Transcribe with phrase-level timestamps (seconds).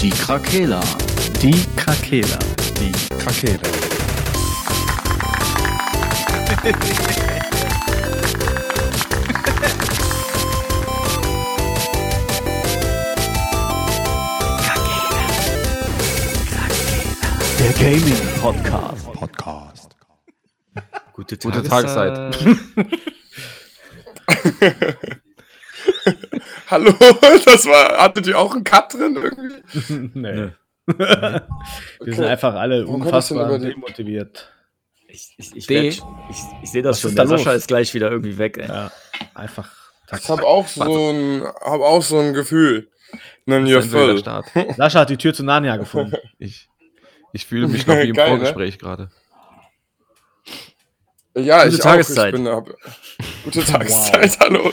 [0.00, 0.80] Die Krakela.
[1.40, 2.38] Die Krakela.
[2.78, 3.60] Die Krakela.
[17.58, 19.12] Der Gaming Podcast.
[19.12, 19.96] Podcast.
[21.14, 22.36] Gute, Gute Tageszeit.
[26.70, 26.92] Hallo,
[27.44, 30.10] das war, hattet ihr auch einen Cut drin irgendwie?
[30.18, 30.50] nee.
[30.86, 34.52] Wir sind einfach alle Warum unfassbar demotiviert.
[35.08, 36.02] Ich, ich, ich, ich,
[36.62, 37.10] ich sehe das Was schon.
[37.10, 37.58] ist da Der Sascha los?
[37.58, 38.58] ist gleich wieder irgendwie weg.
[38.58, 38.68] Ey.
[38.68, 38.90] Ja,
[39.34, 39.70] einfach.
[40.12, 42.90] Ich habe auch so ein, hab auch so ein Gefühl.
[43.46, 44.18] Will der voll.
[44.18, 44.46] Start.
[44.76, 46.16] Sascha hat die Tür zu Narnia gefunden.
[46.38, 46.68] Ich,
[47.32, 48.36] ich fühle mich noch wie im Geil, ne?
[48.36, 49.10] Vorgespräch gerade.
[51.36, 52.34] Ja, Gute ich Tageszeit.
[52.34, 52.38] Auch.
[52.38, 52.68] Ich bin, hab,
[53.44, 54.72] gute Tageszeit, hallo.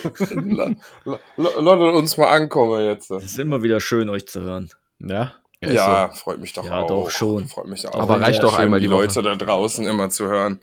[1.38, 3.12] Lasst uns mal ankommen jetzt.
[3.12, 4.70] Es ist immer wieder schön, euch zu hören.
[5.00, 5.34] Ja.
[5.60, 6.88] ist Ja, freut mich doch Ja, auch.
[6.88, 7.48] doch schon.
[7.50, 8.00] Freut mich auch.
[8.00, 9.02] Aber reicht Ja, doch schön, einmal die die Woche.
[9.02, 10.62] Leute da draußen immer zu hören.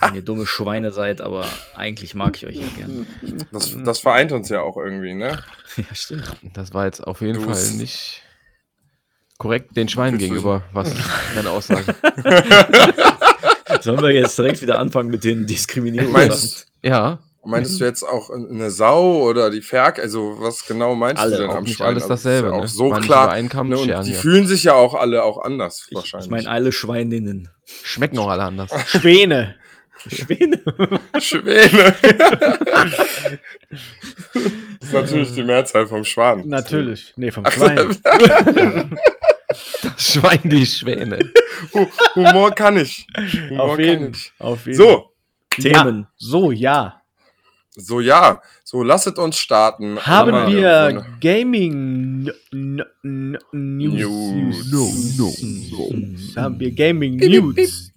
[0.00, 3.06] Wenn ihr dumme Schweine seid, aber eigentlich mag ich euch ja gern.
[3.52, 5.42] Das, das vereint uns ja auch irgendwie, ne?
[5.76, 6.24] Ja, stimmt.
[6.54, 8.22] Das war jetzt auf jeden Du Fall nicht
[9.36, 10.94] korrekt den Schweinen gegenüber, was
[11.34, 11.94] deine Aussage.
[13.86, 16.12] Sollen wir jetzt direkt wieder anfangen mit den Diskriminierungen?
[16.12, 19.98] Meinst, Ja, meinst du jetzt auch eine Sau oder die Ferk?
[19.98, 21.86] Also, was genau meinst Alle, du denn auch am nicht Schwein?
[21.88, 22.48] alles Also, dasselbe.
[22.48, 22.68] Ist ja auch ne?
[22.68, 23.24] so War klar.
[23.26, 24.14] über einen Kamm Ne, und die hier.
[24.16, 26.26] fühlen sich ja auch alle auch anders, Ich, wahrscheinlich.
[26.26, 27.48] ich meine alle Schweininnen.
[27.82, 28.70] Schmecken auch alle anders.
[28.88, 29.54] Schwäne.
[30.08, 30.60] Schwäne?
[31.18, 31.94] Schwäne.
[34.80, 36.46] das ist natürlich die Mehrzahl vom Schwan.
[36.46, 37.12] Natürlich.
[37.16, 37.52] Nee, vom Ach,
[39.54, 39.92] Schwein.
[39.98, 41.18] Schwein, die Schwäne.
[41.72, 43.06] Hu- Humor kann ich.
[43.50, 44.10] Humor Auf kann jeden.
[44.12, 44.32] ich.
[44.38, 44.76] Auf jeden.
[44.78, 45.10] So,
[45.50, 46.00] Themen.
[46.02, 46.08] Ja.
[46.18, 47.00] So, ja.
[47.76, 48.40] so ja.
[48.64, 49.98] So, lasset uns starten.
[50.00, 53.94] Haben Aber- wir Gaming n- n- News?
[53.94, 55.16] News.
[55.18, 56.36] No, News.
[56.36, 57.92] Haben wir Gaming News?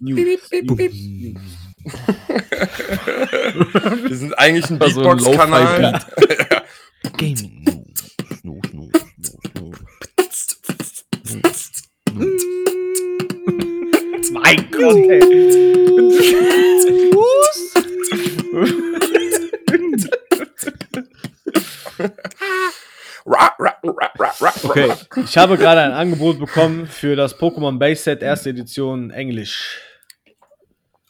[4.06, 6.00] Wir sind eigentlich so ein Beatbox-Kanal.
[7.16, 7.59] Gaming.
[23.26, 23.52] Ra,
[24.64, 24.92] Okay.
[25.24, 29.80] Ich habe gerade ein Angebot bekommen für das Pokémon Base Set erste Edition Englisch.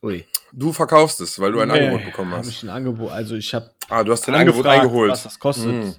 [0.03, 0.25] Ui.
[0.53, 2.49] Du verkaufst es, weil du ein Nee, Angebot bekommen Hab hast.
[2.49, 5.13] ich ein Angebot, also ich habe Ah, du hast dein Angebot eingeholt.
[5.13, 5.67] was das kostet.
[5.73, 5.93] Mm.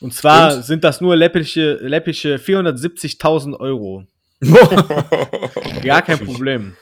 [0.00, 4.04] Und zwar sind das nur läppische, läppische 470.000 Euro.
[5.84, 6.76] Gar kein Problem.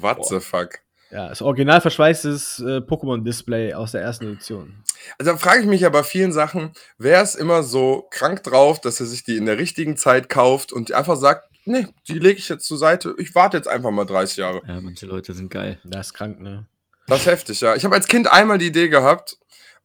[0.00, 0.80] What the fuck?
[1.10, 4.82] Ja, das original verschweißtes äh, Pokémon-Display aus der ersten Edition.
[5.16, 8.80] Also da frage ich mich ja bei vielen Sachen, wer ist immer so krank drauf,
[8.80, 12.40] dass er sich die in der richtigen Zeit kauft und einfach sagt, nee, die lege
[12.40, 14.62] ich jetzt zur Seite, ich warte jetzt einfach mal 30 Jahre.
[14.66, 15.78] Ja, manche Leute sind geil.
[15.84, 16.66] Das ist krank, ne?
[17.06, 17.76] Das ist heftig, ja.
[17.76, 19.36] Ich habe als Kind einmal die Idee gehabt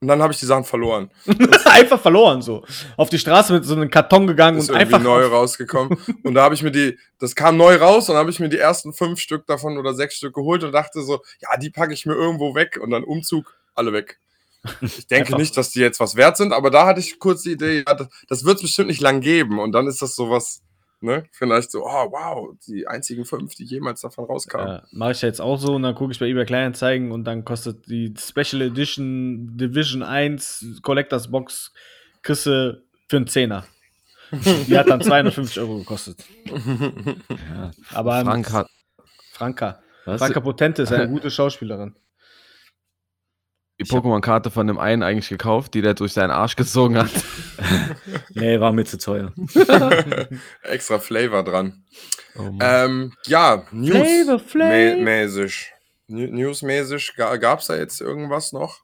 [0.02, 1.12] und dann habe ich die Sachen verloren.
[1.66, 2.64] einfach verloren, so.
[2.96, 5.04] Auf die Straße mit so einem Karton gegangen Ist und irgendwie einfach.
[5.04, 5.98] neu rausgekommen.
[6.24, 8.58] Und da habe ich mir die, das kam neu raus und habe ich mir die
[8.58, 12.06] ersten fünf Stück davon oder sechs Stück geholt und dachte so, ja, die packe ich
[12.06, 14.20] mir irgendwo weg und dann Umzug, alle weg.
[14.82, 17.52] Ich denke nicht, dass die jetzt was wert sind, aber da hatte ich kurz die
[17.52, 19.60] Idee, ja, das, das wird es bestimmt nicht lang geben.
[19.60, 20.62] Und dann ist das sowas,
[21.02, 21.24] ne?
[21.32, 24.68] Vielleicht so, oh wow, die einzigen fünf, die jemals davon rauskamen.
[24.68, 27.46] Ja, Mache ich jetzt auch so und dann gucke ich bei eBay Kleinanzeigen und dann
[27.46, 31.74] kostet die Special Edition Division 1 Collectors Box
[32.22, 33.66] Küsse für einen Zehner.
[34.32, 36.24] Die hat dann 250 Euro gekostet.
[37.30, 37.72] Ja.
[37.94, 38.24] Aber.
[39.34, 39.82] Franka.
[40.06, 40.20] Was?
[40.20, 41.96] Franka Potente ist eine gute Schauspielerin.
[43.80, 47.12] Die Pokémon-Karte von dem einen eigentlich gekauft, die der durch seinen Arsch gezogen hat.
[48.34, 49.34] Nee, war mir zu teuer.
[50.64, 51.84] Extra Flavor dran.
[52.38, 52.52] Oh.
[52.62, 53.98] Ähm, ja, News.
[54.54, 55.74] Mäßig.
[56.08, 58.82] Newsmäßig, gab es da jetzt irgendwas noch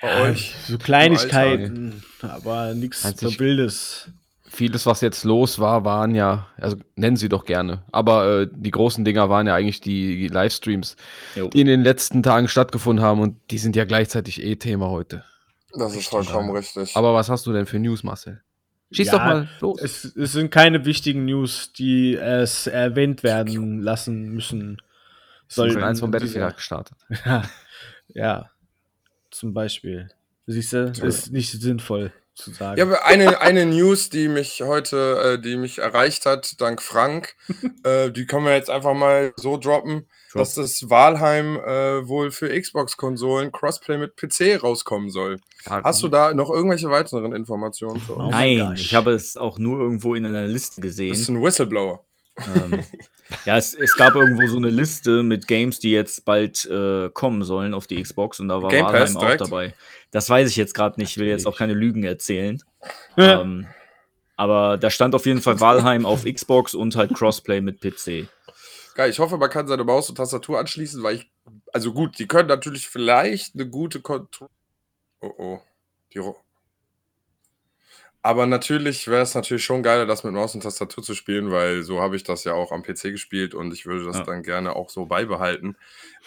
[0.00, 0.54] bei euch?
[0.66, 3.04] So Kleinigkeiten, aber nichts
[3.38, 4.10] Wildes.
[4.52, 8.72] Vieles, was jetzt los war, waren ja, also nennen sie doch gerne, aber äh, die
[8.72, 10.96] großen Dinger waren ja eigentlich die Livestreams,
[11.36, 11.48] Jo.
[11.48, 15.24] die in den letzten Tagen stattgefunden haben und die sind ja gleichzeitig eh Thema heute.
[15.72, 16.96] Das ist vollkommen richtig.
[16.96, 18.42] Aber was hast du denn für News, Marcel?
[18.90, 19.80] Schieß Ja, doch mal los.
[19.80, 24.82] Es, es sind keine wichtigen News, die es erwähnt werden lassen müssen.
[25.46, 26.96] Soll Sollten eins von dieser- Battlefield hat gestartet.
[27.24, 27.42] Ja,
[28.12, 28.50] ja,
[29.30, 30.08] zum Beispiel.
[30.48, 32.12] Siehst du, ist nicht sinnvoll.
[32.40, 32.78] Zu sagen.
[32.78, 37.34] Ja, aber eine, eine News, die mich heute, äh, die mich erreicht hat, dank Frank,
[37.84, 40.42] äh, die können wir jetzt einfach mal so droppen, Drop.
[40.42, 45.40] dass das Walheim äh, wohl für Xbox-Konsolen Crossplay mit PC rauskommen soll.
[45.66, 48.30] Hast du da noch irgendwelche weiteren Informationen für Oh uns?
[48.30, 48.80] Nein, gosh.
[48.80, 51.14] ich habe es auch nur irgendwo in einer Liste gesehen.
[51.26, 52.04] du ein Whistleblower?
[52.38, 52.82] ähm,
[53.44, 57.42] ja, es, es gab irgendwo so eine Liste mit Games, die jetzt bald äh, kommen
[57.42, 59.40] sollen auf die Xbox und da war Game Pass Valheim auch direkt?
[59.40, 59.74] dabei.
[60.10, 62.62] Das weiß ich jetzt gerade nicht, ich will jetzt auch keine Lügen erzählen.
[63.16, 63.66] Ähm,
[64.36, 68.28] aber da stand auf jeden Fall Valheim auf Xbox und halt Crossplay mit PC.
[68.94, 71.30] Geil, ich hoffe, man kann seine Maus und Tastatur anschließen, weil ich.
[71.72, 74.50] Also gut, die können natürlich vielleicht eine gute Kontrolle.
[75.20, 75.60] Oh oh.
[76.12, 76.20] Die
[78.22, 81.82] Aber natürlich wäre es natürlich schon geiler, das mit Maus und Tastatur zu spielen, weil
[81.82, 84.24] so habe ich das ja auch am PC gespielt und ich würde das Ja.
[84.24, 85.76] dann gerne auch so beibehalten.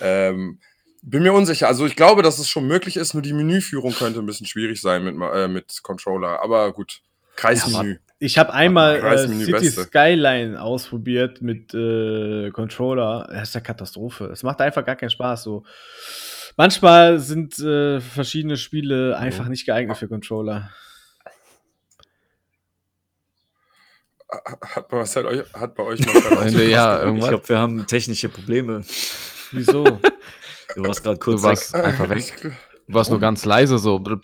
[0.02, 0.60] Ähm,
[1.04, 1.68] bin mir unsicher.
[1.68, 4.82] Also ich glaube, dass es schon möglich ist, nur die Menüführung könnte ein bisschen schwierig
[4.82, 6.42] sein mit, äh, mit Controller.
[6.42, 7.02] Aber gut,
[7.36, 7.98] Kreismenü.
[8.20, 9.84] Ich habe einmal äh, City Beste.
[9.84, 13.28] Skyline ausprobiert mit äh, Controller.
[13.30, 14.26] Das ist eine Katastrophe.
[14.28, 15.44] Es macht einfach gar keinen Spaß.
[15.44, 15.64] So.
[16.56, 20.70] Manchmal sind äh, verschiedene Spiele einfach nicht geeignet für Controller.
[24.76, 28.30] Hat, bei, was hat, euch, hat bei euch mal ja, Ich glaube, wir haben technische
[28.30, 28.84] Probleme.
[29.52, 29.84] Wieso?
[30.76, 31.50] Du warst gerade Du kurz weg.
[31.50, 32.34] warst einfach weg.
[32.88, 34.00] Du warst nur ganz leise so.
[34.00, 34.18] Du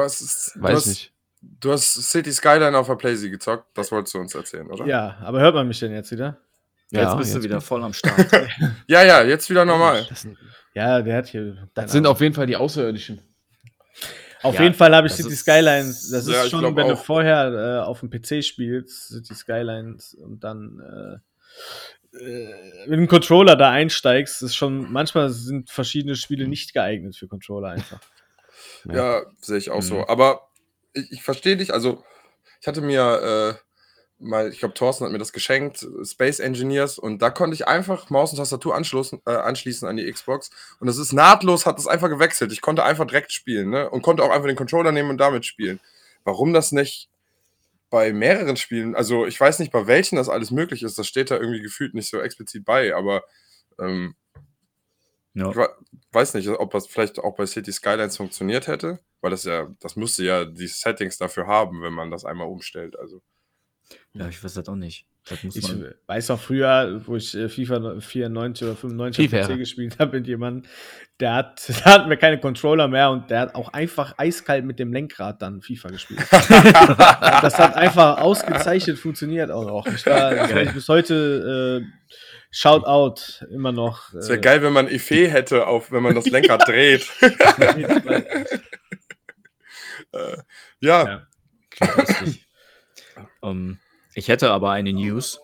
[0.00, 0.20] hast,
[0.56, 1.12] du Weiß hast, nicht.
[1.42, 4.84] Du hast City Skyline auf der Playsee gezockt, das wolltest du uns erzählen, oder?
[4.86, 6.36] ja, aber hört man mich denn jetzt wieder?
[6.90, 8.26] jetzt bist du wieder voll am Start.
[8.86, 10.04] ja, ja, jetzt wieder normal.
[10.08, 10.36] Das, sind-
[10.74, 11.68] Ja, der hat hier.
[11.74, 12.12] das sind Ahnung.
[12.12, 13.22] auf jeden Fall die Außerirdischen.
[14.42, 16.10] Auf Ja, jeden Fall habe ich City ist- Skylines.
[16.10, 17.04] Das Ja, ist schon, wenn du auch.
[17.04, 21.20] vorher äh, auf dem PC spielst, City Skylines und dann
[22.14, 27.16] äh, äh, mit dem Controller da einsteigst, ist schon, manchmal sind verschiedene Spiele nicht geeignet
[27.16, 28.00] für Controller einfach.
[28.90, 29.86] Ja, sehe ich auch Mhm.
[29.86, 30.06] so.
[30.08, 30.48] Aber
[30.94, 32.02] ich, ich verstehe dich, also
[32.60, 33.69] ich hatte mir äh,
[34.20, 38.10] mal, ich glaube, Thorsten hat mir das geschenkt, Space Engineers, und da konnte ich einfach
[38.10, 40.50] Maus und Tastatur anschließen, äh, anschließen an die Xbox.
[40.78, 42.52] Und das ist nahtlos, hat es einfach gewechselt.
[42.52, 43.88] Ich konnte einfach direkt spielen, ne?
[43.90, 45.80] Und konnte auch einfach den Controller nehmen und damit spielen.
[46.24, 47.08] Warum das nicht
[47.90, 51.30] bei mehreren Spielen, also ich weiß nicht, bei welchen das alles möglich ist, das steht
[51.30, 53.24] da irgendwie gefühlt nicht so explizit bei, aber
[53.80, 54.14] ähm,
[55.34, 55.50] Ja.
[55.50, 55.56] ich
[56.12, 59.96] weiß nicht, ob das vielleicht auch bei City Skylines funktioniert hätte, weil das ja, das
[59.96, 62.96] müsste ja die Settings dafür haben, wenn man das einmal umstellt.
[62.98, 63.22] Also
[64.14, 65.06] ja, ich weiß das auch nicht.
[65.28, 65.94] Das muss Ich man.
[66.06, 69.42] weiß noch früher, wo ich äh, FIFA 94 oder 95 FIFA.
[69.42, 70.70] auf PC gespielt habe mit jemandem,
[71.20, 74.78] der hat, der hatten wir keine Controller mehr und der hat auch einfach eiskalt mit
[74.78, 76.20] dem Lenkrad dann FIFA gespielt.
[76.30, 79.86] das hat einfach ausgezeichnet funktioniert auch noch.
[79.86, 81.86] Ich war war bis heute äh,
[82.50, 84.12] Shoutout immer noch.
[84.14, 87.06] es wäre äh, geil, wenn man Effet hätte, auf, wenn man das Lenkrad dreht.
[90.12, 90.36] äh,
[90.80, 91.26] ja, Ja.
[93.42, 93.50] Lustig.
[93.60, 93.78] ähm,
[94.14, 95.40] ich hätte aber eine News,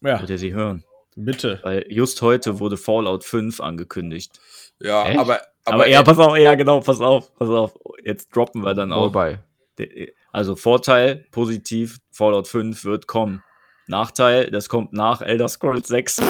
[0.00, 0.84] Ja, wollt ihr sie hören?
[1.16, 1.58] bitte.
[1.62, 4.38] Weil just heute wurde Fallout 5 angekündigt.
[4.80, 5.18] ja, Echt?
[5.18, 7.74] aber, Aber, aber, ja, pass auf, ja, genau, pass auf, pass auf.
[8.04, 9.12] Jetzt droppen wir dann auch.
[9.12, 9.40] Vorbei.
[9.78, 13.42] De- Also Vorteil, positiv, Fallout 5 wird kommen.
[13.90, 16.18] Nachteil, das kommt nach Elder Scrolls 6.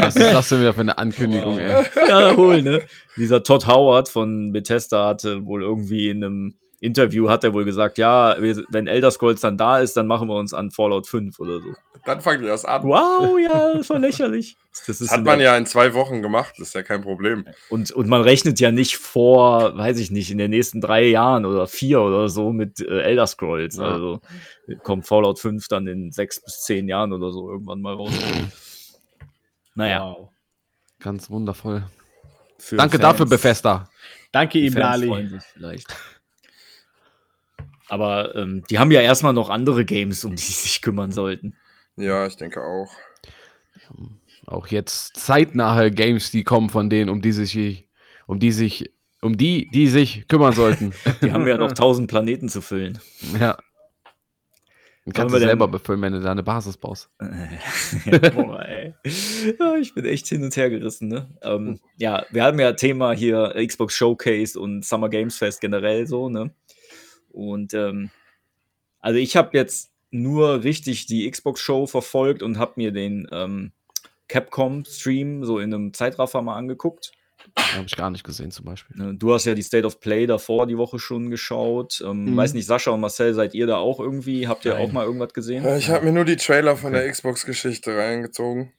[0.00, 1.84] Was ist das denn wieder für eine Ankündigung, ey?
[2.08, 2.82] ja, hol, ne?
[3.16, 7.98] Dieser Todd Howard von Bethesda hatte wohl irgendwie in einem Interview hat er wohl gesagt,
[7.98, 11.40] ja, wir, wenn Elder Scrolls dann da ist, dann machen wir uns an Fallout 5
[11.40, 11.68] oder so.
[12.04, 12.82] dann fangen wir das an.
[12.84, 14.56] Wow, ja, das war lächerlich.
[14.86, 17.46] Das ist Das hat man ja in zwei Wochen gemacht, das ist ja kein Problem.
[17.70, 21.44] Und, und man rechnet ja nicht vor, weiß ich nicht, in den nächsten drei Jahren
[21.46, 23.76] oder vier oder so mit äh, Elder Scrolls.
[23.76, 23.84] Ja.
[23.84, 24.20] Also
[24.82, 28.10] kommt Fallout 5 dann in sechs bis zehn Jahren oder so irgendwann mal raus.
[29.76, 30.28] Naja, Wow.
[31.00, 31.84] Ganz wundervoll.
[32.58, 33.88] für Danke Fans- dafür, Bethesda.
[34.32, 35.86] Danke, freuen sich vielleicht.
[37.88, 41.56] Aber ähm, die haben ja erstmal noch andere Games, um die sie sich kümmern sollten.
[41.96, 42.90] Ja, ich denke auch.
[44.46, 47.88] Auch jetzt zeitnahe Games, die kommen von denen, um die sich,
[48.26, 48.90] um die sich,
[49.22, 50.92] um die, die sich kümmern sollten.
[51.22, 52.98] Die haben ja noch tausend Planeten zu füllen.
[53.40, 53.56] ja.
[55.06, 57.10] Dann kannst du denn- selber befüllen, wenn du da eine Basis baust.
[58.34, 58.94] Boah, ey.
[59.58, 61.28] Ja, ich bin echt hin und her gerissen, ne?
[61.42, 66.30] Ähm, ja, wir haben ja Thema hier Xbox Showcase und Summer Games Fest generell so,
[66.30, 66.54] ne?
[67.34, 68.10] Und ähm,
[69.00, 73.72] also ich habe jetzt nur richtig die Xbox Show verfolgt und habe mir den ähm,
[74.28, 77.12] Capcom Stream so in einem Zeitraffer mal angeguckt.
[77.58, 78.96] Habe ich gar nicht gesehen, zum Beispiel.
[78.96, 82.02] Ne, Du hast ja die State of Play davor die Woche schon geschaut.
[82.02, 82.36] Ähm, Mhm.
[82.36, 84.48] Weiß nicht, Sascha und Marcel, seid ihr da auch irgendwie?
[84.48, 84.82] Habt ihr Nein.
[84.88, 85.64] auch mal irgendwas gesehen?
[85.64, 88.72] Äh, Ich habe mir nur die Trailer von der Xbox-Geschichte reingezogen.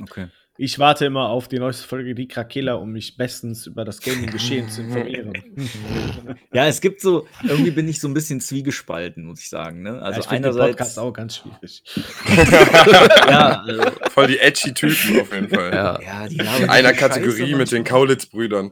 [0.00, 0.28] Okay.
[0.58, 4.68] Ich warte immer auf die neueste Folge Die Krakela, um mich bestens über das Gaming-Geschehen
[4.68, 5.32] zu informieren.
[6.52, 9.82] Ja, es gibt so, irgendwie bin ich so ein bisschen zwiegespalten, muss ich sagen.
[9.82, 10.02] Ne?
[10.02, 10.76] Also ja, ich einerseits.
[10.76, 11.82] Podcast auch ganz schwierig.
[13.28, 15.72] ja, also, Voll die edgy Typen auf jeden Fall.
[15.72, 15.98] Ja.
[16.02, 17.84] ja, die In einer so Scheiße Kategorie mit den.
[17.84, 18.70] Kaulitz-Brüdern.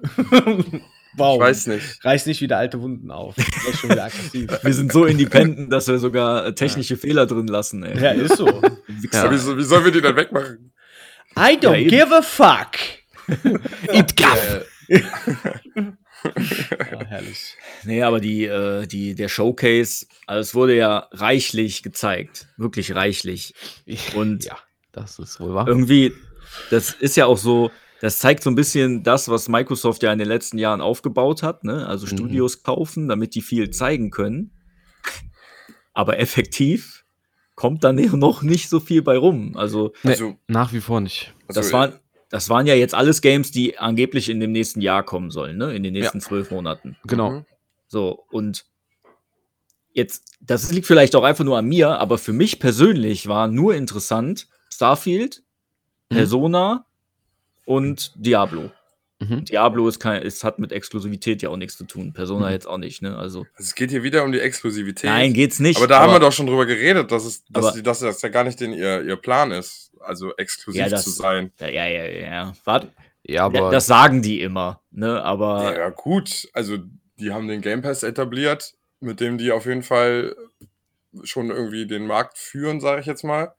[1.16, 1.36] Wow.
[1.36, 2.04] Ich weiß nicht.
[2.04, 3.34] Reiß nicht wieder alte Wunden auf.
[3.36, 4.50] Das ist schon wieder aggressiv.
[4.62, 7.98] Wir sind so independent, dass wir sogar äh, technische Fehler drin lassen, ey.
[7.98, 8.46] ja, ist so.
[8.46, 10.72] So- wie sollen wir die dann wegmachen?
[11.36, 11.88] I don't eben.
[11.90, 12.76] give a fuck.
[13.92, 14.64] It gaff.
[14.88, 15.02] Äh,
[16.22, 17.56] Ja, herrlich.
[17.84, 22.46] Nee, aber die, äh, die, der Showcase, also es wurde ja reichlich gezeigt.
[22.58, 23.54] Wirklich reichlich.
[24.14, 24.58] Und ja,
[24.92, 25.66] das ist wohl wahr.
[25.66, 26.12] irgendwie,
[26.70, 27.70] das ist ja auch so,
[28.02, 31.64] das zeigt so ein bisschen das, was Microsoft ja in den letzten Jahren aufgebaut hat,
[31.64, 31.86] ne?
[31.86, 32.10] Also Mhm.
[32.10, 34.50] Studios kaufen, damit die viel zeigen können.
[35.94, 36.99] Aber effektiv
[37.60, 39.54] kommt dann noch nicht so viel bei rum.
[39.54, 41.34] Also, Nee, Also- nach wie vor nicht.
[41.46, 41.92] also, das waren,
[42.30, 45.74] das waren ja jetzt alles Games, die angeblich in dem nächsten Jahr kommen sollen, ne?
[45.74, 46.96] In den nächsten zwölf Monaten.
[47.04, 47.30] Genau.
[47.30, 47.44] Mhm.
[47.86, 48.64] So, und
[49.92, 53.74] jetzt, das liegt vielleicht auch einfach nur an mir, aber für mich persönlich war nur
[53.74, 55.42] interessant Starfield,
[56.08, 56.16] Mhm.
[56.16, 56.86] Persona
[57.66, 58.70] und Diablo.
[59.20, 59.44] Mhm.
[59.44, 62.12] Diablo ist kein, es hat mit Exklusivität ja auch nichts zu tun.
[62.14, 62.52] Persona Mhm.
[62.52, 63.16] jetzt auch nicht, ne?
[63.18, 65.10] Also, Also es geht hier wieder um die Exklusivität.
[65.10, 65.76] nein, geht's nicht.
[65.76, 68.22] aber da haben wir doch schon drüber geredet, dass, es, dass, aber- die, dass das
[68.22, 71.52] ja gar nicht den, ihr, ihr Plan ist, also exklusiv Ja, das- zu sein.
[71.60, 72.52] Ja, ja, ja, ja.
[72.64, 72.88] Warte,
[73.22, 75.22] Ja, aber das sagen die immer, ne?
[75.22, 76.48] Aber Ja, ja, gut.
[76.54, 76.78] Also,
[77.18, 80.34] die haben den Game Pass etabliert, mit dem die auf jeden Fall
[81.24, 83.52] schon irgendwie den Markt führen, sage ich jetzt mal.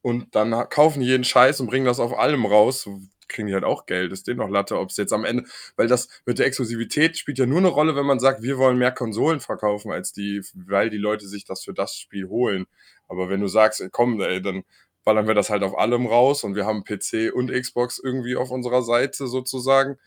[0.00, 2.88] Und dann kaufen die jeden Scheiß und bringen das auf allem raus.
[3.28, 4.12] Kriegen die halt auch Geld.
[4.12, 5.44] Ist denen noch Latte, ob es jetzt am Ende,
[5.76, 8.78] weil das mit der Exklusivität spielt ja nur eine Rolle, wenn man sagt, wir wollen
[8.78, 12.66] mehr Konsolen verkaufen als die, weil die Leute sich das für das Spiel holen.
[13.08, 14.64] Aber wenn du sagst, ey, komm, ey, dann
[15.04, 18.50] ballern wir das halt auf allem raus und wir haben PC und Xbox irgendwie auf
[18.50, 19.98] unserer Seite sozusagen.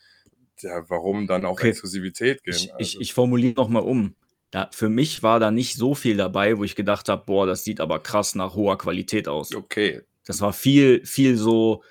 [0.59, 1.69] Ja, warum dann auch Okay.
[1.69, 2.53] Exklusivität gehen?
[2.55, 4.15] ich, ich, Also, ich formuliere noch mal um.
[4.49, 7.63] Da, für mich war da nicht so viel dabei, wo ich gedacht habe, boah, das
[7.63, 9.53] sieht aber krass nach hoher Qualität aus.
[9.53, 10.01] okay.
[10.25, 11.83] Das war viel, viel so.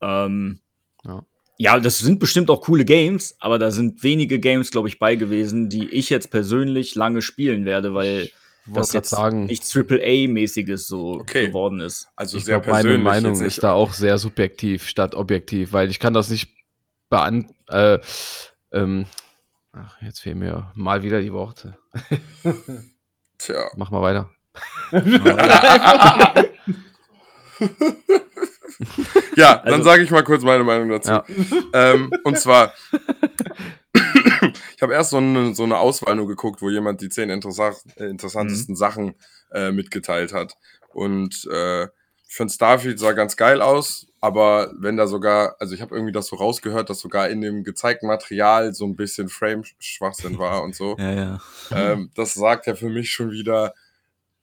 [0.00, 0.60] Ähm,
[1.60, 1.78] Ja.
[1.78, 5.68] das sind bestimmt auch coole Games, aber da sind wenige Games, glaube ich, bei gewesen,
[5.68, 8.30] die ich jetzt persönlich lange spielen werde, weil
[8.66, 11.48] das jetzt sagen, nichts AAA-mäßiges so Okay.
[11.48, 12.08] geworden ist.
[12.16, 12.98] Also ich sehr glaub, meine.
[12.98, 16.50] Meinung ist da auch sehr subjektiv statt objektiv, weil ich kann das nicht
[17.08, 17.98] beant äh,
[18.72, 19.06] ähm,
[19.72, 21.76] ach, jetzt fehlen mir mal wieder die Worte.
[23.38, 23.70] Tja.
[23.76, 24.30] Mach mal weiter.
[29.36, 31.10] Ja, dann Also- sage ich mal kurz meine Meinung dazu.
[31.10, 31.24] Ja.
[31.74, 32.72] Ähm, und zwar,
[34.76, 37.68] ich habe erst so eine, so eine Auswahl nur geguckt, wo jemand die zehn interessa
[37.96, 38.10] äh, Mhm.
[38.10, 39.14] interessantesten Sachen
[39.52, 40.54] äh, mitgeteilt hat.
[40.92, 45.82] Und äh, ich finde Starfield sah ganz geil aus, aber wenn da sogar, also ich
[45.82, 50.38] habe irgendwie das so rausgehört, dass sogar in dem gezeigten Material so ein bisschen Frame-Schwachsinn
[50.38, 50.96] war und so.
[50.98, 51.40] Ja, ja.
[51.72, 53.74] ähm, das sagt ja für mich schon wieder,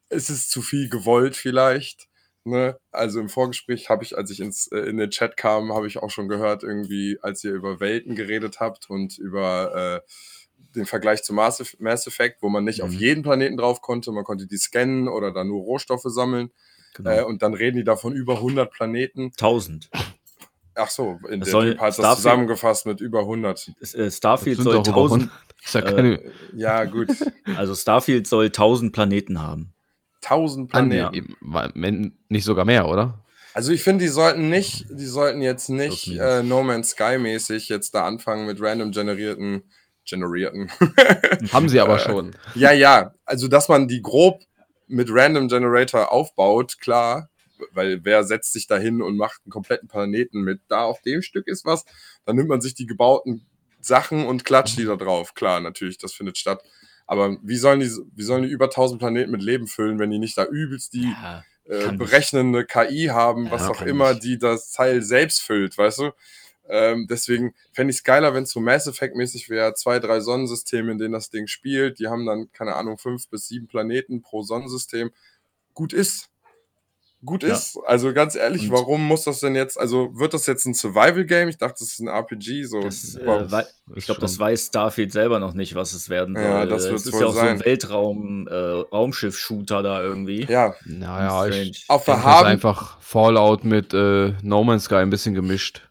[0.10, 2.08] es ist zu viel gewollt vielleicht.
[2.50, 2.78] Ne?
[2.92, 5.98] Also im Vorgespräch habe ich, als ich ins, äh, in den Chat kam, habe ich
[5.98, 10.10] auch schon gehört, irgendwie, als ihr über Welten geredet habt und über äh,
[10.76, 12.98] den Vergleich zu Mass, Mass Effect, wo man nicht auf Mhm.
[12.98, 16.52] jeden Planeten drauf konnte, man konnte die scannen oder da nur Rohstoffe sammeln.
[16.96, 17.10] Genau.
[17.12, 19.32] Äh, und dann reden die davon über 100 Planeten.
[19.38, 19.90] 1000.
[20.76, 23.72] Ach so, in Das der soll Typ hat das Starfield- zusammengefasst mit über 100.
[23.82, 25.30] Es, äh, Starfield soll sind doch über 1000,
[25.66, 27.08] Ist ja äh, keine Ja, gut.
[27.58, 29.74] also Starfield soll 1000 Planeten haben.
[30.30, 31.36] 1000 An, Planeten.
[31.76, 33.24] wenn nicht sogar mehr, oder?
[33.54, 37.70] Also ich finde, die sollten nicht, die sollten jetzt nicht äh, No Man's Sky mäßig
[37.70, 39.64] jetzt da anfangen mit random generierten,
[40.06, 40.70] generierten.
[41.52, 42.36] Haben sie aber Äh, schon.
[42.56, 44.42] ja, ja, also dass man die grob
[44.88, 47.30] mit Random Generator aufbaut, klar,
[47.72, 51.22] weil wer setzt sich da hin und macht einen kompletten Planeten mit, da auf dem
[51.24, 51.84] Stück ist was,
[52.26, 53.46] dann nimmt man sich die gebauten
[53.82, 55.34] Sachen und klatscht die da drauf.
[55.34, 56.62] Klar, natürlich, das findet statt.
[57.08, 60.20] Aber wie sollen die, wie sollen die über 1000 Planeten mit Leben füllen, wenn die
[60.20, 61.98] nicht da übelst die Ja, äh, nicht.
[61.98, 64.24] berechnende KI haben, was Ja, auch kann immer, nicht.
[64.24, 66.12] die das Teil selbst füllt, weißt du?
[66.70, 70.92] Ähm, deswegen fände ich es geiler, wenn es so Mass Effect-mäßig wäre, zwei, drei Sonnensysteme,
[70.92, 72.00] in denen das Ding spielt.
[72.00, 75.12] Die haben dann, keine Ahnung, fünf bis sieben Planeten pro Sonnensystem.
[75.74, 76.30] Gut ist.
[77.26, 77.54] Gut Ja.
[77.56, 77.80] ist.
[77.88, 81.50] Also ganz ehrlich, Und- warum muss das denn jetzt, also wird das jetzt ein Survival-Game?
[81.50, 82.64] Ich dachte, das ist ein RPG.
[82.66, 82.80] So.
[82.82, 83.64] das, äh,
[83.96, 86.44] ich glaube, das weiß Starfield selber noch nicht, was es werden soll.
[86.44, 87.48] Ja, das es wird's ist wohl ja auch so sein.
[87.60, 88.84] ein Weltraum, äh,
[89.84, 90.46] da irgendwie.
[90.48, 92.46] ja, Naja, ich auf der das ist Haben.
[92.48, 95.90] einfach Fallout mit äh, No Man's Sky ein bisschen gemischt.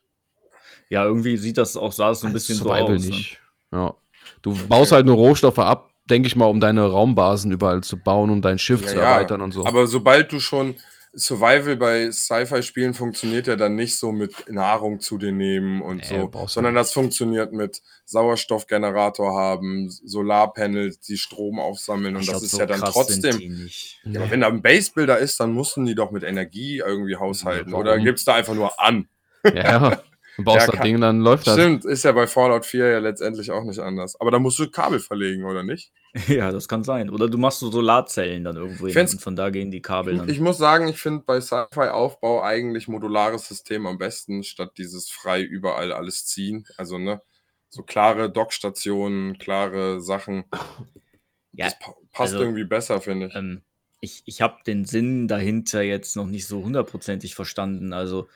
[0.88, 3.02] Ja, irgendwie sieht das auch, sah es so ein bisschen so Survival aus.
[3.02, 3.08] Ne?
[3.08, 3.40] nicht.
[3.72, 3.94] Ja.
[4.42, 8.30] Du baust halt nur Rohstoffe ab, denke ich mal, um deine Raumbasen überall zu bauen,
[8.30, 9.02] um dein Schiff Ja, zu ja.
[9.14, 9.66] erweitern und so.
[9.66, 10.76] Aber sobald du schon,
[11.18, 16.28] Survival bei Sci-Fi-Spielen funktioniert ja dann nicht so mit Nahrung zu dir nehmen und Nee,
[16.30, 22.42] so, sondern das funktioniert mit Sauerstoffgenerator haben, Solarpanels, die Strom aufsammeln und Ich das glaub,
[22.44, 23.68] ist so ja dann trotzdem.
[24.04, 27.72] Ja, aber wenn da ein Base-Builder ist, dann mussten die doch mit Energie irgendwie haushalten.
[27.72, 27.86] warum?
[27.86, 29.08] Oder gibt es da einfach nur an?
[29.54, 30.02] Ja,
[30.36, 31.54] du baust Ja, das Ding, dann läuft das.
[31.54, 34.20] Stimmt, ist ja bei Fallout 4 ja letztendlich auch nicht anders.
[34.20, 35.92] Aber da musst du Kabel verlegen, oder nicht?
[36.28, 37.10] Ja, das kann sein.
[37.10, 40.28] Oder du machst so Solarzellen dann irgendwo hin und von da gehen die Kabel dann.
[40.30, 45.42] Ich muss sagen, ich finde bei Sci-Fi-Aufbau eigentlich modulares System am besten, statt dieses frei
[45.42, 46.66] überall alles ziehen.
[46.78, 47.20] Also, ne,
[47.68, 50.44] so klare Dockstationen, klare Sachen.
[51.52, 53.34] Ja, das pa passt also, irgendwie besser, finde ich.
[53.34, 53.62] ähm,
[54.00, 57.92] ich ich habe den Sinn dahinter jetzt noch nicht so hundertprozentig verstanden.
[57.92, 58.28] Also,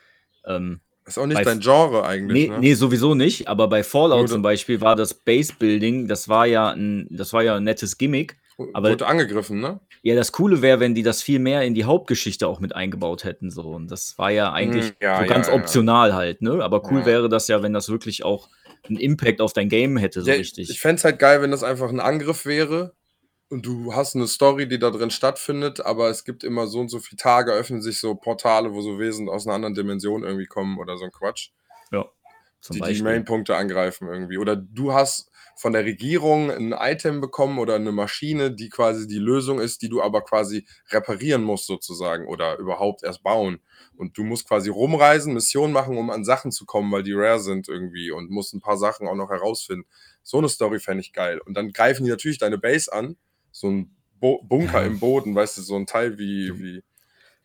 [0.45, 2.59] ähm, ist auch nicht bei- dein Genre eigentlich, nee, ne?
[2.59, 3.47] nee, sowieso nicht.
[3.47, 7.43] Aber bei Fallout Nur zum Beispiel war das Base-Building, das war ja ein, das war
[7.43, 8.37] ja ein nettes Gimmick.
[8.73, 9.79] aber- Wurde angegriffen, ne?
[10.03, 13.23] Ja, das Coole wäre, wenn die das viel mehr in die Hauptgeschichte auch mit eingebaut
[13.23, 13.49] hätten.
[13.51, 13.63] So.
[13.63, 15.53] Und das war ja eigentlich Hm, ja, so ja, ganz ja.
[15.53, 16.63] optional halt, ne?
[16.63, 18.49] Aber cool wäre das ja, wenn das wirklich auch
[18.87, 20.69] einen Impact auf dein Game hätte, so richtig.
[20.71, 22.93] Ich fände es halt geil, wenn das einfach ein Angriff wäre
[23.51, 26.89] und du hast eine Story, die da drin stattfindet, aber es gibt immer so und
[26.89, 30.45] so viele Tage, öffnen sich so Portale, wo so Wesen aus einer anderen Dimension irgendwie
[30.45, 31.49] kommen oder so ein Quatsch.
[31.91, 32.05] ja,
[32.69, 33.03] die die Beispiel.
[33.03, 34.37] Main-Punkte angreifen irgendwie.
[34.37, 39.19] Oder du hast von der Regierung ein Item bekommen oder eine Maschine, die quasi die
[39.19, 43.59] Lösung ist, die du aber quasi reparieren musst sozusagen oder überhaupt erst bauen.
[43.95, 47.39] Und du musst quasi rumreisen, Missionen machen, um an Sachen zu kommen, weil die rare
[47.39, 49.85] sind irgendwie und musst ein paar Sachen auch noch herausfinden.
[50.23, 51.39] So eine Story fände ich geil.
[51.45, 53.17] Und dann greifen die natürlich deine Base an,
[53.51, 54.87] so ein Bo Bunker Ja.
[54.87, 56.83] im Boden, weißt du, so ein Teil wie, wie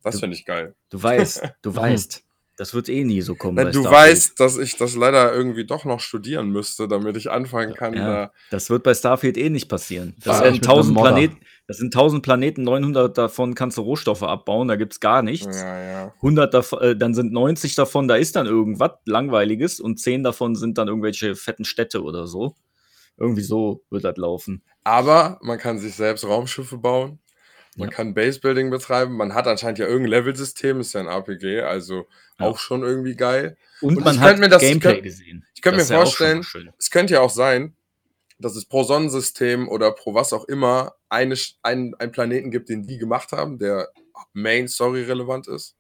[0.03, 0.75] das du- fände ich geil.
[0.91, 2.23] Du weißt, du weißt,
[2.59, 3.55] das wird eh nie so kommen.
[3.57, 7.31] Na, bei du weißt, dass ich das leider irgendwie doch noch studieren müsste, damit ich
[7.31, 7.93] anfangen kann.
[7.95, 10.15] Ja, da- das wird bei Starfield eh nicht passieren.
[10.25, 11.11] Das, mit einem 1000 Modder.
[11.11, 11.37] Planeten,
[11.67, 15.57] das sind 1000 Planeten, 900 davon kannst du Rohstoffe abbauen, da gibt es gar nichts.
[15.61, 16.15] Ja, ja.
[16.23, 20.55] 100 davon, äh, dann sind 90 davon, da ist dann irgendwas Langweiliges und 10 davon
[20.57, 22.55] sind dann irgendwelche fetten Städte oder so.
[23.17, 24.63] Irgendwie so wird das laufen.
[24.85, 27.19] Aber man kann sich selbst Raumschiffe bauen.
[27.77, 27.95] Man Ja.
[27.95, 29.17] kann Basebuilding betreiben.
[29.17, 32.07] Man hat anscheinend ja irgendein Levelsystem, ist ja ein RPG, also
[32.39, 32.47] Ja.
[32.47, 33.57] auch schon irgendwie geil.
[33.81, 35.47] Und, Und man ich hat das- ich Gameplay könnt- gesehen.
[35.55, 36.71] ich könnt Das mir ja vorstellen, schön.
[36.79, 37.75] Es könnte ja auch sein,
[38.39, 42.87] dass es pro Sonnensystem oder pro was auch immer eine, ein, einen Planeten gibt, den
[42.87, 43.89] die gemacht haben, der
[44.33, 45.75] Main Story relevant ist.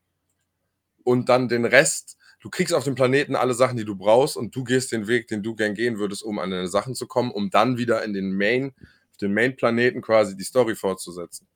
[1.04, 4.54] Und dann den Rest, du kriegst auf dem Planeten alle Sachen, die du brauchst und
[4.54, 7.32] du gehst den Weg, den du gern gehen würdest, um an deine Sachen zu kommen,
[7.32, 8.72] um dann wieder in den Main,
[9.10, 11.48] auf den Main-Planeten quasi die Story fortzusetzen.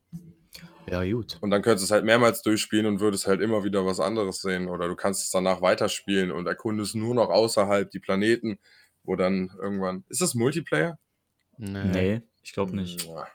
[0.90, 1.38] Ja, gut.
[1.40, 4.42] Und dann könntest du es halt mehrmals durchspielen und würdest halt immer wieder was anderes
[4.42, 4.68] sehen.
[4.68, 8.58] Oder du kannst es danach weiterspielen und erkundest nur noch außerhalb die Planeten,
[9.04, 10.02] wo dann irgendwann.
[10.08, 10.98] Ist das Multiplayer?
[11.56, 11.84] Nee.
[11.84, 13.04] Nee, ich glaube nicht.
[13.04, 13.28] Ja.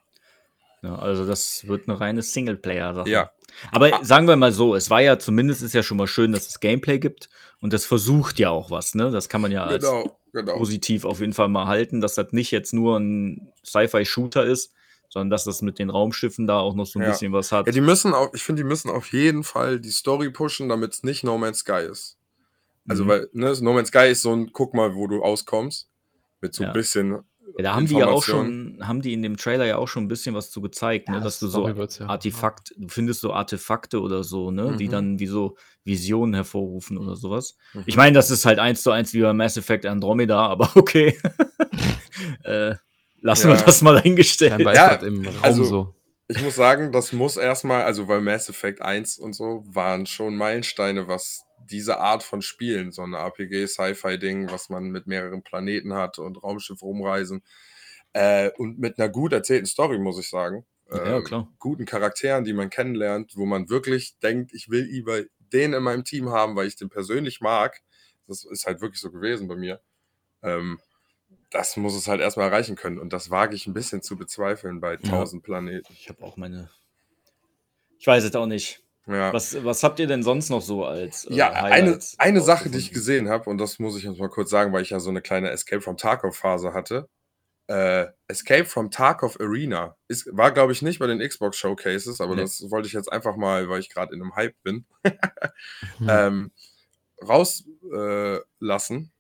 [0.82, 3.10] Ja, also das wird eine reine Singleplayer-Sache.
[3.10, 3.32] Ja.
[3.72, 6.48] Aber sagen wir mal so, es war ja zumindest ist ja schon mal schön, dass
[6.48, 7.30] es Gameplay gibt
[7.62, 9.12] und das versucht ja auch was, ne?
[9.12, 10.58] Das kann man ja als Genau, genau.
[10.58, 14.74] positiv auf jeden Fall mal halten, dass das nicht jetzt nur ein Sci-Fi-Shooter ist,
[15.10, 17.12] sondern dass das mit den Raumschiffen da auch noch so ein Ja.
[17.12, 17.66] bisschen was hat.
[17.68, 20.92] Ja, die müssen auch, ich finde, die müssen auf jeden Fall die Story pushen, damit
[20.94, 22.18] es nicht No Man's Sky ist.
[22.88, 23.08] Also, Mhm.
[23.08, 25.88] weil, ne, No Man's Sky ist so ein, guck mal, wo du auskommst.
[26.42, 27.24] Mit so ein bisschen.
[27.58, 30.04] Ja, da haben die ja auch schon, haben die in dem Trailer ja auch schon
[30.06, 31.18] ein bisschen was zu gezeigt, ne?
[31.18, 32.08] Ja, dass du so wird's ja.
[32.08, 34.92] Artefakt, du findest so Artefakte oder so, ne, die Mhm.
[34.92, 37.56] dann wie so Visionen hervorrufen oder sowas.
[37.74, 37.84] Mhm.
[37.86, 41.18] Ich meine, das ist halt eins zu eins wie bei Mass Effect Andromeda, aber okay.
[42.44, 42.76] äh,
[43.22, 44.60] lassen wir das mal eingestellt.
[44.62, 45.96] Ja, das im Raum also- so.
[46.28, 50.36] Ich muss sagen, das muss erstmal, also weil Mass Effect 1 und so waren schon
[50.36, 56.20] Meilensteine, was diese Art von Spielen, so ein RPG-Sci-Fi-Ding, was man mit mehreren Planeten hat
[56.20, 57.44] und Raumschiff rumreisen.
[58.14, 60.66] Äh, und mit einer gut erzählten Story, muss ich sagen.
[60.90, 61.52] Ja, Ähm, klar.
[61.60, 66.04] Guten Charakteren, die man kennenlernt, wo man wirklich denkt, ich will lieber den in meinem
[66.04, 67.82] Team haben, weil ich den persönlich mag.
[68.28, 69.82] Das ist halt wirklich so gewesen bei mir.
[70.42, 70.80] Ähm,
[71.50, 73.00] das muss es halt erstmal erreichen können.
[73.00, 75.92] Und das wage ich ein bisschen zu bezweifeln bei 1000 Planeten.
[75.94, 76.70] Ich habe auch meine.
[77.98, 78.85] Ich weiß es auch nicht.
[79.08, 81.26] Ja, Was, was habt ihr denn sonst noch so als.
[81.26, 84.18] äh, ja eine, Highlights eine Sache, die ich gesehen habe, und das muss ich jetzt
[84.20, 87.08] mal kurz sagen, weil ich ja so eine kleine Escape from Tarkov-Phase hatte.
[87.68, 92.36] Äh, Escape from Tarkov Arena ist, war, glaube ich, nicht bei den Xbox Showcases, aber
[92.36, 92.42] Nee.
[92.42, 94.86] das wollte ich jetzt einfach mal, weil ich gerade in einem Hype bin,
[95.98, 96.08] Hm.
[96.10, 96.52] ähm,
[97.22, 97.80] rauslassen.
[97.94, 99.12] Äh, lassen.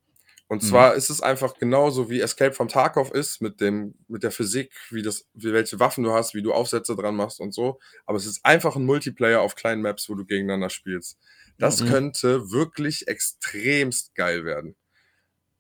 [0.48, 0.64] Und Mhm.
[0.64, 4.72] zwar ist es einfach genauso wie Escape from Tarkov ist, mit, dem, mit der Physik,
[4.92, 7.80] wie, das, wie welche Waffen du hast, wie du Aufsätze dran machst und so.
[8.06, 11.18] Aber es ist einfach ein Multiplayer auf kleinen Maps, wo du gegeneinander spielst.
[11.60, 11.86] Das Mhm.
[11.86, 14.76] könnte wirklich extremst geil werden.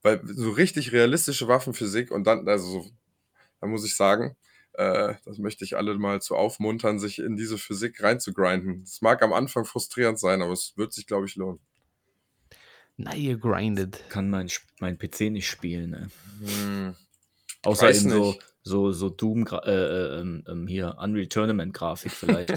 [0.03, 2.91] Weil so richtig realistische Waffenphysik und dann, also so,
[3.61, 4.35] da muss ich sagen,
[4.77, 8.83] Äh, das möchte ich alle mal zu aufmuntern, sich in diese Physik reinzugrinden.
[8.83, 11.61] Es mag am Anfang frustrierend sein, aber es wird sich, glaube ich, lohnen.
[12.97, 14.09] Na, ihr grindet.
[14.09, 16.09] Kann mein, mein PC nicht spielen, ne?
[16.43, 16.95] Hm.
[17.63, 22.11] Außer Weiß in so, so, so Doom, äh, äh, ähm, ähm, hier, Unreal Tournament Grafik
[22.11, 22.51] vielleicht.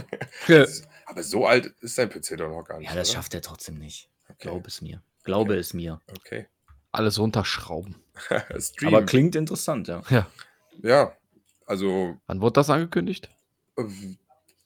[1.07, 2.89] Aber so alt ist dein PC doch noch gar nicht.
[2.89, 3.17] ja, das oder?
[3.17, 4.11] schafft er trotzdem nicht.
[4.29, 4.49] Okay.
[4.49, 5.03] Glaube es mir.
[5.25, 6.01] Glaube es mir.
[6.19, 6.47] Okay.
[6.93, 7.97] Alles runterschrauben.
[8.85, 10.03] Aber klingt interessant, ja.
[10.11, 10.27] Ja.
[10.83, 11.17] ja,
[11.67, 13.29] also Wann wurde das angekündigt?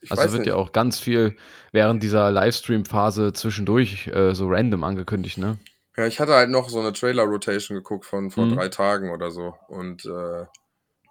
[0.03, 0.49] Ich Also wird nicht.
[0.49, 1.37] ja auch ganz viel
[1.73, 5.59] während dieser Livestream-Phase zwischendurch äh, so random angekündigt, ne?
[5.97, 8.55] Ja, ich hatte halt noch so eine Trailer-Rotation geguckt von vor Mhm.
[8.57, 9.55] drei Tagen oder so.
[9.69, 10.45] Und äh,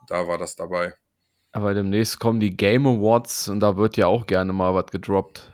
[0.08, 0.94] da war das dabei.
[1.52, 5.52] Aber demnächst kommen die Game Awards und da wird ja auch gerne mal was gedroppt.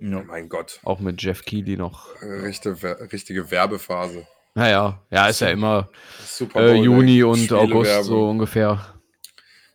[0.00, 0.22] Oh ja.
[0.24, 0.80] mein Gott.
[0.82, 2.08] Auch mit Jeff Keighley noch.
[2.22, 4.26] Richtige, richtige Werbephase.
[4.54, 5.88] Naja, ja, ist ja immer
[6.26, 7.52] Super äh, Juni und.
[7.52, 8.94] August so ungefähr.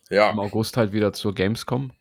[0.10, 1.92] Im Ja, August halt wieder zur Gamescom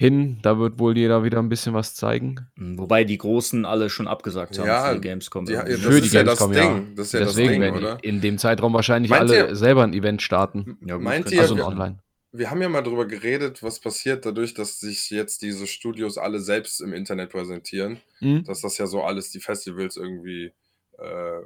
[0.00, 0.38] hin.
[0.40, 2.46] Da wird wohl jeder wieder ein bisschen was zeigen.
[2.56, 5.44] Mhm, Wobei die Großen alle schon abgesagt haben Ja, für die Gamescom.
[5.44, 6.94] die- irgendwie, Das Für ist die ja das Gamescom, Ding.
[6.96, 7.98] Das ist ja das Deswegen Ding, werden oder?
[8.02, 10.78] in dem Zeitraum wahrscheinlich Meint alle ihr- selber ein Event starten.
[10.86, 11.98] Ja, gut, Meint ihr- Also ein Online.
[12.32, 16.40] wir haben ja mal drüber geredet, was passiert dadurch, dass sich jetzt diese Studios alle
[16.40, 17.98] selbst im Internet präsentieren.
[18.20, 18.44] Mhm.
[18.44, 20.52] Dass das ja so alles die Festivals irgendwie
[20.98, 21.42] äh,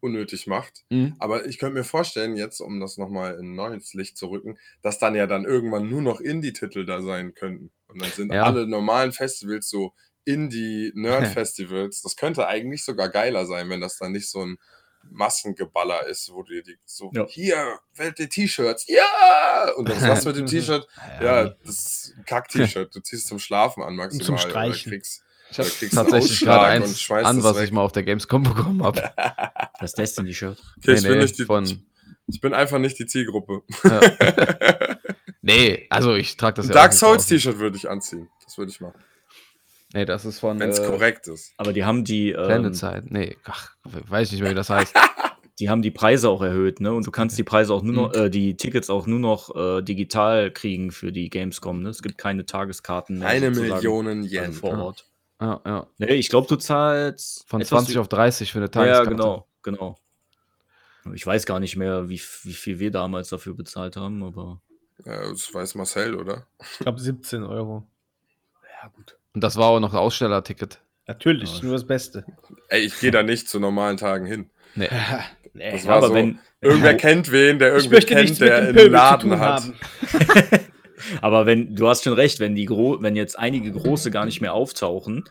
[0.00, 0.84] unnötig macht.
[0.90, 1.14] Mhm.
[1.18, 4.98] Aber ich könnte mir vorstellen, jetzt, um das nochmal in neues Licht zu rücken, dass
[4.98, 7.70] dann ja dann irgendwann nur noch Indie-Titel da sein könnten.
[7.88, 8.44] Und dann sind Ja.
[8.44, 9.92] alle normalen Festivals so
[10.24, 12.02] Indie-Nerd-Festivals.
[12.02, 14.58] Das könnte eigentlich sogar geiler sein, wenn das dann nicht so ein
[15.02, 17.26] Massengeballer ist, wo du die so, Ja.
[17.26, 19.72] hier, Welt der T-Shirts, ja!
[19.76, 20.86] Und dann was mit dem T-Shirt?
[21.22, 22.94] Ja, das ist ein Kack-T-Shirt.
[22.94, 24.24] Du ziehst zum Schlafen an maximal.
[24.26, 24.92] zum oder Streichen.
[24.92, 27.64] kriegst, Ich habe einen tatsächlich gerade und eins an, was weg.
[27.64, 29.02] ich mal auf der Gamescom bekommen habe.
[29.80, 30.58] Das Destiny-Shirt.
[30.78, 31.64] Okay, ich, bin nicht die, von,
[32.26, 33.62] ich bin einfach nicht die Zielgruppe.
[33.84, 34.00] ja.
[35.42, 37.36] nee, also ich trage das Ein ja Dark auch nicht Souls draußen.
[37.36, 38.28] T-Shirt würde ich anziehen.
[38.44, 39.00] Das würde ich machen.
[39.92, 41.52] Nee, das ist von Wenn es äh, korrekt ist.
[41.56, 43.04] Aber die haben die, ähm, Planet Side.
[43.06, 44.94] Nee, ach, weiß ich nicht mehr, wie das heißt.
[45.58, 46.92] die haben die Preise auch erhöht, ne?
[46.92, 48.20] Und du kannst die Preise auch nur noch, Mhm.
[48.26, 51.88] äh, die Tickets auch nur noch äh, digital kriegen für die Gamescom, ne?
[51.88, 53.26] Es gibt keine Tageskarten mehr.
[53.28, 54.52] Eine Million Yen.
[54.52, 54.78] vor ja.
[54.78, 55.09] Ort.
[55.40, 55.86] Ja, ja.
[55.98, 59.10] Nee, ich glaube, du zahlst Von etwas 20 auf 30 für eine Ja, Tageskarte.
[59.10, 59.98] genau, genau.
[61.14, 64.60] Ich weiß gar nicht mehr, wie, wie viel wir damals dafür bezahlt haben, aber
[65.06, 66.46] Ja, das weiß Marcel, oder?
[66.72, 67.86] Ich glaube 17 Euro.
[68.82, 69.16] ja, gut.
[69.34, 70.80] Und das war auch noch Ausstellerticket.
[71.06, 71.64] Natürlich, Ja.
[71.64, 72.24] nur das Beste.
[72.68, 74.50] Ey, ich gehe da nicht zu normalen Tagen hin.
[74.74, 74.88] Nee.
[75.52, 78.92] Nee, Das ja, war aber so, wenn, Irgendwer kennt wen, der irgendwie kennt, der einen
[78.92, 79.64] Laden hat.
[81.20, 84.40] aber wenn, du hast schon recht, wenn die gro wenn jetzt einige große gar nicht
[84.40, 85.24] mehr auftauchen,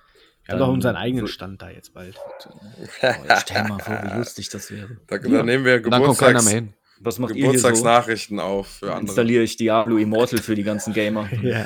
[0.45, 2.15] Wir haben doch unseren eigenen Stand da jetzt bald.
[3.01, 4.97] Boah, stell mal vor, wie lustig das wäre.
[5.07, 6.73] Da, nehmen wir Und dann kommt keiner Geburtstags, mehr hin.
[7.01, 7.67] Was macht ihr hier so?
[7.67, 9.01] Geburtstagsnachrichten auf für andere.
[9.01, 11.29] Installiere ich Diablo Immortal für die ganzen Gamer.
[11.41, 11.65] Ja.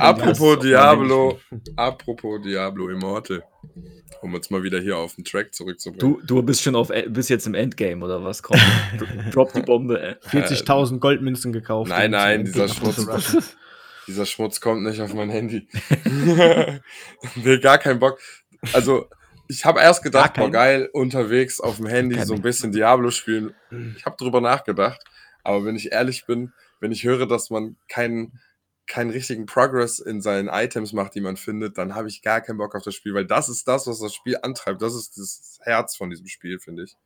[0.00, 1.38] apropos Diablo,
[1.76, 3.42] apropos Diablo Immortal.
[4.22, 6.20] Um uns mal wieder hier auf den Track zurückzubringen.
[6.20, 8.42] Du, du bist schon auf, bist jetzt im Endgame oder was?
[8.42, 8.58] Komm,
[8.98, 10.14] dro- drop die Bombe, ey.
[10.30, 11.88] 40.000 Goldmünzen gekauft.
[11.90, 13.06] Nein, nein, dieser Schmutz,
[14.06, 15.68] dieser Schmutz kommt nicht auf mein Handy.
[17.36, 18.18] nee, gar keinen Bock.
[18.72, 19.06] Also,
[19.48, 23.54] ich habe erst gedacht, boah, geil, unterwegs auf dem Handy so ein bisschen Diablo spielen.
[23.96, 25.02] Ich habe drüber nachgedacht,
[25.42, 28.40] aber wenn ich ehrlich bin, wenn ich höre, dass man keinen
[28.86, 32.58] keinen richtigen Progress in seinen Items macht, die man findet, dann habe ich gar keinen
[32.58, 34.80] Bock auf das Spiel, weil das ist das, was das Spiel antreibt.
[34.80, 36.96] Das ist das Herz von diesem Spiel, finde ich.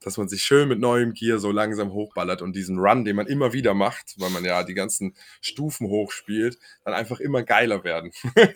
[0.00, 3.26] Dass man sich schön mit neuem Gear so langsam hochballert und diesen Run, den man
[3.26, 8.12] immer wieder macht, weil man ja die ganzen Stufen hochspielt, dann einfach immer geiler werden.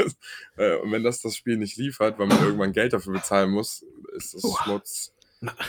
[0.57, 3.85] Äh, und wenn das das Spiel nicht liefert, weil man irgendwann Geld dafür bezahlen muss,
[4.17, 5.13] ist das Schmutz.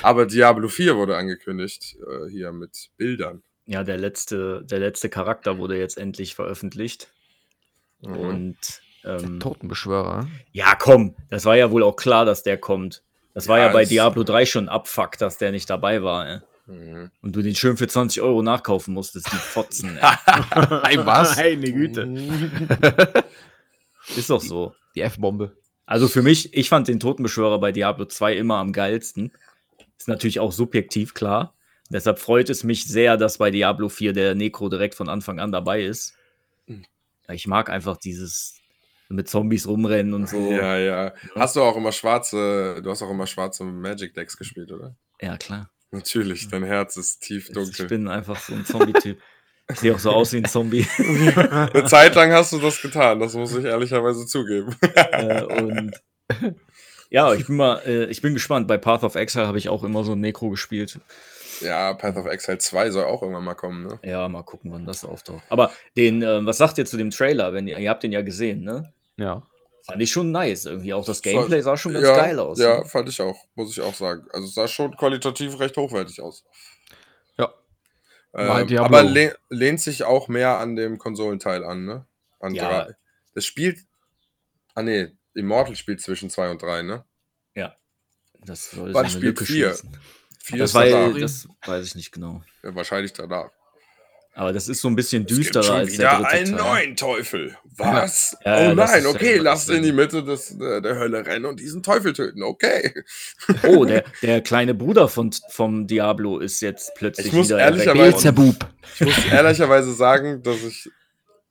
[0.03, 3.41] Aber Diablo 4 wurde angekündigt, äh, hier mit Bildern.
[3.65, 7.09] Ja, der letzte, der letzte Charakter wurde jetzt endlich veröffentlicht.
[8.01, 8.17] Mhm.
[8.17, 10.27] Und Der ähm, Totenbeschwörer.
[10.51, 13.01] ja, komm, das war ja wohl auch klar, dass der kommt.
[13.35, 16.39] Das war Ja, ja, bei Diablo 3 schon Abfuck, dass der nicht dabei war, ey.
[16.67, 17.11] Mhm.
[17.21, 19.97] Und du den schön für 20 Euro nachkaufen musstest, die Fotzen.
[19.97, 20.95] ey.
[20.97, 21.35] Ey, was?
[21.37, 22.03] Meine Güte.
[24.15, 24.73] Ist doch so.
[24.95, 25.55] Die F-Bombe.
[25.85, 29.31] Also für mich, ich fand den Totenbeschwörer bei Diablo 2 immer am geilsten.
[29.97, 31.53] Ist natürlich auch subjektiv klar.
[31.89, 35.51] Deshalb freut es mich sehr, dass bei Diablo 4 der Necro direkt von Anfang an
[35.51, 36.15] dabei ist.
[36.65, 36.85] Mhm.
[37.29, 38.55] Ich mag einfach dieses
[39.09, 40.51] mit Zombies rumrennen und so.
[40.51, 41.13] Ja, ja.
[41.35, 44.95] Hast du auch immer schwarze, du hast auch immer schwarze Magic Decks gespielt, oder?
[45.21, 45.69] Ja, klar.
[45.91, 47.87] Natürlich, dein Herz ist tief Ich dunkel.
[47.87, 49.17] bin einfach so ein Zombie-Typ.
[49.71, 50.85] Ich sehe auch so aus wie ein Zombie.
[50.97, 54.75] Eine Zeit lang hast du das getan, das muss ich ehrlicherweise zugeben.
[54.93, 55.91] äh, und
[57.09, 58.67] ja, ich bin mal, äh, ich bin gespannt.
[58.67, 60.99] Bei Path of Exile habe ich auch immer so ein Necro gespielt.
[61.61, 63.99] Ja, Path of Exile 2 soll auch irgendwann mal kommen, ne?
[64.03, 65.43] Ja, mal gucken, wann das auftaucht.
[65.49, 67.53] Aber den, ähm, was sagt ihr zu dem Trailer?
[67.53, 68.91] Wenn ihr, ihr habt den ja gesehen, ne?
[69.17, 69.43] Ja.
[69.83, 70.65] Fand ich schon nice.
[70.65, 72.57] Irgendwie auch das Gameplay sah schon ganz ja, geil aus.
[72.57, 72.85] Ja, ne?
[72.85, 74.25] fand ich auch, muss ich auch sagen.
[74.31, 76.43] Also es sah schon qualitativ recht hochwertig aus.
[77.37, 77.53] Ja.
[78.33, 82.05] Ähm, aber leh lehnt sich auch mehr an dem Konsolenteil an, ne?
[82.39, 82.67] An Ja.
[82.67, 82.95] drei.
[83.35, 83.79] Das spielt.
[84.73, 87.05] Ah nee, Immortal spielt zwischen 2 und 3, ne?
[88.45, 89.69] Das soll eine spielt Lücke vier?
[89.69, 89.97] schließen.
[90.43, 91.19] 4 Das, ist weil, danach.
[91.19, 92.43] das weiß ich nicht genau.
[92.63, 93.49] Ja, wahrscheinlich danach.
[94.37, 96.57] Aber das ist so ein bisschen Es gibt düsterer schon als der wieder dritte einen
[96.57, 96.63] Teil.
[96.67, 97.57] neuen Teufel.
[97.77, 98.37] Was?
[98.45, 99.91] Ja, oh nein, okay, lasst in die.
[99.93, 102.43] Mitte des, äh, der Hölle rennen und diesen Teufel töten.
[102.43, 102.93] Okay.
[103.63, 108.29] Oh, der, der kleine Bruder von, vom Diablo ist jetzt plötzlich Ich muss wieder ehrlicherweise-.
[108.99, 110.89] Ich muss ehrlicherweise sagen, dass ich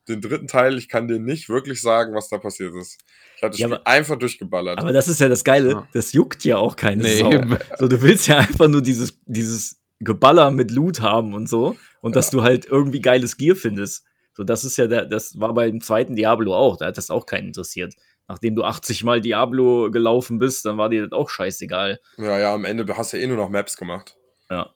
[0.08, 2.98] den dritten Teil, ich kann dir nicht wirklich sagen, was da passiert ist.
[3.38, 4.78] Ich hatte Ja, aber- einfach durchgeballert.
[4.78, 7.30] Aber das ist ja das Geile, das juckt ja auch keine Nee, Sau.
[7.78, 11.76] So, du willst ja einfach nur dieses, dieses Geballer mit Loot haben und so.
[12.00, 14.04] Und dass du halt irgendwie geiles Gear findest.
[14.34, 16.76] So, das ist ja der, das war beim zweiten Diablo auch.
[16.76, 17.94] Da hat das auch keinen interessiert.
[18.28, 22.00] Nachdem du 80 Mal Diablo gelaufen bist, dann war dir das auch scheißegal.
[22.18, 24.16] ja, ja, am Ende hast du eh nur noch Maps gemacht.
[24.50, 24.70] Ja.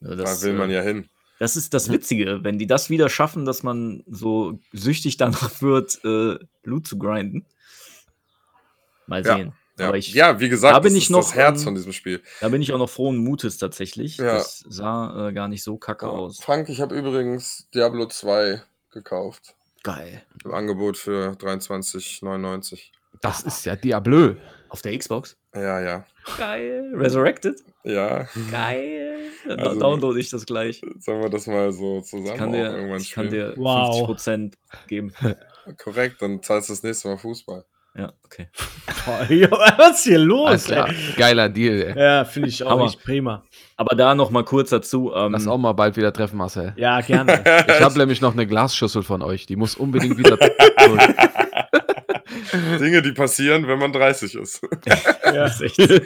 [0.00, 1.08] Ja, Das, da will man äh, ja hin.
[1.40, 5.98] das ist das Witzige, wenn die das wieder schaffen, dass man so süchtig danach wird,
[6.04, 7.46] äh, Loot zu grinden.
[9.06, 9.46] Mal Ja, sehen.
[9.48, 9.54] Ja,
[9.86, 11.74] Aber ich, ja wie gesagt, da bin das ich ist noch, das Herz ähm, von
[11.76, 12.22] diesem Spiel.
[12.40, 14.16] Da bin ich auch noch frohen Mutes tatsächlich.
[14.16, 14.34] Ja.
[14.34, 16.40] Das sah äh, gar nicht so kacke aus.
[16.40, 18.62] Frank, ich habe übrigens Diablo 2
[18.92, 19.54] gekauft.
[19.84, 20.22] Geil.
[20.44, 22.90] Im Angebot für 23,99.
[23.20, 24.36] Das ist ja Diablo.
[24.68, 25.36] Auf der Xbox?
[25.54, 26.04] Ja, ja.
[26.36, 26.92] Geil.
[26.94, 27.56] Resurrected?
[27.84, 29.20] Ja, Geil.
[29.46, 30.82] Dann Also- download ich das gleich.
[30.98, 34.10] sollen wir das mal so Ich zusammen kann auch dir, irgendwann ich kann dir Wow.
[34.10, 34.52] 50%
[34.88, 35.12] geben.
[35.82, 37.64] Korrekt, dann zahlst du das nächste Mal Fußball.
[37.98, 38.46] Ja, okay.
[39.76, 40.68] Was ist hier los?
[41.16, 41.98] Geiler Deal, ey.
[42.00, 43.42] Ja, finde ich auch nicht prima.
[43.76, 45.12] Aber da noch mal kurz dazu.
[45.12, 46.74] Ähm, Lass auch mal bald wieder treffen, Marcel.
[46.76, 47.42] Ja, gerne.
[47.68, 49.46] Ich habe nämlich noch eine Glasschüssel von euch.
[49.46, 50.36] Die muss unbedingt wieder.
[52.78, 54.60] Dinge, die passieren, wenn man 30 ist.
[54.86, 54.96] ja.
[55.32, 56.02] Das ist echt.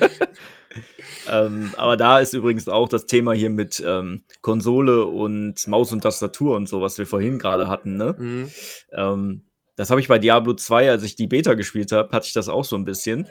[1.30, 6.00] ähm, aber da ist übrigens auch das Thema hier mit ähm, Konsole und Maus und
[6.00, 7.98] Tastatur und so, was wir vorhin gerade hatten.
[7.98, 8.14] Ne?
[8.18, 8.50] Mhm.
[8.92, 9.42] Ähm,
[9.82, 12.48] das habe ich bei Diablo 2, als ich die Beta gespielt habe, hatte ich das
[12.48, 13.26] auch so ein bisschen.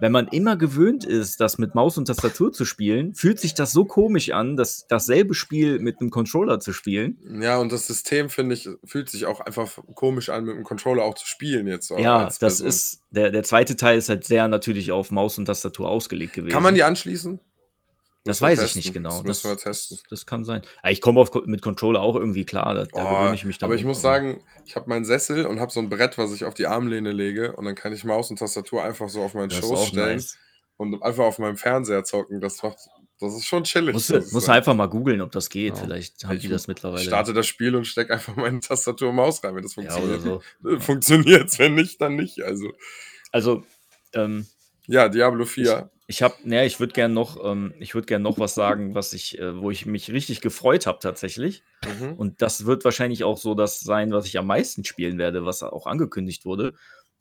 [0.00, 3.70] Wenn man immer gewöhnt ist, das mit Maus und Tastatur zu spielen, fühlt sich das
[3.70, 7.20] so komisch an, dass dasselbe Spiel mit einem Controller zu spielen.
[7.40, 11.04] Ja, und das System, finde ich, fühlt sich auch einfach komisch an, mit dem Controller
[11.04, 11.86] auch zu spielen jetzt.
[11.86, 15.44] so ja, das ist, der, der zweite Teil ist halt sehr natürlich auf Maus und
[15.44, 16.52] Tastatur ausgelegt gewesen.
[16.52, 17.38] Kann man die anschließen?
[18.24, 19.22] Das weiß ich nicht genau.
[19.22, 19.96] Das wir testen.
[19.96, 20.62] Das, das kann sein.
[20.84, 22.74] Ja, ich komme mit Controller auch irgendwie klar.
[22.74, 25.04] Da, da Oh, gewöhne ich mich dann aber ich muss Also, sagen, ich habe meinen
[25.04, 27.92] Sessel und habe so ein Brett, was ich auf die Armlehne lege und dann kann
[27.92, 30.38] ich Maus und Tastatur einfach so auf meinen das Schoß stellen nice.
[30.76, 32.40] und einfach auf meinem Fernseher zocken.
[32.40, 32.78] Das macht,
[33.18, 33.92] das ist schon chillig.
[33.94, 34.56] Musst, muss sagen.
[34.56, 35.76] einfach mal googeln, ob das geht.
[35.76, 35.82] Ja.
[35.82, 37.00] Vielleicht haben Ich die das mittlerweile.
[37.02, 39.90] Ich starte das Spiel und stecke einfach meine Tastatur und Maus rein, wenn das ja,
[39.90, 40.22] funktioniert.
[40.62, 40.78] so.
[40.80, 42.40] Funktioniert wenn nicht, dann nicht.
[42.42, 42.72] Also,
[43.32, 43.64] Also,
[44.14, 44.46] ähm,
[44.86, 45.90] ja, Diablo 4.
[46.06, 49.12] ich habe, ne, ich würde gern noch, ähm, ich würde gern noch was sagen, was
[49.12, 51.62] ich, äh, wo ich mich richtig gefreut habe tatsächlich.
[51.84, 52.14] Mhm.
[52.14, 55.62] Und das wird wahrscheinlich auch so das sein, was ich am meisten spielen werde, was
[55.62, 56.74] auch angekündigt wurde.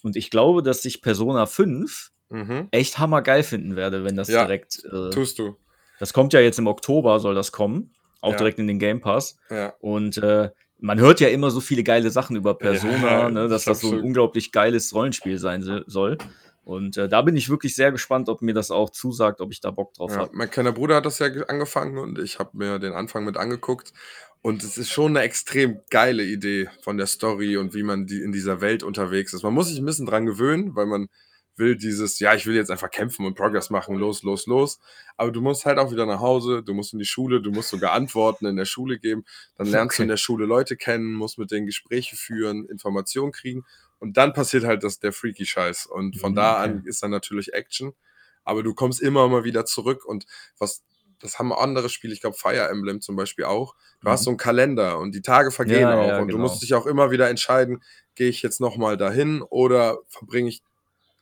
[0.03, 2.69] Und ich glaube, dass ich Persona 5 Mhm.
[2.71, 4.83] echt hammergeil finden werde, wenn das Ja, direkt.
[4.85, 5.57] Äh, Tust du.
[5.99, 7.93] das kommt ja jetzt im Oktober, soll das kommen.
[8.21, 8.37] Auch Ja.
[8.37, 9.37] direkt in den Game Pass.
[9.49, 9.73] Ja.
[9.79, 13.81] Und äh, man hört ja immer so viele geile Sachen über Persona, ne, dass das
[13.81, 16.17] so ein unglaublich geiles Rollenspiel sein se- soll.
[16.63, 19.61] Und äh, da bin ich wirklich sehr gespannt, ob mir das auch zusagt, ob ich
[19.61, 20.35] da Bock drauf Ja, habe.
[20.35, 23.37] mein kleiner Bruder hat das ja ge- angefangen und ich habe mir den Anfang mit
[23.37, 23.93] angeguckt.
[24.43, 28.21] Und es ist schon eine extrem geile Idee von der Story und wie man die
[28.21, 29.43] in dieser Welt unterwegs ist.
[29.43, 31.09] Man muss sich ein bisschen dran gewöhnen, weil man
[31.61, 34.79] will dieses, ja, ich will jetzt einfach kämpfen und Progress machen, los, los, los.
[35.15, 37.69] Aber du musst halt auch wieder nach Hause, du musst in die Schule, du musst
[37.69, 39.23] sogar Antworten in der Schule geben.
[39.55, 40.03] Dann lernst du Okay.
[40.03, 43.63] in der Schule Leute kennen, musst mit denen Gespräche führen, Informationen kriegen.
[43.99, 45.85] Und dann passiert halt das, der freaky Scheiß.
[45.85, 46.63] Und von Mhm, da okay.
[46.63, 47.93] an ist dann natürlich Action.
[48.43, 50.25] Aber du kommst immer mal wieder zurück und
[50.57, 50.83] was,
[51.19, 53.75] das haben andere Spiele, ich glaube Fire Emblem zum Beispiel auch.
[54.01, 54.23] Du hast Mhm.
[54.25, 56.47] so einen Kalender und die Tage vergehen Ja, auch ja, und du genau.
[56.49, 57.83] musst dich auch immer wieder entscheiden,
[58.15, 60.63] gehe ich jetzt nochmal dahin oder verbringe ich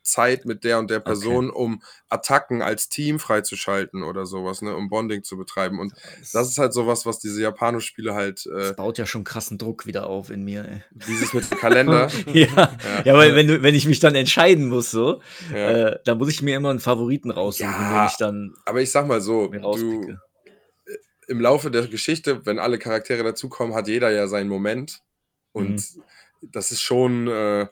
[0.09, 4.89] Zeit mit der und der Person, um Attacken als Team freizuschalten oder sowas, ne, um
[4.89, 5.79] Bonding zu betreiben.
[5.79, 9.05] Und Das, das ist halt sowas, was diese japanischen Spiele halt, das äh, baut ja
[9.05, 10.65] schon krassen Druck wieder auf in mir.
[10.65, 10.83] Ey.
[11.07, 12.09] dieses mit dem Kalender.
[12.33, 15.21] ja, ja, weil wenn, du, wenn ich mich dann entscheiden muss, so,
[15.53, 15.69] ja.
[15.89, 18.91] äh, dann muss ich mir immer einen Favoriten raussuchen, Ja, den ich dann Aber ich
[18.91, 20.19] sag mal so, du, rauspicke.
[21.27, 25.01] im Laufe der Geschichte, wenn alle Charaktere dazukommen, hat jeder ja seinen Moment.
[25.51, 26.03] Und Mhm.
[26.41, 27.67] das ist schon, äh,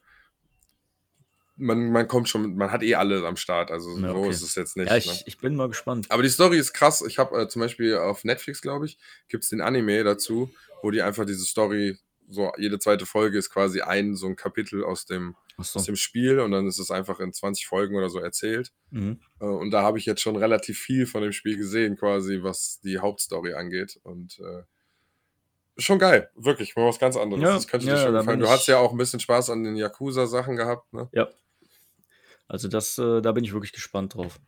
[1.57, 4.29] man, man kommt schon, man hat eh alle am Start, also Ja, so okay.
[4.29, 4.87] ist es jetzt nicht.
[4.87, 4.99] Ja, ne?
[4.99, 6.07] ich, ich bin mal gespannt.
[6.09, 7.03] Aber die Story ist krass.
[7.07, 10.49] Ich habe äh, zum Beispiel auf Netflix, glaube ich, gibt es den Anime dazu,
[10.81, 11.97] wo die einfach diese Story,
[12.29, 15.79] so jede zweite Folge ist quasi ein so ein Kapitel aus dem, Achso.
[15.79, 18.71] aus dem Spiel und dann ist es einfach in 20 Folgen oder so erzählt.
[18.91, 19.19] Mhm.
[19.39, 22.79] Äh, Und da habe ich jetzt schon relativ viel von dem Spiel gesehen, quasi, was
[22.81, 23.99] die Hauptstory angeht.
[24.03, 24.63] Und äh,
[25.77, 27.43] schon geil, wirklich, mal was ganz anderes.
[27.43, 28.39] Ja, das könnte ja, dir schon gefallen.
[28.39, 31.09] Du hast ja auch ein bisschen Spaß an den Yakuza-Sachen gehabt, ne?
[31.13, 31.29] Ja.
[32.47, 34.39] Also das, äh, da bin ich wirklich gespannt drauf.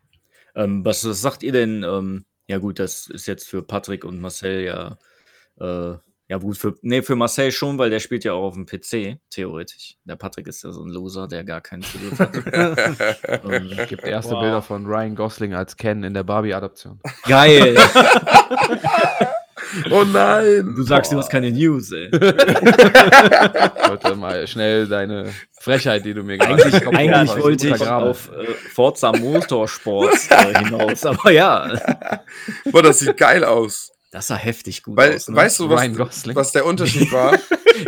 [0.55, 1.83] Ähm, was, was sagt ihr denn?
[1.83, 4.97] Ähm, ja gut, das ist jetzt für Patrick und Marcel ja,
[5.59, 8.65] äh, ja gut, für, nee, für Marcel schon, weil der spielt ja auch auf dem
[8.67, 9.97] PC, theoretisch.
[10.03, 12.35] Der Patrick ist ja so ein Loser, der gar keinen Zugriff hat.
[13.45, 14.41] ähm, Es gibt erste Wow.
[14.41, 16.99] Bilder von Ryan Gosling als Ken in der Barbie-Adaption.
[17.27, 17.75] geil!
[19.91, 20.73] oh nein!
[20.75, 22.11] Du sagst, du hast keine News, ey.
[23.87, 27.81] Wollte mal schnell deine Frechheit, die du mir gerade Eigentlich, Kopf eigentlich hast, wollte ich
[27.87, 31.79] auf äh, Forza Motorsport äh, hinaus, aber ja,
[32.71, 33.91] Boah, das sieht geil aus.
[34.11, 35.27] das sah heftig gut Weil, aus.
[35.27, 35.35] Ne?
[35.35, 37.37] weißt du, was, was der Unterschied war?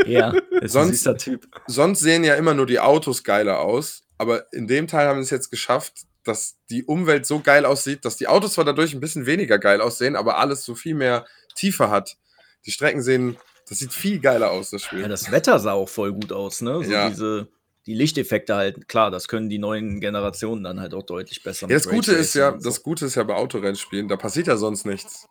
[0.05, 1.47] ja, ist ein Sonst- süßer Typ.
[1.67, 5.25] Sonst sehen ja immer nur die Autos geiler aus, aber in dem Teil haben sie
[5.25, 8.99] es jetzt geschafft, dass die Umwelt so geil aussieht, dass die Autos zwar dadurch ein
[8.99, 12.17] bisschen weniger geil aussehen, aber alles so viel mehr Tiefe hat.
[12.65, 13.37] Die Strecken sehen,
[13.67, 15.01] das sieht viel geiler aus, das Spiel.
[15.01, 16.83] Ja, das Wetter sah auch voll gut aus, ne?
[16.83, 17.09] So Ja.
[17.09, 17.47] diese,
[17.87, 21.67] die Lichteffekte halt, klar, das können die neuen Generationen dann halt auch deutlich besser.
[21.67, 24.57] Ja, das Gute ist ja, und das Gute ist ja bei Autorennspielen, da passiert ja
[24.57, 25.27] sonst nichts.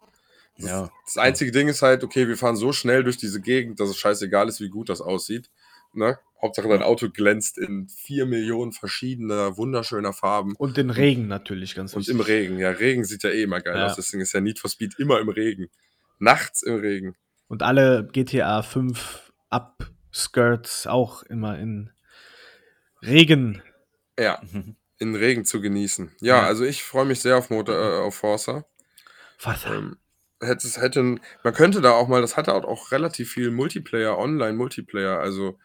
[0.59, 0.67] so.
[0.67, 0.91] ja.
[1.07, 3.97] Das einzige Ding ist halt, okay, wir fahren so schnell durch diese Gegend, dass es
[3.99, 5.51] scheißegal ist, wie gut das aussieht.
[5.93, 6.19] Ne?
[6.43, 10.55] Hauptsache dein Auto glänzt in vier Millionen verschiedener, wunderschöner Farben.
[10.57, 12.15] Und den Regen natürlich, ganz Und wichtig.
[12.15, 12.59] im Regen.
[12.59, 13.87] Ja, Regen sieht ja eh immer geil Ja.
[13.87, 13.97] aus.
[13.97, 15.69] Deswegen ist ja Need for Speed immer im Regen.
[16.21, 17.17] Nachts im Regen.
[17.49, 21.91] Und alle GTA 5 Upskirts auch immer in
[23.03, 23.63] Regen.
[24.19, 24.41] Ja,
[24.99, 26.13] in Regen zu genießen.
[26.21, 26.47] Ja, Ja.
[26.47, 28.65] also ich freue mich sehr auf, Motor, äh, auf Forza.
[29.43, 29.75] Wasser.
[29.75, 29.97] Ähm,
[30.41, 34.19] hätte, es- hätte, man könnte da auch mal, das hatte auch, auch relativ viel Multiplayer,
[34.19, 35.19] Online-Multiplayer.
[35.19, 35.59] Also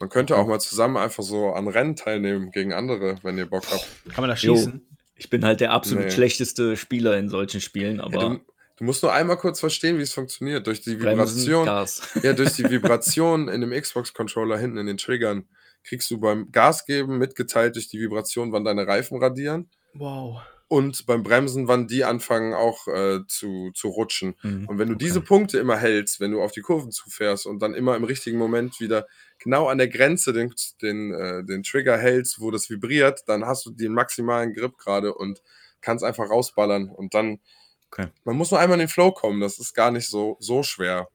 [0.00, 3.64] man könnte auch mal zusammen einfach so an Rennen teilnehmen gegen andere, wenn ihr Bock
[3.70, 3.86] habt.
[4.12, 4.56] Kann man da Jo.
[4.56, 4.86] schießen?
[5.14, 6.10] Ich bin halt der absolut Nee.
[6.10, 8.40] schlechteste Spieler in solchen Spielen, Ja, aber du,
[8.80, 10.66] du musst nur einmal kurz verstehen, wie es funktioniert.
[10.66, 11.64] Durch die Bremsen, Vibration.
[11.66, 12.02] Gas.
[12.24, 15.46] Ja, durch die Vibration in dem Xbox-Controller hinten in den Triggern
[15.84, 19.70] kriegst du beim Gas geben mitgeteilt durch die Vibration, wann deine Reifen radieren.
[19.94, 20.40] Wow.
[20.68, 24.34] Und beim Bremsen, wann die anfangen auch äh, zu, zu rutschen.
[24.42, 24.68] Mhm.
[24.68, 25.04] Und wenn du Okay.
[25.04, 28.38] diese Punkte immer hältst, wenn du auf die Kurven zufährst und dann immer im richtigen
[28.38, 29.06] Moment wieder
[29.38, 33.66] genau an der Grenze den, den, äh, den Trigger hältst, wo das vibriert, dann hast
[33.66, 35.42] du den maximalen Grip gerade und
[35.80, 36.88] kannst einfach rausballern.
[36.88, 37.40] Und dann,
[37.92, 38.06] Okay.
[38.24, 41.08] man muss nur einmal in den Flow kommen, das ist gar nicht so, so schwer.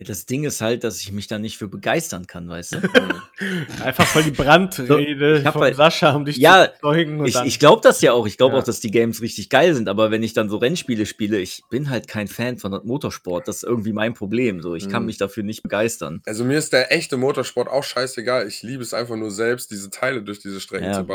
[0.00, 2.78] Ja, das Ding ist halt, dass ich mich da nicht für begeistern kann, weißt du?
[3.82, 7.18] Einfach voll die Brandrede ich hab von halt- Sascha, um dich Ja, zu zeugen.
[7.20, 8.26] Und Ich, ich glaube das ja auch.
[8.26, 8.60] Ich glaube Ja.
[8.60, 9.88] auch, dass die Games richtig geil sind.
[9.88, 13.48] Aber wenn ich dann so Rennspiele spiele, ich bin halt kein Fan von Motorsport.
[13.48, 14.60] Das ist irgendwie mein Problem.
[14.62, 15.06] So, ich kann Mhm.
[15.06, 16.22] mich dafür nicht begeistern.
[16.26, 18.46] Also mir ist der echte Motorsport auch scheißegal.
[18.46, 21.08] Ich liebe es einfach nur selbst, diese Teile durch diese Strecken Ja, zu gut.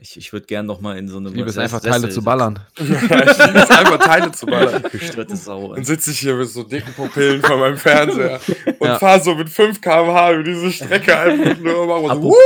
[0.00, 2.22] Ich, ich würde gern noch mal in so eine Ich liebe es einfach, Teile zu
[2.22, 2.60] ballern.
[2.76, 4.82] ich liebe es einfach, Teile zu ballern.
[4.90, 5.74] Gestörte Sau.
[5.74, 8.40] Dann sitze ich hier mit so dicken Pupillen vor meinem Fernseher
[8.78, 8.98] und Ja.
[8.98, 12.36] fahre so mit 5 km/h über diese Strecke einfach nur wir so!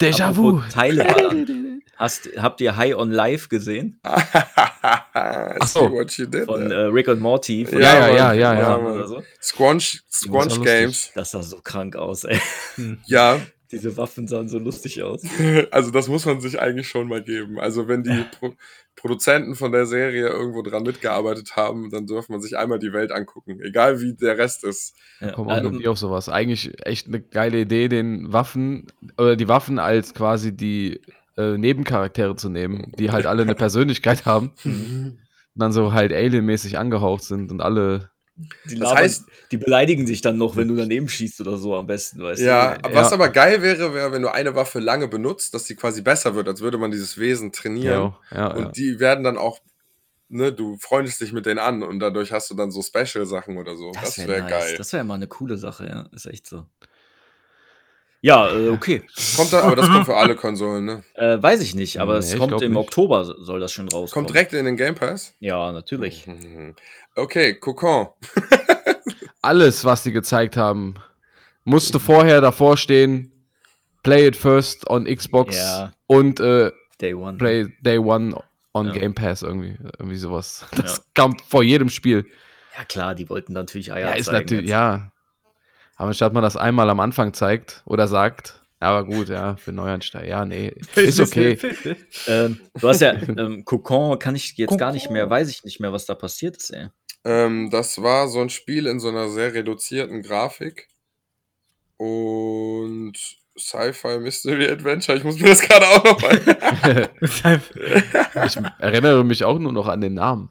[0.00, 0.60] Déjà-vu.
[0.72, 1.82] Teile ballern.
[1.96, 4.00] Hast, habt ihr High on Life gesehen?
[4.02, 5.90] See so.
[5.92, 7.64] what you did Von äh, Rick und Morty?
[7.64, 8.76] Von Ja, ja, ja, ja, ja.
[8.76, 9.22] Oder so.
[9.40, 10.60] Squanch, Squanch.
[10.62, 11.12] Games.
[11.14, 12.40] Das sah so krank aus, ey.
[13.06, 13.38] Ja,
[13.72, 15.22] Diese Waffen sahen so lustig aus.
[15.70, 17.58] also das muss man sich eigentlich schon mal geben.
[17.58, 18.52] Also wenn die Pro
[18.94, 23.10] Produzenten von der Serie irgendwo dran mitgearbeitet haben, dann dürfte man sich einmal die Welt
[23.10, 23.58] angucken.
[23.62, 24.94] Egal wie der Rest ist.
[25.20, 26.28] Ja, Komm auch ähm, nie auf sowas.
[26.28, 31.00] Eigentlich echt eine geile Idee, den Waffen oder die Waffen als quasi die
[31.38, 35.18] äh, Nebencharaktere zu nehmen, die halt alle eine Persönlichkeit haben und
[35.54, 38.11] dann so halt alienmäßig angehaucht sind und alle.
[38.64, 41.86] Die, Das heißt- die beleidigen sich dann noch, wenn du daneben schießt oder so am
[41.86, 42.84] besten, weißt Ja, du?
[42.84, 43.14] aber was Ja.
[43.14, 46.48] aber geil wäre, wäre, wenn du eine Waffe lange benutzt, dass sie quasi besser wird,
[46.48, 48.14] als würde man dieses Wesen trainieren.
[48.30, 48.70] Ja, ja, Und ja.
[48.70, 49.58] die werden dann auch,
[50.28, 53.76] ne, du freundest dich mit denen an und dadurch hast du dann so Special-Sachen oder
[53.76, 53.92] so.
[53.92, 54.50] Das, wär wäre nice.
[54.50, 54.74] geil.
[54.78, 56.06] Das wäre mal eine coole Sache, ja.
[56.14, 56.64] Ist echt so.
[58.24, 59.02] Ja, äh, okay.
[59.36, 61.02] Kommt da, aber das kommt für alle Konsolen, ne?
[61.14, 62.78] Äh, weiß ich nicht, aber Nee, es kommt im nicht.
[62.78, 64.26] Oktober, so- soll das schon rauskommen.
[64.26, 65.34] Kommt direkt in den Game Pass?
[65.40, 66.28] Ja, natürlich.
[66.28, 66.76] Mhm.
[67.16, 68.08] Okay, Kokon.
[69.42, 70.94] Alles, was die gezeigt haben,
[71.64, 73.32] musste vorher davor stehen.
[74.02, 75.92] Play it first on Xbox Ja.
[76.06, 77.38] und äh, Day One.
[77.38, 78.36] Play Day One
[78.74, 78.92] on Ja.
[78.92, 79.76] Game Pass irgendwie.
[79.98, 80.64] Irgendwie sowas.
[80.76, 81.02] Das Ja.
[81.14, 82.26] kam vor jedem Spiel.
[82.76, 84.70] Ja, klar, die wollten natürlich Eier Ja, ist zeigen natürlich, jetzt.
[84.70, 85.12] ja.
[85.96, 90.26] Aber statt man das einmal am Anfang zeigt oder sagt, Aber gut, ja, für Neuansteiger.
[90.26, 90.74] Ja, nee.
[90.96, 91.56] Ist okay.
[92.26, 95.78] Ähm, du hast ja ähm, Cocon, kann ich jetzt gar nicht mehr, weiß ich nicht
[95.78, 96.88] mehr, was da passiert ist, ey.
[97.24, 100.88] Ähm, das war so ein Spiel in so einer sehr reduzierten Grafik.
[101.96, 103.12] Und
[103.58, 105.16] Sci-Fi Mystery Adventure.
[105.16, 107.10] Ich muss mir das gerade auch noch mal.
[108.46, 110.48] ich erinnere mich auch nur noch an den Namen.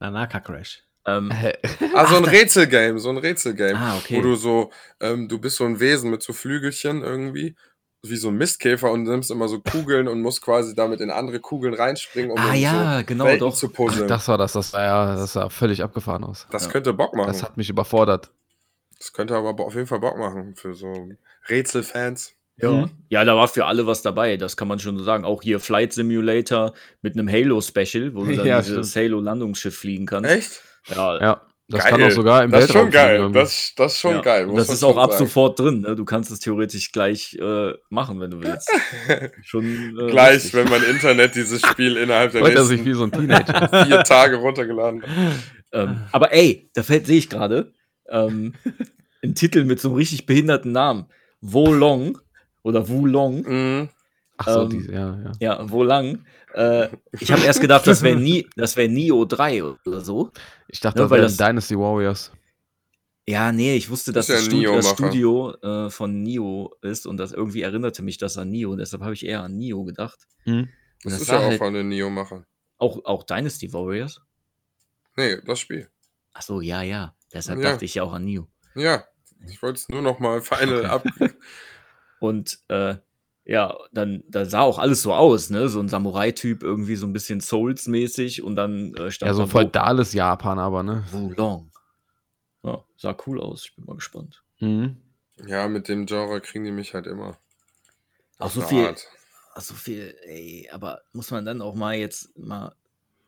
[0.00, 0.82] Nanaka Crash.
[1.06, 1.32] Ähm,
[1.94, 3.78] Ah, so ein Rätselgame, so ein Rätselgame.
[3.78, 4.18] Ah, okay.
[4.18, 7.56] Wo du so, ähm, du bist so ein Wesen mit so Flügelchen irgendwie,
[8.02, 11.38] wie so ein Mistkäfer und nimmst immer so Kugeln und musst quasi damit in andere
[11.40, 13.54] Kugeln reinspringen, um ah ja, so genau, Welten doch.
[13.54, 14.08] zu Ach, puzzeln.
[14.08, 14.52] Das, das war das.
[14.54, 16.46] Das war ja, das sah völlig abgefahren aus.
[16.52, 16.58] Ja.
[16.68, 17.28] könnte Bock machen.
[17.28, 18.30] Das hat mich überfordert.
[18.98, 21.08] Das könnte aber auf jeden Fall Bock machen für so
[21.48, 22.34] Rätselfans.
[22.56, 22.70] Ja.
[22.72, 22.90] Mhm.
[23.08, 25.24] ja, da war für alle was dabei, das kann man schon so sagen.
[25.24, 28.94] Auch hier Flight Simulator mit einem Halo-Special, wo du dann Ja, dieses.
[28.96, 30.30] Halo-Landungsschiff fliegen kannst.
[30.30, 30.62] Echt?
[30.88, 31.40] Ja, Ja,
[31.70, 31.90] das Geil.
[31.92, 33.18] kann auch sogar im Das ist Weltraum schon geil.
[33.18, 33.32] fliegen.
[33.32, 34.20] Das, das ist schon ja.
[34.20, 34.48] geil.
[34.54, 35.24] Das ist auch ab sagen.
[35.24, 35.80] sofort drin.
[35.82, 35.96] Ne?
[35.96, 38.70] Du kannst es theoretisch gleich äh, machen, wenn du willst.
[39.44, 39.64] schon
[39.98, 40.54] äh, Gleich, lustig.
[40.54, 43.84] wenn mein Internet dieses Spiel innerhalb der Freut er sich nächsten wie so ein Teenager.
[43.86, 45.08] vier Tage runtergeladen hat.
[45.72, 47.72] Ähm, aber ey, da fällt, sehe ich gerade,
[48.08, 48.54] ähm,
[49.22, 51.06] ein Titel mit so einem richtig behinderten Namen.
[51.40, 52.18] Wo Long
[52.62, 53.42] oder Wu Long.
[53.42, 53.88] Mhm.
[54.42, 55.32] Ach so, Ähm, diese, ja, ja.
[55.38, 56.24] Ja, wo lang?
[56.54, 60.30] Äh, ich habe erst gedacht, das wäre Ni das wär Neo 3 oder so.
[60.68, 62.32] Ich dachte, Ja, das weil wären das- Dynasty Warriors.
[63.28, 64.88] Ja, nee, ich wusste, dass Das das, Studio, das.
[64.90, 68.74] Studio äh, von Neo ist und das irgendwie erinnerte mich das an Neo.
[68.76, 70.18] Deshalb habe ich eher an Neo gedacht.
[70.44, 70.68] Hm?
[71.04, 72.46] Und Das, ist ja auch halt von den Neo-Machern.
[72.78, 74.20] auch, auch Dynasty Warriors.
[75.16, 75.88] Nee, das Spiel.
[76.32, 77.14] Ach so, ja, ja.
[77.32, 77.72] Deshalb Ja.
[77.72, 78.48] dachte ich ja auch an Neo.
[78.74, 79.04] Ja,
[79.46, 81.04] ich wollte es nur noch mal final ab.
[82.20, 82.96] Und äh,
[83.50, 85.68] ja, dann da sah auch alles so aus, ne?
[85.68, 89.48] So ein Samurai-Typ, irgendwie so ein bisschen Souls-mäßig und dann äh, stand Ja, so da
[89.48, 91.02] feudales Japan, aber, ne?
[91.10, 91.72] Wu Long.
[92.62, 93.64] Ja, sah cool aus.
[93.64, 94.44] Ich bin mal gespannt.
[94.60, 94.98] Mhm.
[95.48, 97.38] Ja, mit dem Genre kriegen die mich halt immer.
[98.38, 99.04] Auch so viel, Art.
[99.54, 102.72] ach, so viel, ey, aber muss man dann auch mal jetzt mal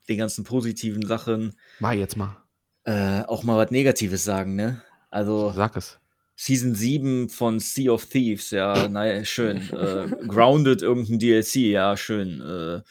[0.09, 2.37] den ganzen positiven Sachen Mal jetzt mal.
[2.85, 4.83] äh, auch mal was Negatives sagen, ne?
[5.11, 5.99] Also Sag es.
[6.45, 9.59] Season 7 von Sea of Thieves, ja, naja, schön.
[9.73, 12.41] Äh, Grounded, irgendein DLC, ja, schön.
[12.41, 12.83] Äh,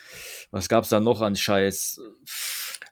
[0.52, 1.99] was gab's da noch an Scheiß?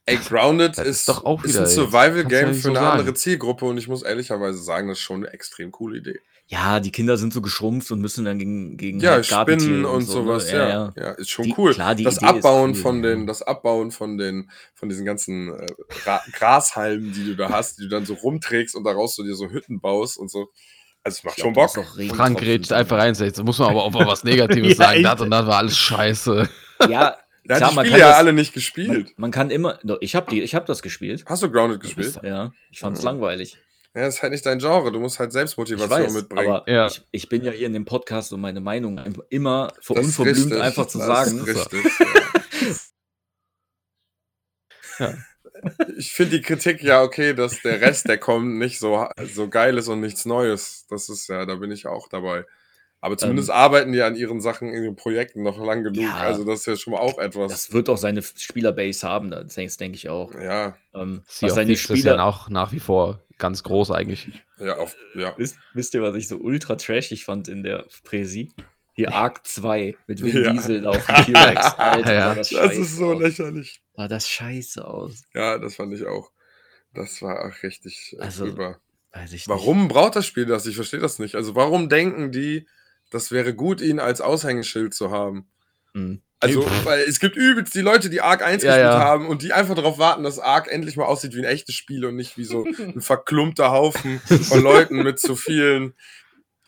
[0.06, 1.64] Ey, Grounded Das ist, ist doch auch ist wieder ein.
[1.64, 3.00] Kannst du Survival-Game für so eine sagen.
[3.00, 6.20] andere Zielgruppe und ich muss ehrlicherweise sagen, das ist schon eine extrem coole Idee.
[6.52, 10.02] Ja, die Kinder sind so geschrumpft und müssen dann gegen, gegen Ja, halt Spinnen und
[10.02, 10.26] so, ne?
[10.26, 11.12] sowas, ja, ja.
[11.12, 11.76] ist schon Die- cool.
[11.76, 13.10] klar, die das Idee Abbauen cool, von ja.
[13.12, 15.68] den, das Abbauen von den, von diesen ganzen äh,
[16.04, 19.36] Gra Grashalmen, die du da hast, die du dann so rumträgst und daraus so dir
[19.36, 20.48] so Hütten baust und so.
[21.04, 22.16] Also es macht Ich schon glaub, da Bock.
[22.16, 23.14] Frank grätscht einfach rein.
[23.14, 25.04] Jetzt muss man aber auch mal was Negatives Ja, sagen.
[25.04, 26.50] Das und das war alles scheiße.
[26.90, 27.16] Ja,
[27.48, 29.14] Der klar, man kann ja das- alle nicht man, gespielt.
[29.18, 29.78] man kann immer.
[29.84, 31.24] Doch, Ich habe hab das gespielt.
[31.28, 32.20] Hast du Grounded gespielt?
[32.24, 33.06] Ja, ich fand's Mhm.
[33.06, 33.58] langweilig.
[34.00, 34.92] Ja, das ist halt nicht dein Genre.
[34.92, 36.52] Du musst halt Ich Selbstmotivation weiß, mitbringen.
[36.52, 36.88] aber Ja.
[36.88, 38.98] ich, ich bin ja hier in dem Podcast, um meine Meinung
[39.30, 41.46] immer unverblümt richtig, einfach zu das sagen.
[41.46, 41.92] Ist richtig,
[45.00, 45.14] ja.
[45.98, 49.78] Ich finde die Kritik ja okay, dass der Rest, der kommt, nicht so, so geil
[49.78, 50.86] ist und nichts Neues.
[50.90, 52.46] Das ist ja, da bin ich auch dabei.
[53.02, 55.98] Aber zumindest arbeiten die an ihren Sachen, in ihren Projekten noch lang genug.
[55.98, 56.04] Ähm.
[56.10, 56.16] Ja.
[56.18, 57.52] also das ist ja schon mal auch etwas.
[57.52, 60.34] Das wird auch seine Spielerbase haben, das denke denk ich auch.
[60.36, 62.26] ja, Ähm, was seine Thieves ist ja Spieler.
[62.26, 64.30] auch nach wie vor ganz groß eigentlich.
[64.60, 65.34] ja, auf, ja.
[65.38, 68.52] Wisst, wisst ihr, was ich so ultra trashig fand in der Präsi?
[68.94, 70.52] Hier Arc 2 mit Vin Ja.
[70.54, 71.66] Diesel auf dem T-Rex.
[71.78, 72.36] Alter, Ja.
[72.36, 73.22] das, Das ist so aus.
[73.22, 73.82] lächerlich.
[73.96, 75.24] Sah das scheiße aus.
[75.34, 76.32] Ja, das fand ich auch.
[76.94, 80.66] Das war auch richtig äh, Also, ich Warum braucht das Spiel das?
[80.66, 81.36] Ich verstehe das nicht.
[81.36, 82.68] Also warum denken die,
[83.10, 85.50] das wäre gut, ihn als Aushängeschild zu haben?
[85.94, 86.04] nicht.
[86.04, 86.22] Mhm.
[86.42, 89.00] Also, weil es gibt übelst die Leute, die Ark 1 Ja, gespielt ja.
[89.00, 92.06] haben und die einfach darauf warten, dass Ark endlich mal aussieht wie ein echtes Spiel
[92.06, 95.94] und nicht wie so ein verklumpter Haufen von Leuten mit zu vielen.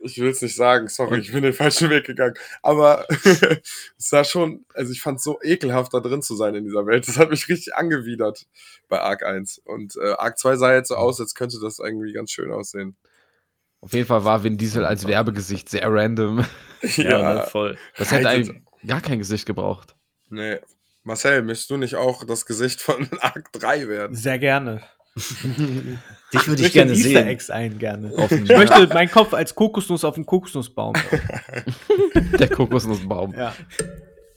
[0.03, 2.33] Ich will es nicht sagen, sorry, ich bin den falschen Weg gegangen.
[2.63, 3.61] Aber es
[3.97, 7.07] sah schon, also ich fand es so ekelhaft, da drin zu sein in dieser Welt.
[7.07, 8.47] Das hat mich richtig angewidert
[8.89, 9.59] bei Ark 1.
[9.59, 12.97] Und äh, Ark 2 sah jetzt so aus, als könnte das irgendwie ganz schön aussehen.
[13.79, 16.45] Auf jeden Fall war Vin Diesel als Werbegesicht sehr random.
[16.95, 17.77] Ja, ne, voll.
[17.95, 19.95] Das hätte eigentlich gar kein Gesicht gebraucht.
[20.29, 20.59] Nee.
[21.03, 24.15] Marcel, möchtest du nicht auch das Gesicht von Ark 3 werden?
[24.15, 24.81] Sehr gerne.
[25.15, 27.27] Dich würde ich möchte gerne sehen.
[27.27, 28.09] Eggs ein, gerne.
[28.27, 30.93] Dem- Ich möchte meinen Kopf als Kokosnuss auf dem Kokosnussbaum.
[32.39, 33.33] Der Kokosnussbaum.
[33.33, 33.53] Ja.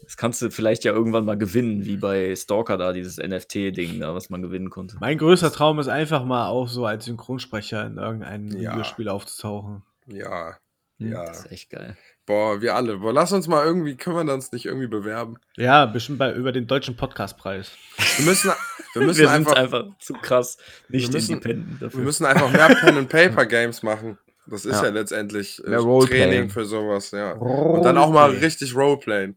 [0.03, 4.15] Das kannst du vielleicht ja irgendwann mal gewinnen, wie bei Stalker da, dieses NFT-Ding da,
[4.15, 4.97] was man gewinnen konnte.
[5.01, 8.73] Mein größter Traum ist einfach mal auch so als Synchronsprecher in irgendeinem Ja.
[8.73, 9.83] Videospiel aufzutauchen.
[10.07, 10.57] Ja.
[10.99, 11.13] Hm.
[11.13, 11.25] Ja.
[11.25, 11.97] Das ist echt geil.
[12.27, 12.99] Boah, wir alle.
[12.99, 15.37] Boah, lass uns mal irgendwie, können wir uns nicht irgendwie bewerben?
[15.57, 17.71] Ja, bestimmt bei, über den deutschen Podcastpreis.
[18.17, 18.51] Wir müssen,
[18.95, 20.57] wir müssen, Wir einfach, einfach zu krass
[20.89, 21.99] nicht Wir müssen- independent dafür.
[22.01, 24.19] wir müssen einfach mehr Pen and Paper Games machen.
[24.47, 24.91] Das ist ja, Ja.
[24.91, 25.81] letztendlich äh, Mehr.
[26.07, 27.33] Training für sowas, ja.
[27.33, 29.37] Und dann auch mal richtig Roleplayen.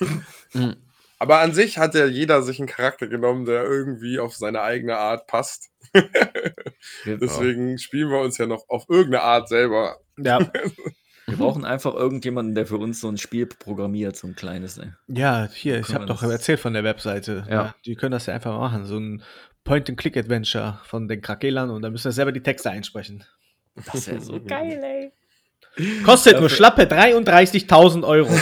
[0.54, 0.76] Mhm.
[1.18, 4.96] Aber an sich hat ja jeder sich einen Charakter genommen, der irgendwie auf seine eigene
[4.98, 5.70] Art passt.
[7.06, 9.98] Deswegen spielen wir uns ja noch auf irgendeine Art selber.
[10.18, 10.38] Ja,
[11.38, 14.78] Wir brauchen einfach irgendjemanden, der für uns so ein Spiel programmiert, so ein kleines.
[14.78, 14.92] Ey.
[15.08, 17.44] ja hier, ich habe doch erzählt von der Webseite.
[17.50, 17.74] Ja.
[17.84, 18.84] Die können das ja einfach machen.
[18.84, 19.22] So ein
[19.64, 23.24] Point-and-Click-Adventure von den Krakelern und dann müssen wir selber die Texte einsprechen.
[23.92, 25.12] Das wäre so geil, ey.
[26.04, 28.30] Kostet nur schlappe 33.000 Euro.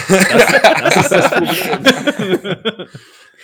[0.83, 2.89] Das ist das Problem.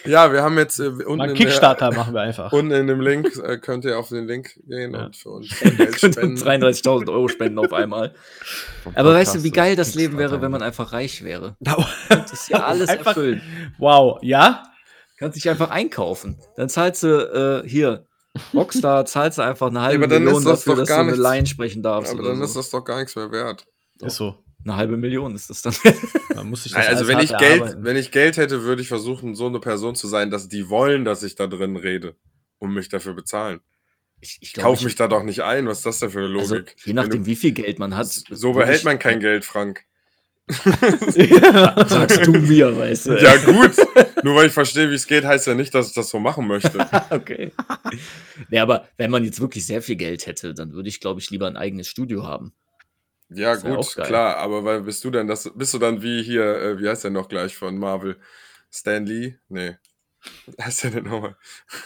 [0.05, 2.51] Ja, wir haben jetzt äh, unten, Mal in Kickstarter machen wir einfach.
[2.51, 5.07] Der, unten in dem Link äh, könnt ihr auf den Link gehen Ja.
[5.07, 6.31] und für uns Geld spenden.
[6.33, 8.15] uns 33.000 Euro spenden auf einmal.
[8.95, 9.95] Aber weißt du, wie geil das.
[9.95, 11.57] Leben wäre, wenn man einfach reich wäre?
[11.61, 11.87] Wow.
[12.09, 13.43] Das ist ja alles Einfach- erfüllt.
[13.79, 14.63] Wow, ja?
[15.19, 16.39] Kannst dich einfach einkaufen.
[16.57, 18.05] Dann zahlst du äh, hier,
[18.55, 21.13] Rockstar, zahlst du einfach eine halbe dann Million das dafür, doch dass gar du eine
[21.13, 21.29] nichts.
[21.29, 22.13] Line sprechen darfst.
[22.13, 22.45] Aber dann so.
[22.45, 23.65] ist das doch gar nichts mehr wert.
[24.03, 24.37] Ist so.
[24.65, 25.75] Eine halbe Million ist das dann.
[26.35, 28.89] Man muss sich das Nein, also wenn ich Geld, wenn ich Geld hätte, würde ich
[28.89, 32.17] versuchen, so eine Person zu sein, dass die wollen, dass ich da drin rede
[32.59, 33.61] und mich dafür bezahlen.
[34.21, 35.67] Ich, ich Ich kaufe ich- mich da doch nicht ein.
[35.69, 36.75] Was ist das denn für eine also, Logik?
[36.85, 38.29] je nachdem, Wenn wie viel Geld man hat.
[38.29, 39.85] du, so behält man kein Geld, Frank.
[40.49, 43.13] Sagst du mir, weißt du.
[43.23, 43.73] Ja, gut.
[44.25, 46.47] Nur weil ich verstehe, wie es geht, heißt ja nicht, dass ich das so machen
[46.47, 46.79] möchte.
[47.11, 47.53] okay.
[48.51, 51.31] nee, aber wenn man jetzt wirklich sehr viel Geld hätte, dann würde ich, glaube ich,
[51.31, 52.53] lieber ein eigenes Studio haben.
[53.31, 56.23] Ja, Das wär gut, klar, aber weil bist du denn das, bist du dann wie
[56.23, 58.17] hier, äh, wie heißt der noch gleich von Marvel?
[58.71, 59.37] Stan Lee?
[59.49, 59.77] Nee.
[60.61, 61.37] Heißt der denn nochmal?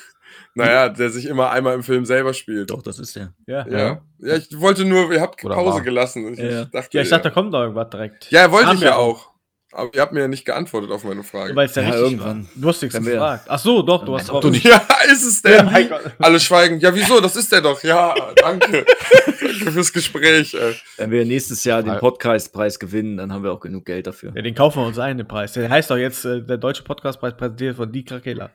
[0.54, 2.70] naja, der sich immer einmal im Film selber spielt.
[2.70, 3.32] Doch, das ist der.
[3.46, 3.66] ja.
[3.68, 4.02] Ja.
[4.18, 5.80] Ja, ich wollte nur, ihr habt Oder Pause war.
[5.82, 6.32] gelassen.
[6.32, 6.62] Ich, Ja.
[6.62, 8.30] ich dachte, ja, ich dachte, da kommt doch irgendwas direkt.
[8.30, 9.31] ja, wollte Haben ich ja auch.
[9.74, 11.56] Aber ihr habt mir ja nicht geantwortet auf meine Frage.
[11.56, 12.42] Weil es ja, Ja, richtig irgendwann.
[12.44, 12.50] war.
[12.54, 13.46] Du hast nichts gefragt.
[13.48, 14.42] Ach so, doch, du Ja, hast drauf.
[14.42, 14.56] Gott.
[14.62, 15.88] ja, ist es Ja, mein Lee?
[15.88, 16.02] Gott.
[16.18, 16.78] Alle schweigen.
[16.80, 17.20] Ja, wieso?
[17.20, 17.82] Das ist der doch.
[17.82, 18.84] Ja, danke.
[18.84, 20.52] danke fürs Gespräch.
[20.54, 20.74] Ey.
[20.98, 21.98] Wenn wir nächstes Jahr den Ja.
[21.98, 24.32] Podcastpreis gewinnen, dann haben wir auch genug Geld dafür.
[24.34, 25.54] Ja, den kaufen wir uns ein, den Preis.
[25.54, 28.50] Der heißt doch jetzt äh, der deutsche Podcastpreis präsentiert von Die Krakela.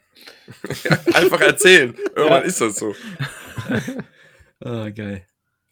[1.14, 1.96] Einfach erzählen.
[2.16, 2.48] Irgendwann Ja.
[2.48, 2.94] ist das so.
[4.64, 5.26] Ah, geil.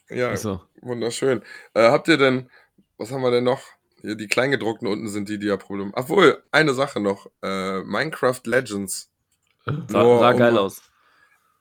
[0.10, 1.42] Ja, Also, Wunderschön.
[1.74, 2.50] Äh, habt ihr denn,
[2.98, 3.62] was haben wir denn noch?
[4.06, 5.92] Hier, die Kleingedruckten unten sind die, die ja Problem.
[5.96, 7.28] Obwohl, eine Sache noch.
[7.44, 9.10] Äh, Minecraft Legends.
[9.66, 9.72] Sah,
[10.04, 10.82] Nur sah um- geil aus.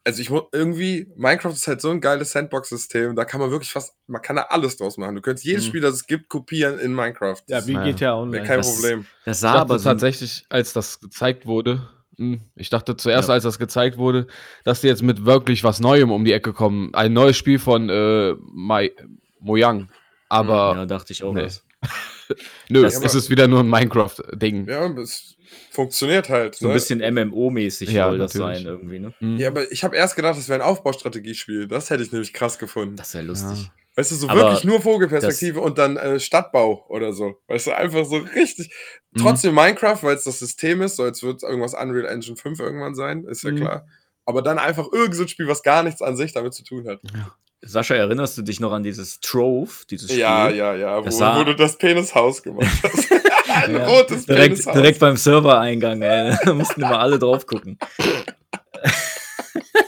[0.07, 3.73] Also ich muss irgendwie, Minecraft ist halt so ein geiles Sandbox-System, da kann man wirklich
[3.73, 5.15] fast, man kann da alles draus machen.
[5.15, 5.69] Du könntest jedes Mhm.
[5.69, 7.39] Spiel, das es gibt, kopieren in Minecraft.
[7.47, 7.85] Ja, wie Ja.
[7.85, 8.47] GTA Online.
[8.47, 9.07] kein Das- Problem.
[9.25, 9.89] Das ich sah dachte aber so.
[9.89, 11.89] tatsächlich, als das gezeigt wurde,
[12.19, 13.35] hm, ich dachte zuerst, Ja.
[13.35, 14.27] als das gezeigt wurde,
[14.65, 16.95] dass die jetzt mit wirklich was Neuem um die Ecke kommen.
[16.95, 18.93] Ein neues Spiel von äh, Mai,
[19.41, 19.89] Mojang.
[20.29, 21.33] Aber Ja, dachte ich auch.
[21.33, 21.45] Nee.
[21.45, 21.65] was.
[22.69, 24.69] nö, Das- es ist wieder nur ein Minecraft-Ding.
[24.69, 25.37] Ja, es
[25.71, 26.55] funktioniert halt.
[26.57, 26.75] So ein ne?
[26.75, 28.59] bisschen MMO-mäßig Ja, soll das natürlich.
[28.59, 29.15] sein irgendwie, ne?
[29.19, 29.37] Hm.
[29.39, 31.69] Ja, aber ich habe erst gedacht, das wäre ein Aufbaustrategiespiel.
[31.69, 32.97] Das hätte ich nämlich krass gefunden.
[32.97, 33.71] Das wäre lustig.
[33.97, 37.37] Weißt du, so Aber wirklich nur Vogelperspektive und dann äh, Stadtbau oder so.
[37.47, 38.73] Weißt du, einfach so richtig.
[39.13, 39.21] Mhm.
[39.21, 42.59] Trotzdem Minecraft, weil es das System ist, so als wird es irgendwas Unreal Engine 5
[42.59, 43.57] irgendwann sein, ist ja Mhm.
[43.57, 43.87] klar.
[44.25, 46.89] Aber dann einfach irgend so ein Spiel, was gar nichts an sich damit zu tun
[46.89, 47.01] hat.
[47.67, 50.21] Sascha, erinnerst du dich noch an dieses Trove, dieses Spiel?
[50.21, 53.11] Ja, ja, ja, wo, Das sah- wo du das Penishaus gemacht hast.
[53.67, 53.87] ein Ja.
[53.87, 54.75] rotes Direkt, Penishaus.
[54.75, 56.37] direkt beim Server-Eingang, ey.
[56.45, 57.79] Da mussten immer alle drauf gucken.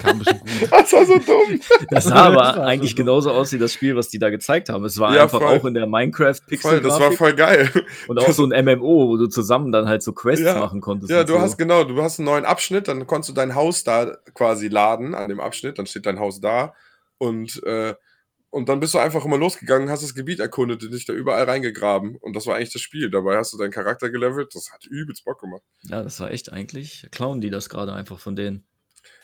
[0.01, 0.69] Kam bestimmt gut.
[0.73, 1.61] Das war so dumm.
[1.91, 3.07] Das sah aber war so eigentlich dumm.
[3.07, 4.85] genauso aus wie das Spiel, was die da gezeigt haben.
[4.85, 5.59] Es war Ja, einfach voll.
[5.59, 6.71] auch in der Minecraft-Pixel.
[6.71, 7.71] Voll, das war voll geil.
[8.09, 10.59] Und auch so ein MMO, wo du zusammen dann halt so Quests Ja.
[10.59, 11.11] machen konntest.
[11.11, 11.41] Ja, du so.
[11.41, 15.15] hast genau, du hast einen neuen Abschnitt, dann konntest du dein Haus da quasi laden
[15.15, 16.75] an dem Abschnitt, dann steht dein Haus da
[17.19, 17.95] und, äh,
[18.51, 21.45] und dann bist du einfach immer losgegangen, hast das Gebiet erkundet und dich da überall
[21.45, 23.11] reingegraben und das war eigentlich das Spiel.
[23.11, 25.63] Dabei hast du deinen Charakter gelevelt, das hat übelst Bock gemacht.
[25.83, 27.07] Ja, das war echt eigentlich.
[27.11, 28.65] Klauen die das gerade einfach von denen.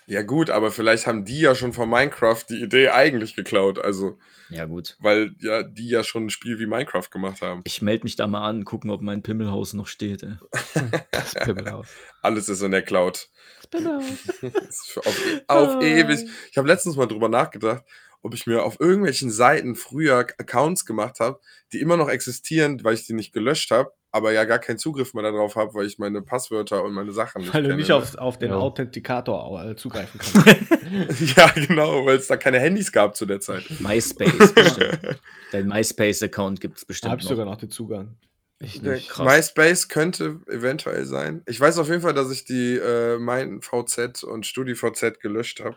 [0.07, 4.19] Ja gut, aber vielleicht haben die ja schon von Minecraft die Idee eigentlich geklaut, also
[4.51, 4.97] Ja, gut.
[4.99, 7.63] weil ja die ja schon ein Spiel wie Minecraft gemacht haben.
[7.65, 10.27] Ich melde mich da mal an, gucken, ob mein Pimmelhaus noch steht.
[11.13, 11.87] Das Pimmelhaus.
[12.21, 13.29] Alles ist in der Cloud.
[13.73, 16.29] Das ist für auf, auf ewig.
[16.51, 17.83] Ich habe letztens mal drüber nachgedacht,
[18.23, 21.41] ob ich mir auf irgendwelchen Seiten früher Accounts gemacht habe,
[21.73, 25.15] die immer noch existieren, weil ich die nicht gelöscht habe, aber ja gar keinen Zugriff
[25.15, 27.79] mehr darauf habe, weil ich meine Passwörter und meine Sachen nicht Weil du kenne.
[27.81, 27.97] nicht ne?
[27.97, 28.59] auf, auf den Ja.
[28.59, 31.37] Authentikator au- äh, zugreifen kannst.
[31.37, 33.65] ja, genau, weil es da keine Handys gab zu der Zeit.
[33.81, 35.19] MySpace bestimmt.
[35.51, 37.11] Dein MySpace-Account gibt es da bestimmt.
[37.11, 37.31] habe ich noch.
[37.31, 38.17] sogar noch den Zugang.
[38.63, 39.09] Ich Der nicht.
[39.11, 39.27] krass.
[39.27, 41.43] MySpace könnte eventuell sein.
[41.47, 45.77] Ich weiß auf jeden Fall, dass ich die äh, mein VZ und StudiVZ gelöscht habe.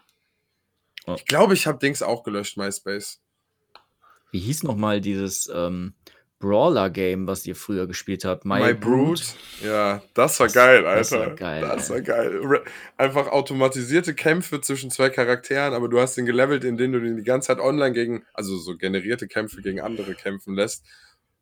[1.08, 1.16] Oh.
[1.18, 3.22] Ich glaube, ich habe Dings auch gelöscht, MySpace.
[4.32, 5.94] Wie hieß nochmal dieses ähm,
[6.40, 8.46] Brawler-Game, was ihr früher gespielt habt?
[8.46, 9.24] My, Brood.
[9.64, 10.98] Ja, das war geil, Alter.
[11.00, 12.64] das war geil, Das war geil.
[12.98, 17.24] Einfach automatisierte Kämpfe zwischen zwei Charakteren, aber du hast den gelevelt, indem du den die
[17.24, 20.86] ganze Zeit online gegen, also so generierte Kämpfe gegen andere kämpfen lässt.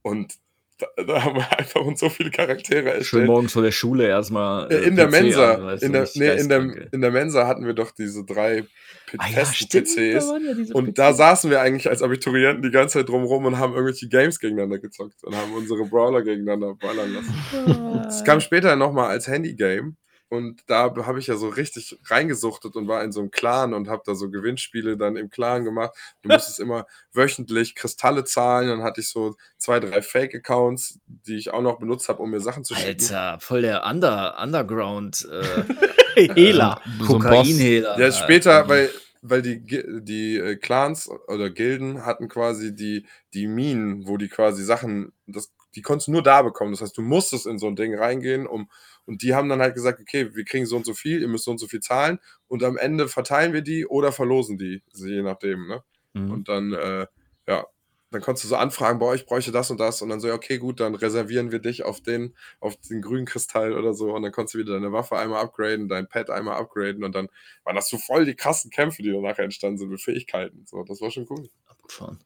[0.03, 0.35] Und
[0.77, 3.25] da, da haben wir einfach uns so viele Charaktere Schön erstellt.
[3.27, 4.71] morgens vor der Schule erstmal.
[4.71, 7.47] Äh, äh, in der PC Mensa, an, in, der, nee, in, der, in der Mensa
[7.47, 8.63] hatten wir doch diese drei
[9.07, 10.27] P- Ah ja, festen stimmt, da PCs.
[10.27, 11.17] waren ja Und da PCs.
[11.17, 15.23] saßen wir eigentlich als Abiturienten die ganze Zeit drumrum und haben irgendwelche Games gegeneinander gezockt
[15.23, 18.03] und haben unsere Brawler gegeneinander ballern lassen.
[18.07, 19.95] Es kam später nochmal als Handygame
[20.33, 23.87] und da habe ich ja so richtig reingesuchtet und war in so einem Clan und
[23.87, 25.91] habe da so Gewinnspiele dann im Clan gemacht.
[26.23, 31.51] Du musstest immer wöchentlich Kristalle zahlen, dann hatte ich so zwei, drei Fake-Accounts, die ich
[31.51, 32.99] auch noch benutzt habe, um mir Sachen zu schicken.
[32.99, 37.07] Alter, voll der Under, Underground äh, ein Boss.
[37.07, 37.99] Kokainhehler.
[37.99, 38.89] Ja, später, weil,
[39.21, 39.63] weil die,
[40.01, 43.05] die äh, Clans oder Gilden hatten quasi die,
[43.35, 46.71] die Minen, wo die quasi Sachen, das, die konntest du nur da bekommen.
[46.71, 48.67] Das heißt, du musstest in so ein Ding reingehen, um,
[49.05, 51.45] und die haben dann halt gesagt, okay, wir kriegen so und so viel, ihr müsst
[51.45, 55.21] so und so viel zahlen und am Ende verteilen wir die oder verlosen die, je
[55.21, 55.83] nachdem, ne?
[56.13, 56.31] Mhm.
[56.31, 57.07] Und dann, äh,
[57.47, 57.65] ja,
[58.11, 60.35] dann konntest du so anfragen, bei euch bräuchte das und das und dann so, ja,
[60.35, 64.21] okay, gut, dann reservieren wir dich auf den, auf den grünen Kristall oder so und
[64.21, 67.27] dann konntest du wieder deine Waffe einmal upgraden, dein Pad einmal upgraden und dann
[67.63, 70.65] waren das so voll die krassen Kämpfe, die danach entstanden sind mit Fähigkeiten.
[70.67, 71.49] So, das war schon cool.
[71.65, 72.23] Abgefahren.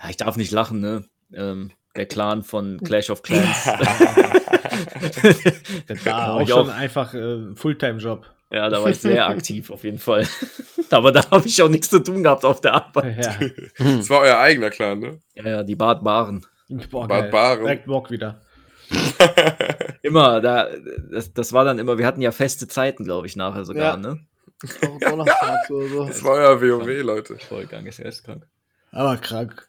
[0.00, 1.04] Ja, ich darf nicht lachen, ne?
[1.32, 3.68] Ähm, der Clan von Clash of Clans.
[5.86, 8.26] Das Da war war auch ich schon auch- einfach äh, ein Fulltime-Job.
[8.50, 10.26] ja, da war ich sehr aktiv auf jeden Fall.
[10.90, 13.24] Aber da habe ich auch nichts zu tun gehabt auf der Arbeit.
[13.78, 13.86] Ja.
[13.96, 15.20] Das war euer eigener Clan, ne?
[15.34, 16.44] Ja, ja, die Bartbaren.
[16.90, 17.30] Boah, Bad geil.
[17.30, 17.60] Baren.
[17.60, 18.40] Direkt Bock wieder.
[20.02, 20.68] Immer, da,
[21.12, 23.96] das, das war dann immer, wir hatten ja feste Zeiten, glaube ich, nachher sogar, Ja.
[23.96, 24.20] ne?
[25.00, 26.04] Donnerstag oder so.
[26.06, 27.36] Das war euer WoW, Leute.
[27.48, 28.46] Vollgang ist geisteskrank.
[28.92, 29.68] Aber krank.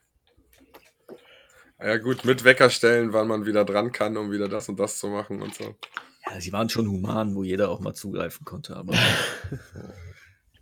[1.84, 5.08] Ja gut, mit Weckerstellen, wann man wieder dran kann, um wieder das und das zu
[5.08, 5.76] machen und so.
[6.30, 8.94] Ja, sie waren schon human, wo jeder auch mal zugreifen konnte, aber.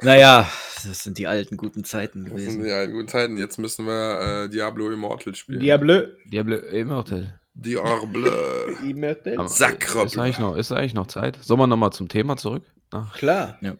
[0.01, 2.63] naja, das sind die alten guten Zeiten Das sind gewesen.
[2.63, 3.37] die alten guten Zeiten.
[3.37, 5.59] Jetzt müssen wir äh, Diablo Immortal spielen.
[5.59, 6.03] Diablo.
[6.25, 7.39] Diablo Immortal.
[7.53, 8.31] Diablo.
[8.87, 9.47] Immortal.
[9.49, 11.37] Sacre Ist eigentlich, noch, ist eigentlich noch Zeit?
[11.41, 12.63] Sollen wir nochmal zum Thema zurück?
[12.91, 13.57] Ach, Klar.
[13.61, 13.73] Ja,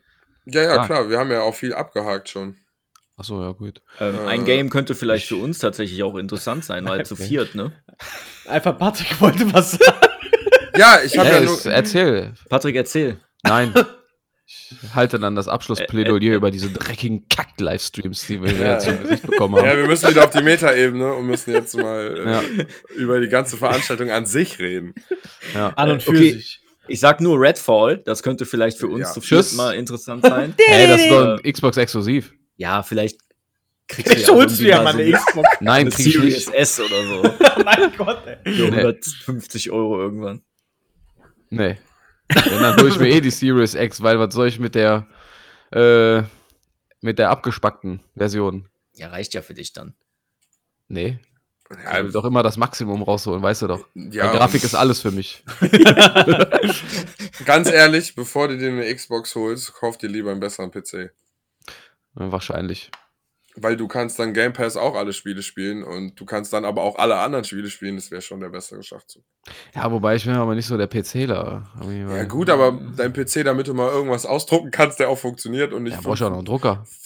[0.46, 0.86] ja, Ah.
[0.86, 1.10] klar.
[1.10, 2.58] Wir haben ja auch viel abgehakt schon.
[3.20, 3.82] Achso, ja, gut.
[4.00, 7.54] Ähm, Äh, ein Game könnte vielleicht für uns tatsächlich auch interessant sein, weil zu viert,
[7.56, 7.72] ne?
[8.48, 9.98] Einfach Patrick wollte was sagen.
[10.78, 11.74] Ja, ich habe ja es- nur.
[11.74, 12.34] erzähl.
[12.50, 13.18] Patrick, erzähl.
[13.44, 13.74] Nein.
[14.52, 18.74] Ich halte dann das Abschlussplädoyer Äh, äh, über diese dreckigen Kack-Livestreams, die wir Ja.
[18.74, 19.66] jetzt zum Gesicht bekommen haben.
[19.68, 22.42] Ja, wir müssen wieder auf die Metaebene und müssen jetzt mal äh, Ja.
[22.96, 24.96] über die ganze Veranstaltung an sich reden.
[25.54, 25.70] Ja.
[25.76, 26.32] An und für Okay.
[26.32, 26.62] sich.
[26.88, 29.22] Ich sag nur Redfall, das könnte vielleicht für uns Ja.
[29.22, 30.56] zu mal interessant sein.
[30.68, 32.34] Hey, das ist doch ein Xbox exklusiv.
[32.60, 33.20] Ja, vielleicht
[33.88, 35.50] kriegst Ich hol's irgendwie dir mal mal so eine Xbox.
[35.62, 36.56] Nein, eine krieg ich Series nicht.
[36.56, 37.24] S oder so.
[37.64, 38.38] mein Gott, ey.
[38.44, 38.78] Für Nee.
[38.78, 40.42] 150 Euro irgendwann.
[41.50, 41.78] Nee.
[42.28, 45.08] Wenn, dann hole ich mir eh die Series X, weil was soll ich mit der
[45.72, 46.22] äh,
[47.02, 48.68] mit der abgespackten Version?
[48.94, 49.96] Ja, reicht ja für dich dann.
[50.90, 51.18] Nee.
[51.72, 53.88] Ich Ja, will doch immer das Maximum rausholen, weißt du doch.
[53.96, 55.44] ja, Grafik ist alles für mich.
[57.46, 61.12] Ganz ehrlich, bevor du dir eine Xbox holst, kauf dir lieber einen besseren PC.
[62.20, 62.92] Ja, Wahrscheinlich.
[63.56, 66.84] Weil du kannst dann Game Pass auch alle Spiele spielen und du kannst dann aber
[66.84, 67.96] auch alle anderen Spiele spielen.
[67.96, 69.24] Das wäre schon der bessere Schachzug.
[69.76, 71.68] Ja, wobei ich bin aber nicht so der PCler.
[72.16, 75.84] Ja gut, aber dein PC, damit du mal irgendwas ausdrucken kannst, der auch funktioniert und
[75.84, 76.86] nicht Ja, brauchst ja noch einen Drucker.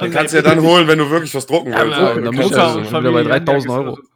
[0.00, 1.98] Den kannst du ja dann holen, wenn du wirklich was drucken Ja, willst.
[1.98, 3.98] du dann kannst muss ja er- so- schon wieder bei 3000 Euro.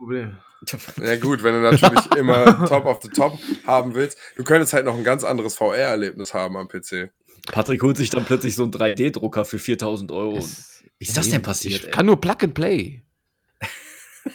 [1.03, 4.19] Ja gut, wenn du natürlich immer top of the top haben willst.
[4.37, 7.11] Du könntest halt noch ein ganz anderes VR-Erlebnis haben am PC.
[7.51, 10.39] Patrick holt sich dann plötzlich so einen 3D-Drucker für 4000 Euro.
[10.39, 11.85] Es- Wie ist das denn passiert?
[11.85, 13.03] Ich kann nur Plug and Play.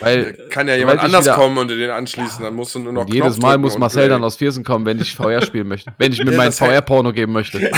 [0.00, 2.92] Weil Kann ja jemand anders wieder- kommen und dir den anschließen, dann musst du nur
[2.92, 4.08] noch Und jedes Knopf Mal muss Marcel Play.
[4.08, 5.94] dann aus Viersen kommen, wenn ich VR spielen möchte.
[5.98, 7.58] Wenn ich mir Ja, mein VR-Porno geben möchte.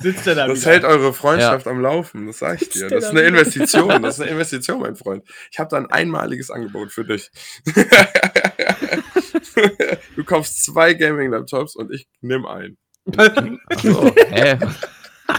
[0.00, 0.70] Sitzt er da Das wieder?
[0.72, 2.88] hält eure Freundschaft am Laufen, das sag ich dir.
[2.88, 3.28] Das ist eine wieder?
[3.28, 5.24] Investition, das ist eine Investition, mein Freund.
[5.50, 7.30] Ich habe da ein einmaliges Angebot für dich.
[10.16, 12.76] du kaufst zwei Gaming-Laptops und ich nimm einen.
[13.16, 14.58] Achso, hä?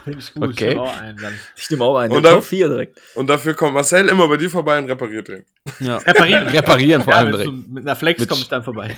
[0.06, 0.52] Ich gut.
[0.52, 0.72] Okay.
[0.72, 1.34] Ich hau einen dann.
[1.58, 2.14] Ich nehme auch einen.
[2.14, 3.00] Und dann- vier direkt.
[3.16, 5.46] Und dafür kommt Marcel immer bei dir vorbei und repariert den.
[5.82, 5.98] Ja.
[5.98, 6.48] Reparieren.
[6.48, 7.68] Reparieren vor Ja, allem wenn direkt.
[7.68, 8.96] du- mit einer Flex Mit- komme ich dann vorbei.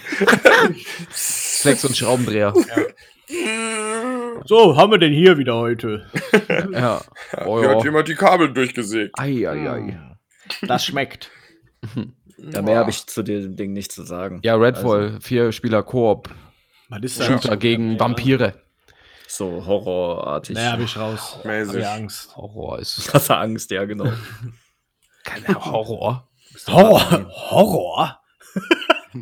[1.10, 2.54] Flex und Schraubendreher.
[4.46, 6.06] So, haben wir denn hier wieder heute?
[6.72, 7.02] Ja.
[7.46, 7.84] Oh, Hier hat ja.
[7.86, 9.18] jemand die Kabel durchgesägt.
[9.18, 10.00] Ei, ei, ei.
[10.64, 11.32] Das schmeckt.
[12.38, 14.40] Ja, mehr habe ich zu dem Ding nicht zu sagen.
[14.44, 16.30] Ja, Redfall, vier Spieler Koop,
[16.90, 17.28] Was ist das?
[17.28, 18.54] Shooter gegen Vampire.
[19.36, 20.56] So horrorartig.
[20.56, 21.40] Naja, hab ich raus.
[21.44, 21.74] Mäßig.
[21.74, 22.38] Hab ich Angst.
[22.38, 24.06] Horror ist Das war Angst, ja, genau.
[25.24, 26.30] kein Horror.
[26.68, 27.28] Horror.
[27.50, 28.20] Horror?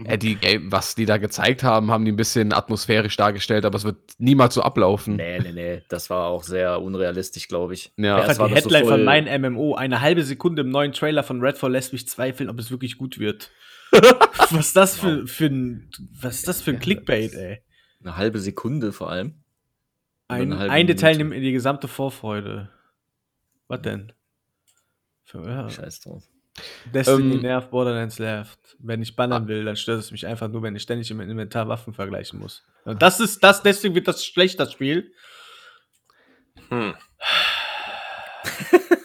[0.05, 3.75] Ja, die Game, was die da gezeigt haben, haben die ein bisschen atmosphärisch dargestellt, aber
[3.75, 5.17] es wird niemals so ablaufen.
[5.17, 5.83] Nee, nee, nee.
[5.89, 7.91] Das war auch sehr unrealistisch, glaube ich.
[7.97, 8.15] Ja.
[8.15, 9.75] Einfach war die das so Headline von meinem MMO.
[9.75, 13.19] Eine halbe Sekunde im neuen Trailer von Redfall lässt mich zweifeln, ob es wirklich gut
[13.19, 13.51] wird.
[13.91, 15.89] was ist das für, für ein,
[16.21, 17.61] was ist das für ein Clickbait, ey?
[17.99, 19.40] Eine halbe Sekunde vor allem.
[20.31, 22.69] Ein, ein Detail nimmt mir die gesamte Vorfreude.
[23.67, 24.11] Was denn?
[25.23, 25.69] Für, ja.
[25.69, 26.23] Scheiß drauf.
[26.93, 28.75] Destiny Ähm, nervt, Borderlands nervt.
[28.79, 31.67] Wenn ich bannern will, dann stört es mich einfach nur, wenn ich ständig im Inventar
[31.67, 32.63] Waffen vergleichen muss.
[32.83, 35.13] Und das ist das, deswegen wird das schlecht, das Spiel.
[36.69, 36.93] Hm.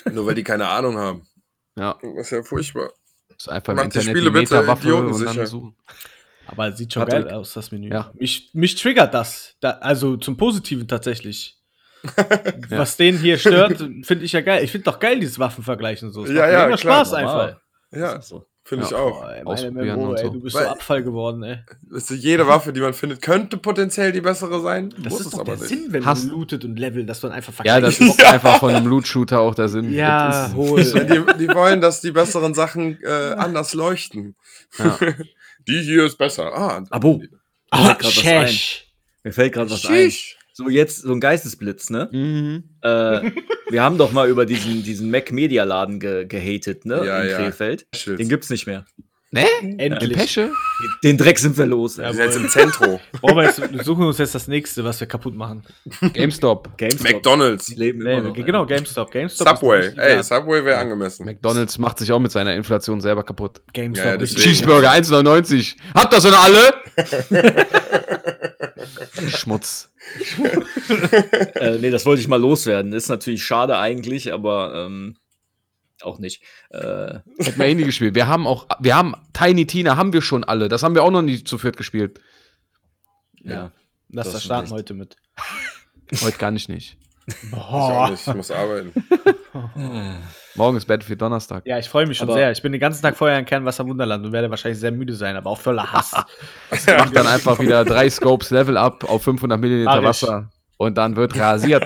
[0.13, 1.29] Nur weil die keine Ahnung haben.
[1.77, 2.91] Ja, Das ist ja furchtbar.
[3.37, 5.77] ist einfach im Macht die Internet Spiele die bitte Meta-Waffe und dann suchen.
[6.47, 7.27] Aber es sieht schon Patrick.
[7.27, 7.89] geil aus, das Menü.
[7.91, 8.13] Ja.
[8.19, 9.55] Mich, mich triggert das.
[9.61, 11.59] Da, also zum Positiven tatsächlich.
[12.69, 14.63] Was den hier stört, finde ich ja geil.
[14.63, 16.25] Ich finde doch geil, dieses Waffenvergleichen so.
[16.25, 17.41] Es Ja, ja, mega klar, Spaß Normal.
[17.49, 17.61] einfach.
[17.93, 18.47] Ja, so.
[18.65, 18.97] finde ich Ja.
[18.99, 19.21] auch.
[19.45, 21.59] Boah, ey, MMO, und ey, du bist Weil- so Abfall geworden, ey.
[21.91, 24.91] Weißt du, jede Waffe, die man findet, könnte potenziell die bessere sein.
[24.99, 25.69] Das muss ist es doch aber der nicht.
[25.69, 28.73] Sinn, wenn Hast- man lootet und levelt, dass man einfach Ja, das ist einfach von
[28.75, 29.93] einem Loot-Shooter auch der Sinn.
[29.93, 30.83] Ja, Das ist- hol.
[31.39, 34.37] Die, die wollen, dass die besseren Sachen äh, anders leuchten.
[34.79, 34.97] Ja.
[35.69, 36.53] Die hier ist besser.
[36.55, 37.23] Ah, Abo.
[37.71, 37.97] Ah.
[38.03, 38.87] Sheesh.
[39.25, 40.13] Mir fällt gerade was ein.
[40.53, 42.09] So jetzt so ein Geistesblitz, ne?
[42.11, 42.65] Mhm.
[42.81, 43.31] äh,
[43.69, 47.05] wir haben doch mal über diesen, diesen Mac Media Laden ge gehatet, ne?
[47.05, 47.37] Ja, in ja.
[47.37, 47.87] Krefeld.
[48.07, 48.87] Den gibt's nicht mehr.
[49.33, 49.45] Ne?
[49.79, 50.17] Endlich.
[50.17, 50.53] Pesche?
[51.03, 51.97] Den Dreck sind wir los.
[51.97, 52.13] Die ey.
[52.13, 53.01] sind jetzt im Zentrum.
[53.21, 55.65] Boah, wir jetzt, wir suchen uns jetzt das nächste, was wir kaputt machen.
[56.13, 56.79] GameStop.
[56.79, 57.13] GameStop.
[57.13, 57.67] McDonalds.
[57.67, 58.35] Die leben Nee, immer noch.
[58.35, 58.65] genau.
[58.67, 59.11] GameStop.
[59.11, 59.93] GameStop Subway.
[59.97, 60.23] Ey.
[60.23, 61.27] Subway wäre angemessen.
[61.27, 63.61] McDonalds macht sich auch mit seiner Inflation selber kaputt.
[63.73, 64.21] GameStop.
[64.21, 64.27] Ja.
[64.27, 65.75] Cheeseburger 1,99.
[65.95, 66.75] Habt ihr so eine alle?
[69.29, 69.91] Schmutz.
[71.57, 72.93] Äh, nee, das wollte ich mal loswerden.
[72.93, 75.17] Ist natürlich schade eigentlich, aber ähm,
[76.03, 76.43] auch nicht.
[76.71, 78.15] Äh, Hätten wir eh nie gespielt.
[78.15, 80.69] Wir haben auch, wir haben Tiny Tina, haben wir schon alle.
[80.69, 82.21] Das haben wir auch noch nie zu viert gespielt.
[83.43, 83.71] ja.
[84.09, 85.17] Lass Das starten heute mit.
[86.23, 86.97] Heute gar nicht nicht.
[87.27, 88.93] Ich auch nicht, ich muss arbeiten.
[90.55, 91.67] Morgen ist Battlefield Donnerstag.
[91.67, 92.53] Ja, ich freue mich schon Aber- sehr.
[92.53, 95.35] Ich bin den ganzen Tag vorher in Kernwasser Wunderland und werde wahrscheinlich sehr müde sein,
[95.35, 96.13] aber auch voller Hass.
[96.87, 100.05] Mach dann einfach wieder drei Scopes Level up auf 500 Milliliter ich.
[100.05, 100.51] Wasser.
[100.77, 101.85] Und dann wird rasiert.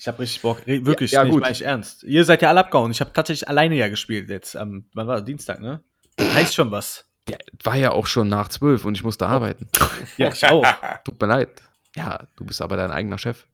[0.00, 0.62] Ich habe richtig Bock.
[0.66, 1.46] Wirklich, Ja, nee, gut.
[1.50, 2.04] ich ernst.
[2.04, 2.90] Ihr seid ja alle abgehauen.
[2.90, 4.56] Ich habe tatsächlich alleine ja gespielt jetzt.
[4.56, 5.26] Am, wann war das?
[5.26, 5.82] Dienstag, ne?
[6.18, 7.04] Heißt schon was.
[7.28, 9.68] Ja, war ja auch schon nach zwölf und ich musste arbeiten.
[10.16, 10.64] Ja, ich auch.
[11.04, 11.50] Tut mir leid.
[11.94, 13.44] Ja, du bist aber dein eigener Chef.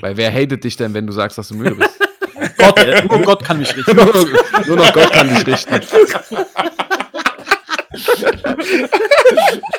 [0.00, 1.98] Weil wer hatet dich denn, wenn du sagst, dass du müde bist?
[2.58, 3.96] Gott, äh, nur Gott kann mich richten.
[3.96, 4.04] nur,
[4.66, 5.80] nur noch Gott kann dich richten.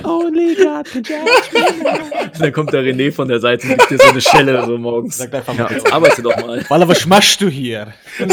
[0.03, 2.31] Only God can judge.
[2.39, 5.17] Dann kommt der René von der Seite und gibt dir so eine Schelle so morgens.
[5.17, 5.73] Sagt einfach Ja, mal.
[5.73, 6.63] jetzt arbeite doch mal.
[6.69, 7.93] Walla, was machst du hier?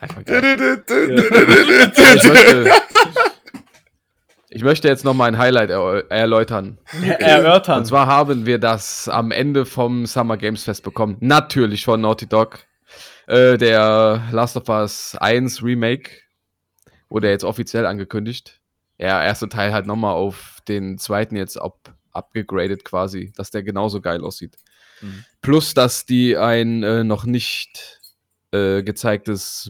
[0.00, 0.84] Einfach geil.
[1.96, 2.72] Ich möchte,
[4.56, 6.78] ich möchte jetzt noch mal ein Highlight er erläutern.
[7.02, 7.80] Erörtern.
[7.80, 11.18] Und zwar haben wir das am Ende vom Summer Games Fest bekommen.
[11.20, 12.60] Natürlich von Naughty Dog.
[13.26, 16.10] Äh, der Last of Us 1 Remake
[17.10, 18.62] wurde jetzt offiziell angekündigt.
[18.96, 24.00] Ja, erste Teil halt nochmal auf den zweiten jetzt ab, abgegradet quasi, dass der genauso
[24.00, 24.56] geil aussieht.
[25.02, 25.26] Mhm.
[25.42, 28.00] Plus, dass die ein äh, noch nicht
[28.52, 29.68] äh, gezeigtes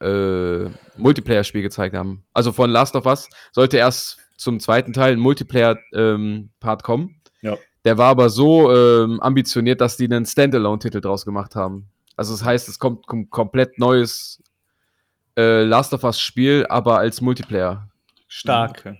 [0.00, 2.24] äh, Multiplayer-Spiel gezeigt haben.
[2.32, 7.20] Also von Last of Us sollte erst zum zweiten Teil ein Multiplayer-Part kommen.
[7.42, 7.56] Ja.
[7.84, 11.88] Der war aber so ähm, ambitioniert, dass die einen Standalone-Titel draus gemacht haben.
[12.16, 14.42] Also das heißt, es kommt kom komplett neues
[15.36, 17.88] äh, Last of Us-Spiel, aber als Multiplayer.
[18.26, 18.80] Stark.
[18.80, 18.98] Okay.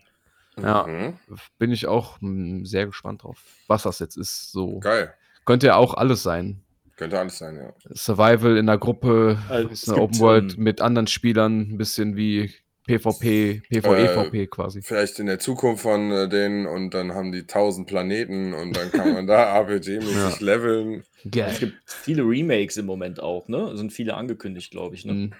[0.63, 0.87] Ja.
[0.87, 1.19] Mhm.
[1.59, 4.53] Bin ich auch mh, sehr gespannt drauf, was das jetzt ist.
[4.53, 5.15] So Geil.
[5.45, 6.63] könnte ja auch alles sein.
[6.99, 7.73] Könnte alles sein, ja.
[7.95, 11.79] Survival in der Gruppe, Also, ist es eine Open World ähm, mit anderen Spielern, ein
[11.79, 12.53] bisschen wie
[12.89, 14.83] PvP, PvEVP quasi.
[14.83, 18.91] Vielleicht in der Zukunft von äh, denen und dann haben die tausend Planeten und dann
[18.91, 21.05] kann man da RPG-mäßig leveln.
[21.25, 21.57] Es Geil.
[21.61, 23.77] gibt viele Remakes im Moment auch, ne?
[23.77, 25.05] Sind viele angekündigt, glaube ich.
[25.05, 25.13] Ne?
[25.13, 25.33] Mhm.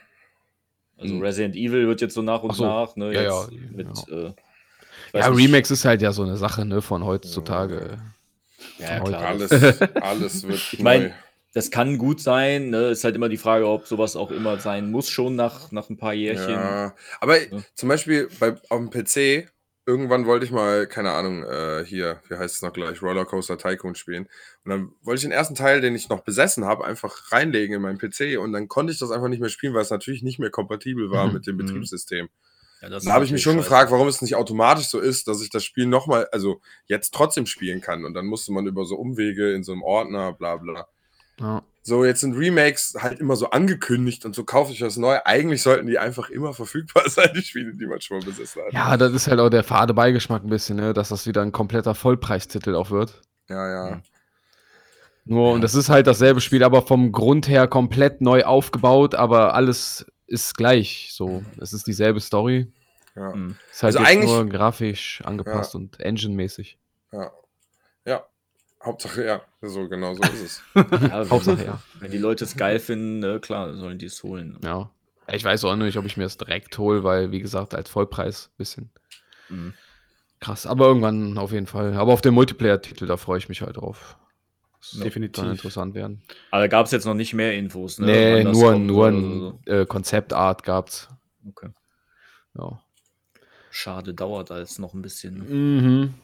[0.97, 1.23] Also Mhm.
[1.23, 2.65] Resident Evil wird jetzt so nach und so.
[2.65, 3.13] nach, ne?
[3.15, 4.17] Ja, jetzt ja, mit, ja.
[4.17, 4.33] Äh,
[5.09, 5.33] ich weiß Ja.
[5.33, 7.99] Remakes ist halt ja so eine Sache, ne, von heutzutage.
[8.79, 9.23] Ja, ja, klar.
[9.27, 9.51] Alles,
[10.01, 11.11] alles wird Ich mein, neu.
[11.59, 12.91] Das kann gut sein, ne?
[12.91, 15.97] Ist halt immer die Frage, ob sowas auch immer sein muss, schon nach, nach ein
[15.97, 16.55] paar Jährchen.
[16.55, 17.65] Ja, aber Ja.
[17.75, 19.49] zum Beispiel bei, auf dem PC,
[19.85, 23.97] irgendwann wollte ich mal, keine Ahnung, äh, hier, wie heißt es noch gleich, Rollercoaster Tycoon
[23.97, 24.29] spielen.
[24.65, 27.83] Und dann wollte ich den ersten Teil, den ich noch besessen habe, einfach reinlegen in
[27.83, 30.39] meinen PC und dann konnte ich das einfach nicht mehr spielen, weil es natürlich nicht
[30.39, 31.33] mehr kompatibel war Mhm.
[31.33, 31.65] mit dem Mhm.
[31.65, 32.29] Betriebssystem.
[32.83, 33.65] Ja, Da habe ich mich schon scheiße.
[33.65, 37.47] gefragt, warum es nicht automatisch so ist, dass ich das Spiel nochmal, also jetzt trotzdem
[37.47, 38.05] spielen kann.
[38.05, 40.87] Und dann musste man über so Umwege in so einem Ordner, bla bla.
[41.41, 41.63] Ja.
[41.83, 45.19] So, jetzt sind Remakes halt immer so angekündigt und so kaufe ich was neu.
[45.25, 48.73] Eigentlich sollten die einfach immer verfügbar sein, die Spiele, die man schon mal besessen hat.
[48.73, 50.93] ja, das ist halt auch der fade Beigeschmack ein bisschen, ne?
[50.93, 53.23] dass das wieder ein kompletter Vollpreistitel auch wird.
[53.49, 54.03] Ja, ja.
[55.25, 59.55] Nur, und das ist halt dasselbe Spiel, aber vom Grund her komplett neu aufgebaut, aber
[59.55, 61.11] alles ist gleich.
[61.13, 62.71] So, es ist dieselbe Story.
[63.15, 63.31] ja.
[63.73, 66.79] Ist halt Also eigentlich- nur grafisch angepasst und engine-mäßig.
[67.13, 67.23] Ja.
[67.25, 67.31] Ja.
[68.85, 70.63] Hauptsache, ja, so genau so ist es.
[70.75, 71.81] Ja, wenn, Hauptsache, ja.
[71.99, 74.59] wenn die Leute es geil finden, ne, klar, sollen die es holen.
[74.63, 74.91] Ja.
[75.31, 78.51] Ich weiß auch nicht, ob ich mir das direkt hole, weil, wie gesagt, als Vollpreis
[78.57, 78.91] bisschen
[79.51, 79.75] Mhm.
[80.41, 80.67] krass.
[80.67, 81.95] Aber irgendwann auf jeden Fall.
[81.95, 84.17] Aber auf den Multiplayer-Titel, da freue ich mich halt drauf.
[84.81, 85.43] Das Definitiv.
[85.43, 86.23] Kann interessant werden.
[86.51, 88.07] Aber da gab es jetzt noch nicht mehr Infos, ne?
[88.07, 89.61] nee, nur, kommt nur ein so.
[89.67, 91.09] äh, Konzeptart gab's.
[91.49, 91.71] Okay.
[92.57, 92.81] Ja.
[93.71, 95.35] Schade, dauert alles noch ein bisschen.
[96.05, 96.15] Mhm.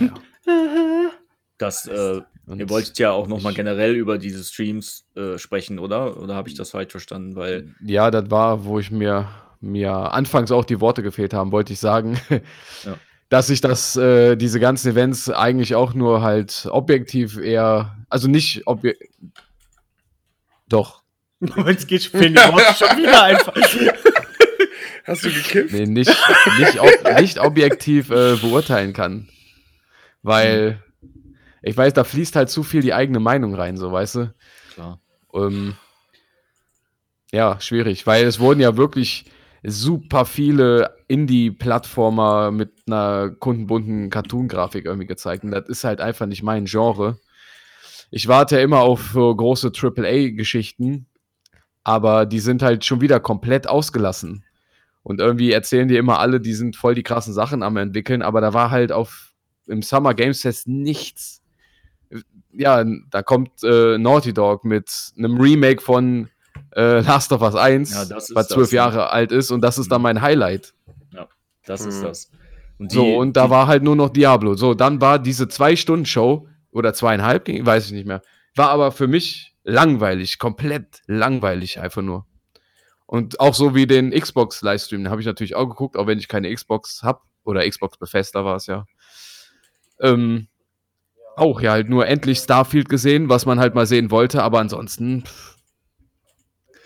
[0.00, 0.14] Naja.
[1.58, 2.20] Das, äh,
[2.54, 6.16] ihr wolltet ja auch noch mal ich- generell über diese Streams äh, sprechen, oder?
[6.18, 7.34] Oder habe ich das falsch verstanden?
[7.36, 9.28] Weil, Ja, das war, wo ich mir,
[9.60, 12.18] mir anfangs auch die Worte gefehlt haben, wollte ich sagen,
[12.84, 12.96] Ja.
[13.30, 18.66] dass ich das, äh, diese ganzen Events eigentlich auch nur halt objektiv eher, also nicht
[18.66, 19.08] objektiv,
[20.68, 21.02] doch,
[21.66, 23.54] Jetzt geht fehlen die Worte schon wieder einfach.
[25.04, 25.72] Hast du gekifft?
[25.72, 26.10] nee, nicht,
[26.58, 29.28] nicht, ob, nicht objektiv äh, beurteilen kann.
[30.22, 30.82] Weil,
[31.66, 34.34] ich weiß, da fließt halt zu viel die eigene Meinung rein, so, weißt du?
[34.72, 35.00] klar.
[35.34, 35.74] Ähm,
[37.32, 39.24] ja, schwierig, weil es wurden ja wirklich
[39.64, 45.42] super viele Indie-Plattformer mit einer kundenbunten Cartoon-Grafik irgendwie gezeigt.
[45.42, 47.18] Und das ist halt einfach nicht mein Genre.
[48.12, 51.06] Ich warte ja immer auf so große AAA-Geschichten,
[51.82, 54.44] aber die sind halt schon wieder komplett ausgelassen.
[55.02, 58.40] Und irgendwie erzählen die immer alle, die sind voll die krassen Sachen am entwickeln, aber
[58.40, 59.32] da war halt auf
[59.66, 61.42] im Summer Games Fest nichts.
[62.56, 66.28] Ja, da kommt äh, Naughty Dog mit einem Remake von
[66.74, 68.76] äh, Last of Us 1, Ja, das ist was das, zwölf ne?
[68.76, 70.72] Jahre alt ist und das ist dann mein Highlight.
[71.66, 72.04] Das ist Mhm.
[72.04, 72.30] das.
[72.78, 74.54] Und So, und da die- war halt nur noch Diablo.
[74.54, 78.22] So, dann war diese Zwei-Stunden-Show oder zweieinhalb, ging- weiß ich nicht mehr.
[78.54, 82.24] War aber für mich langweilig, komplett langweilig einfach nur.
[83.04, 86.28] Und auch so wie den Xbox-Livestream, den habe ich natürlich auch geguckt, auch wenn ich
[86.28, 87.20] keine Xbox habe.
[87.44, 88.86] Oder Xbox Bethesda war es ja.
[90.00, 90.46] Ähm,
[91.36, 95.22] auch ja, halt nur endlich Starfield gesehen, was man halt mal sehen wollte, aber ansonsten
[95.24, 95.56] pff,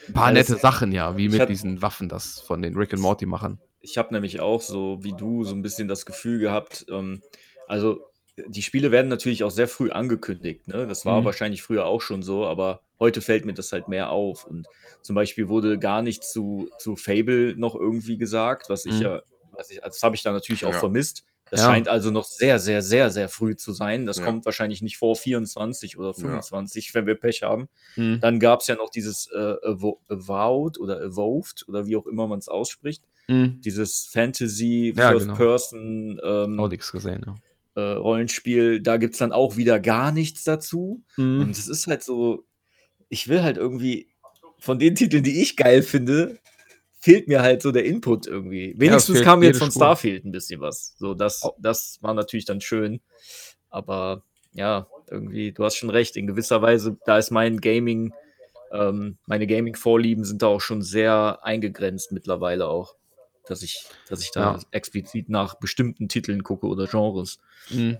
[0.08, 2.92] ein paar Ja, nette Sachen, ja, wie mit hab- diesen Waffen, das von den Rick
[2.92, 3.60] and Morty machen.
[3.80, 7.22] Ich habe nämlich auch so wie du so ein bisschen das Gefühl gehabt, ähm,
[7.68, 8.00] also
[8.46, 10.66] die Spiele werden natürlich auch sehr früh angekündigt.
[10.68, 10.86] Ne?
[10.86, 11.24] Das war Mhm.
[11.26, 14.44] wahrscheinlich früher auch schon so, aber heute fällt mir das halt mehr auf.
[14.46, 14.66] Und
[15.02, 19.02] zum Beispiel wurde gar nichts zu, zu Fable noch irgendwie gesagt, was ich Mhm.
[19.02, 19.22] ja,
[19.52, 20.78] was ich, das habe ich da natürlich auch Ja.
[20.78, 21.24] vermisst.
[21.50, 21.66] Das Ja.
[21.66, 24.06] scheint also noch sehr, sehr, sehr, sehr früh zu sein.
[24.06, 24.24] Das Ja.
[24.24, 27.68] kommt wahrscheinlich nicht vor 24 oder 25, wenn wir Pech haben.
[27.96, 28.20] Mhm.
[28.20, 29.54] Dann gab es ja noch dieses äh,
[30.08, 33.60] Avowed oder Evolved oder wie auch immer man es ausspricht Mhm.
[33.60, 35.36] dieses Fantasy Ja, First genau.
[35.36, 37.34] Person ähm, nichts gesehen, ja.
[37.82, 41.02] äh, Rollenspiel, da gibt es dann auch wieder gar nichts dazu.
[41.16, 41.40] Mhm.
[41.42, 42.44] Und es ist halt so,
[43.08, 44.08] ich will halt irgendwie
[44.58, 46.38] von den Titeln, die ich geil finde,
[47.00, 48.74] fehlt mir halt so der Input irgendwie.
[48.76, 49.80] Wenigstens fehlt kam jetzt von Spur.
[49.80, 50.94] Starfield ein bisschen was.
[50.98, 53.00] So, das, das war natürlich dann schön.
[53.70, 54.22] Aber
[54.52, 58.12] ja, irgendwie, du hast schon recht, in gewisser Weise, da ist mein Gaming,
[58.72, 62.94] ähm, meine Gaming-Vorlieben sind da auch schon sehr eingegrenzt mittlerweile auch.
[63.46, 64.60] Dass ich, dass ich da Ja.
[64.70, 67.38] explizit nach bestimmten Titeln gucke oder Genres.
[67.70, 67.98] Mhm.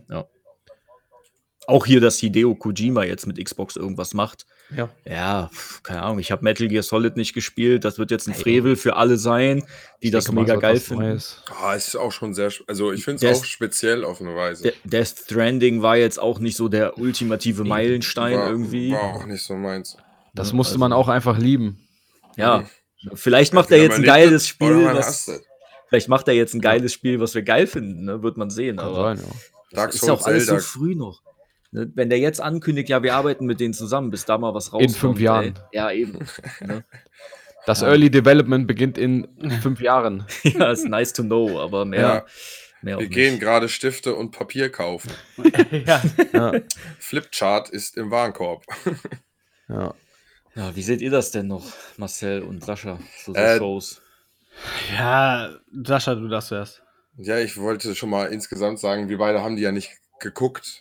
[1.66, 4.46] Auch hier, dass Hideo Kojima jetzt mit Xbox irgendwas macht.
[4.76, 4.88] Ja.
[5.04, 5.50] Ja,
[5.82, 7.84] keine Ahnung, ich habe Metal Gear Solid nicht gespielt.
[7.84, 9.64] Das wird jetzt ein Frevel für alle sein,
[10.02, 11.20] die Ich das denke mega geil finden.
[11.60, 14.62] Ah, es ist auch schon sehr, also ich finde es auch speziell auf eine Weise.
[14.64, 18.92] De Death Stranding war jetzt auch nicht so der ultimative Meilenstein war, irgendwie.
[18.92, 19.96] War auch nicht so meins.
[20.34, 21.86] Das musste also- man auch einfach lieben.
[22.36, 22.64] Ja,
[23.14, 24.86] vielleicht macht er jetzt ein geiles es Spiel.
[24.96, 25.30] Es.
[25.88, 28.04] vielleicht macht er jetzt ein geiles Spiel, was wir geil finden.
[28.04, 28.22] Ne?
[28.22, 28.78] Wird man sehen.
[28.78, 29.76] Aber sein, ja.
[29.76, 30.62] Dark ist ja auch Souls, alles so Zelda.
[30.64, 31.22] früh noch.
[31.72, 31.90] Ne?
[31.94, 34.96] Wenn der jetzt ankündigt, ja, wir arbeiten mit denen zusammen, bis da mal was rauskommt.
[34.96, 35.54] fünf Jahren.
[35.70, 35.78] Ey.
[35.78, 36.18] Ja, eben.
[36.60, 36.84] ne?
[37.66, 37.88] Das Ja.
[37.88, 39.28] Early Development beginnt in
[39.62, 40.26] fünf Jahren.
[40.44, 42.26] ja, ist nice to know, aber mehr, Ja,
[42.80, 45.10] mehr wir gehen gerade Stifte und Papier kaufen.
[45.86, 46.02] ja.
[46.32, 46.52] Ja,
[46.98, 48.64] Flipchart ist im Warenkorb.
[49.68, 49.92] ja.
[50.56, 51.64] Ja, wie seht ihr das denn noch,
[51.98, 52.98] Marcel und Sascha?
[53.24, 54.00] So, so Äh, Shows.
[54.96, 55.50] ja,
[55.84, 56.82] Sascha, du darfst zuerst.
[57.18, 60.80] Ja, ich wollte schon mal insgesamt sagen, wir beide haben die ja nicht geguckt.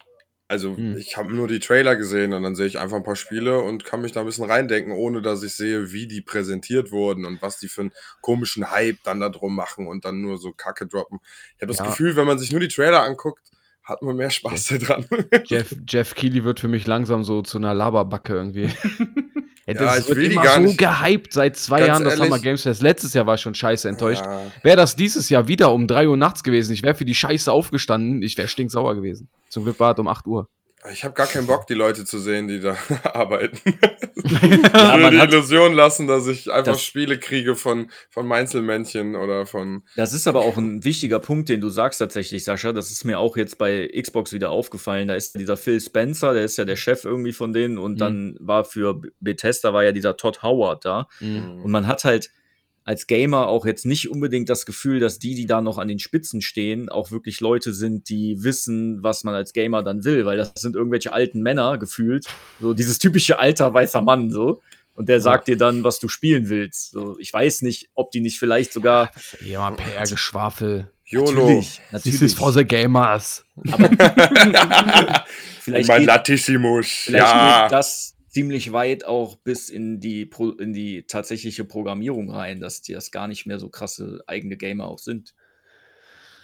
[0.51, 0.95] Also Hm.
[0.97, 3.85] ich habe nur die Trailer gesehen und dann sehe ich einfach ein paar Spiele und
[3.85, 7.41] kann mich da ein bisschen reindenken, ohne dass ich sehe, wie die präsentiert wurden und
[7.43, 10.87] was die für einen komischen Hype dann da drum machen und dann nur so Kacke
[10.87, 11.19] droppen.
[11.55, 11.83] Ich habe das Ja.
[11.83, 13.51] Gefühl, wenn man sich nur die Trailer anguckt,
[13.89, 15.05] hat man mehr Spaß daran.
[15.45, 18.65] Jeff, Jeff Keighley wird für mich langsam so zu einer Laberbacke irgendwie.
[19.67, 20.77] ja, Ja, ich wird immer so nicht.
[20.77, 22.27] gehypt seit zwei Ganz Jahren das ehrlich.
[22.27, 22.81] Summer Games Fest.
[22.81, 24.23] Letztes Jahr war ich schon scheiße enttäuscht.
[24.23, 24.41] Ja.
[24.63, 27.51] Wäre das dieses Jahr wieder um 3 Uhr nachts gewesen, ich wäre für die Scheiße
[27.51, 29.27] aufgestanden, ich wäre stinksauer gewesen.
[29.49, 30.47] Zum Glück war es um 8 Uhr.
[30.91, 33.59] Ich habe gar keinen Bock, die Leute zu sehen, die da arbeiten.
[34.21, 39.15] Ja, ich will die Illusion lassen, dass ich einfach Das- Spiele kriege von, von Meinzelmännchen
[39.15, 39.83] oder von.
[39.95, 42.71] das ist aber auch ein wichtiger Punkt, den du sagst tatsächlich, Sascha.
[42.73, 45.07] Das ist mir auch jetzt bei Xbox wieder aufgefallen.
[45.07, 47.77] Da ist dieser Phil Spencer, der ist ja der Chef irgendwie von denen.
[47.77, 47.97] Und Mhm.
[47.97, 51.07] dann war für Bethesda war ja dieser Todd Howard da.
[51.21, 51.61] Mhm.
[51.63, 52.29] Und man hat halt
[52.89, 55.99] als Gamer auch jetzt nicht unbedingt das Gefühl, dass die, die da noch an den
[55.99, 60.37] Spitzen stehen, auch wirklich Leute sind, die wissen, was man als Gamer dann will, weil
[60.37, 62.25] das sind irgendwelche alten Männer gefühlt,
[62.59, 64.63] so dieses typische alter weißer Mann so.
[64.95, 66.89] Und der sagt dir dann, was du spielen willst.
[66.89, 69.11] So, ich weiß nicht, ob die nicht vielleicht sogar.
[69.45, 70.91] Ja, PR-Geschwafel.
[71.05, 71.29] YOLO.
[71.31, 72.21] Natürlich, This natürlich.
[72.23, 73.45] is for the gamers.
[75.61, 76.87] vielleicht mein geht, Latissimus.
[76.87, 77.61] vielleicht Ja.
[77.61, 82.81] geht das ziemlich weit auch bis in die, Pro, in die tatsächliche Programmierung rein, dass
[82.81, 85.33] die das gar nicht mehr so krasse eigene Gamer auch sind.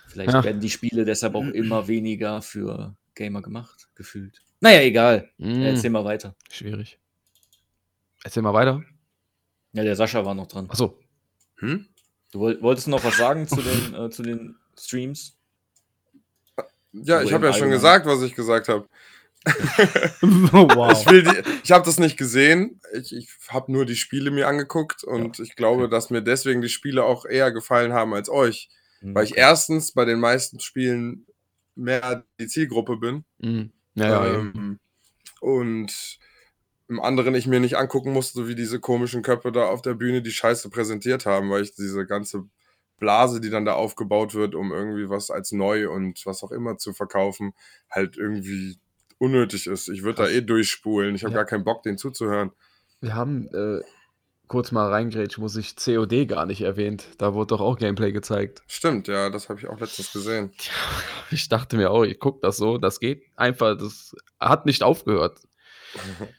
[0.08, 0.44] Vielleicht Ja.
[0.44, 4.42] werden die Spiele deshalb auch immer weniger für Gamer gemacht, gefühlt.
[4.62, 5.30] Naja, egal.
[5.38, 6.36] Mm, Erzähl mal weiter.
[6.52, 7.00] schwierig.
[8.24, 8.84] Erzähl mal weiter.
[9.74, 10.70] Ja, der Sascha war noch dran.
[10.70, 10.98] Achso.
[11.58, 11.88] Hm?
[12.32, 15.38] Du woll, wolltest noch was sagen zu den, äh, zu den Streams?
[16.94, 18.88] Ja, ich habe ja schon gesagt, was ich gesagt habe.
[20.22, 20.92] wow.
[20.92, 22.82] Ich will die, ich habe das nicht gesehen.
[22.94, 26.70] Ich, ich habe nur die Spiele mir angeguckt und ich glaube, dass mir deswegen die
[26.70, 28.70] Spiele auch eher gefallen haben als euch,
[29.02, 31.28] weil ich erstens bei den meisten Spielen
[31.76, 33.64] mehr die Zielgruppe bin Mm.
[33.98, 34.80] Ja, ja, ähm,
[35.40, 36.20] und
[36.88, 40.22] im anderen ich mir nicht angucken musste, wie diese komischen Köpfe da auf der Bühne
[40.22, 42.46] die Scheiße präsentiert haben, weil ich diese ganze
[42.98, 46.78] Blase, die dann da aufgebaut wird, um irgendwie was als neu und was auch immer
[46.78, 47.54] zu verkaufen,
[47.90, 48.78] halt irgendwie
[49.26, 49.90] unnötig ist.
[49.90, 51.16] Ich würde da eh durchspulen.
[51.16, 51.40] Ich habe Ja.
[51.40, 52.52] gar keinen Bock, denen zuzuhören.
[53.02, 53.82] Wir haben äh,
[54.48, 57.06] kurz mal reingrätsch, muss ich COD gar nicht erwähnt.
[57.18, 58.62] Da wurde doch auch Gameplay gezeigt.
[58.68, 60.52] Stimmt, ja, das habe ich auch letztens gesehen.
[61.32, 65.40] Ich dachte mir auch, ich guck das so, das geht einfach, das hat nicht aufgehört.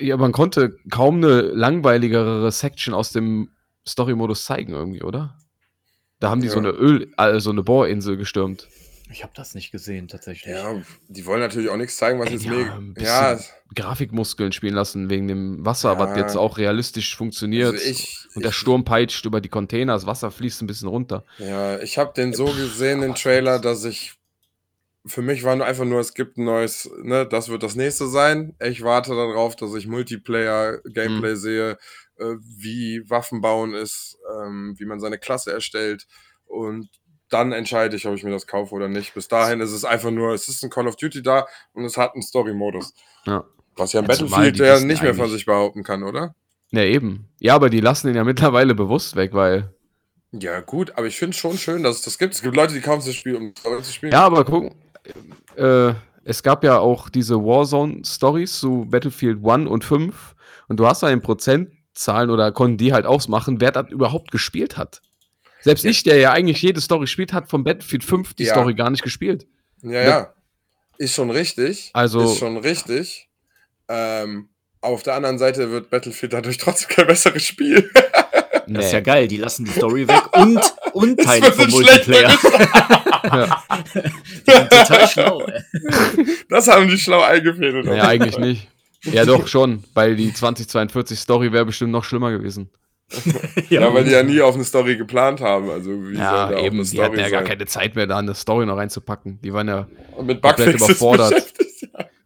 [0.00, 3.50] Ja, man konnte kaum eine langweiligere Section aus dem
[3.86, 5.38] Story-Modus zeigen irgendwie, oder?
[6.18, 6.68] Da haben die so Ja.
[6.68, 8.66] eine Öl, also so eine Bohrinsel gestürmt.
[9.10, 10.54] Ich habe das nicht gesehen, tatsächlich.
[10.54, 13.02] Ja, die wollen natürlich auch nichts zeigen, was Ey, jetzt ja, mega.
[13.02, 13.38] Ja,
[13.74, 16.18] Grafikmuskeln spielen lassen wegen dem Wasser, was Ja.
[16.24, 17.72] jetzt auch realistisch funktioniert.
[17.72, 20.88] also ich, und der ich- Sturm peitscht über die Container, das Wasser fließt ein bisschen
[20.88, 21.24] runter.
[21.38, 24.14] Ja, ich habe den so gesehen, den was Trailer, dass ich.
[25.06, 28.08] Für mich war nur einfach nur, es gibt ein neues, ne, das wird das nächste
[28.08, 28.54] sein.
[28.62, 31.78] Ich warte darauf, dass ich Multiplayer-Gameplay sehe,
[32.18, 36.06] äh, wie Waffen bauen ist, ähm, wie man seine Klasse erstellt.
[36.44, 36.88] Und
[37.30, 39.14] dann entscheide ich, ob ich mir das kaufe oder nicht.
[39.14, 41.96] Bis dahin ist es einfach nur, es ist ein Call of Duty da und es
[41.96, 42.94] hat einen Story-Modus.
[43.26, 43.44] Ja.
[43.76, 46.34] Was ja im zumal Battlefield ja nicht mehr von sich behaupten kann, oder?
[46.70, 47.28] Ja, eben.
[47.38, 49.72] Ja, aber die lassen ihn ja mittlerweile bewusst weg, weil.
[50.32, 52.34] Ja, gut, aber ich finde es schon schön, dass es das gibt.
[52.34, 54.12] Es gibt Leute, die kaufen sich das Spiel, um zu spielen.
[54.12, 54.72] Ja, aber guck,
[55.56, 60.34] äh, es gab ja auch diese Warzone-Stories zu Battlefield 1 und 5
[60.68, 64.76] und du hast da in Prozentzahlen oder konnten die halt ausmachen, wer das überhaupt gespielt
[64.76, 65.00] hat.
[65.60, 65.90] Selbst Ja.
[65.90, 68.54] ich, der ja eigentlich jede Story spielt, hat von Battlefield 5 die Ja.
[68.54, 69.46] Story gar nicht gespielt.
[69.82, 70.34] Ja, ja.
[70.98, 71.90] Ist schon richtig.
[71.94, 73.28] Also- Ist schon richtig.
[73.88, 74.48] Ähm,
[74.80, 77.90] auf der anderen Seite wird Battlefield dadurch trotzdem kein besseres Spiel.
[78.66, 80.60] Das ist ja geil, die lassen die Story weg und,
[80.92, 82.36] und Teile vom Multiplayer.
[83.24, 83.64] Ja.
[84.46, 85.62] die sind total schlau, ey.
[86.48, 87.84] Das haben die schlau eingefädelt.
[87.84, 88.68] Nee, eigentlich nicht.
[89.04, 92.70] Ja, doch schon, weil die 2042 Story wäre bestimmt noch schlimmer gewesen.
[93.70, 95.70] Ja, weil die ja nie auf eine Story geplant haben.
[95.70, 97.48] Also wie Ja, eben, die hatten ja gar sein?
[97.48, 99.40] keine Zeit mehr, da eine Story noch reinzupacken.
[99.42, 99.86] Die waren ja
[100.22, 101.30] mit komplett Bugfixes überfordert.
[101.30, 101.67] beschäftigt.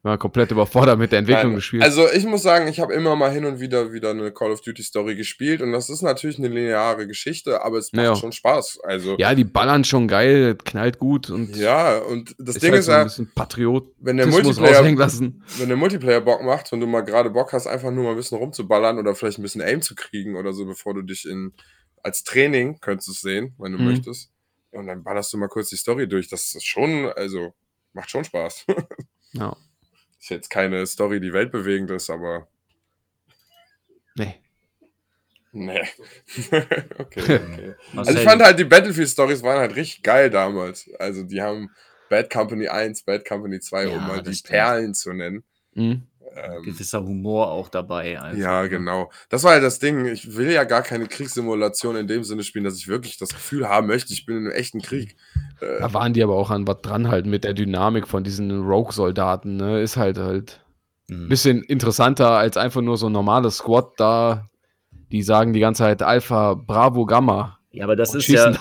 [0.02, 1.84] Waren komplett überfordert mit der Entwicklung des Spiels.
[1.84, 4.60] Also ich muss sagen, ich habe immer mal hin und wieder wieder eine Call of
[4.60, 8.16] Duty Story gespielt und das ist natürlich eine lineare Geschichte, aber es macht Ja.
[8.16, 8.80] schon Spaß.
[8.82, 12.80] Also ja, die ballern schon geil, knallt gut und ja, und das ist Ding halt
[12.80, 15.44] ist so ja, bisschen Patriot wenn der Multiplayer lassen.
[15.58, 18.16] wenn der Multiplayer Bock macht und du mal gerade Bock hast, einfach nur mal ein
[18.16, 21.52] bisschen rumzuballern oder vielleicht ein bisschen Aim zu kriegen oder so, bevor du dich in
[22.02, 23.84] als Training könntest du es sehen, wenn du Mhm.
[23.84, 24.32] möchtest.
[24.72, 26.28] Und dann ballerst du mal kurz die Story durch.
[26.28, 27.54] Das ist schon, also
[27.92, 28.64] macht schon Spaß.
[29.34, 29.56] Ja.
[30.22, 32.46] Ist jetzt keine Story, die weltbewegend ist, aber
[34.14, 34.34] Nee.
[35.52, 35.80] nee.
[36.98, 37.74] okay, okay.
[37.92, 40.88] Marcel, Also ich fand halt, die Battlefield-Stories waren halt richtig geil damals.
[40.98, 41.70] Also die haben
[42.08, 44.50] Bad Company 1, Bad Company 2, Ja, um mal die stimmt.
[44.50, 45.42] Perlen zu nennen.
[45.74, 46.06] Mhm.
[46.34, 48.20] Ähm, Gewisser Humor auch dabei.
[48.20, 48.68] einfach, ja, ne?
[48.68, 49.10] genau.
[49.28, 50.06] Das war ja das Ding.
[50.06, 53.68] Ich will ja gar keine Kriegssimulation in dem Sinne spielen, dass ich wirklich das Gefühl
[53.68, 55.16] haben möchte, ich bin in einem echten Krieg.
[55.60, 58.50] Äh, Da waren die aber auch an was dran halt mit der Dynamik von diesen
[58.62, 59.80] Rogue-Soldaten, ne?
[59.80, 60.60] Ist halt halt
[61.10, 61.28] ein Mhm.
[61.28, 64.48] bisschen interessanter als einfach nur so ein normales Squad da.
[65.10, 67.58] Die sagen die ganze Zeit Alpha, Bravo, Gamma.
[67.70, 68.54] Ja, aber das ist ja.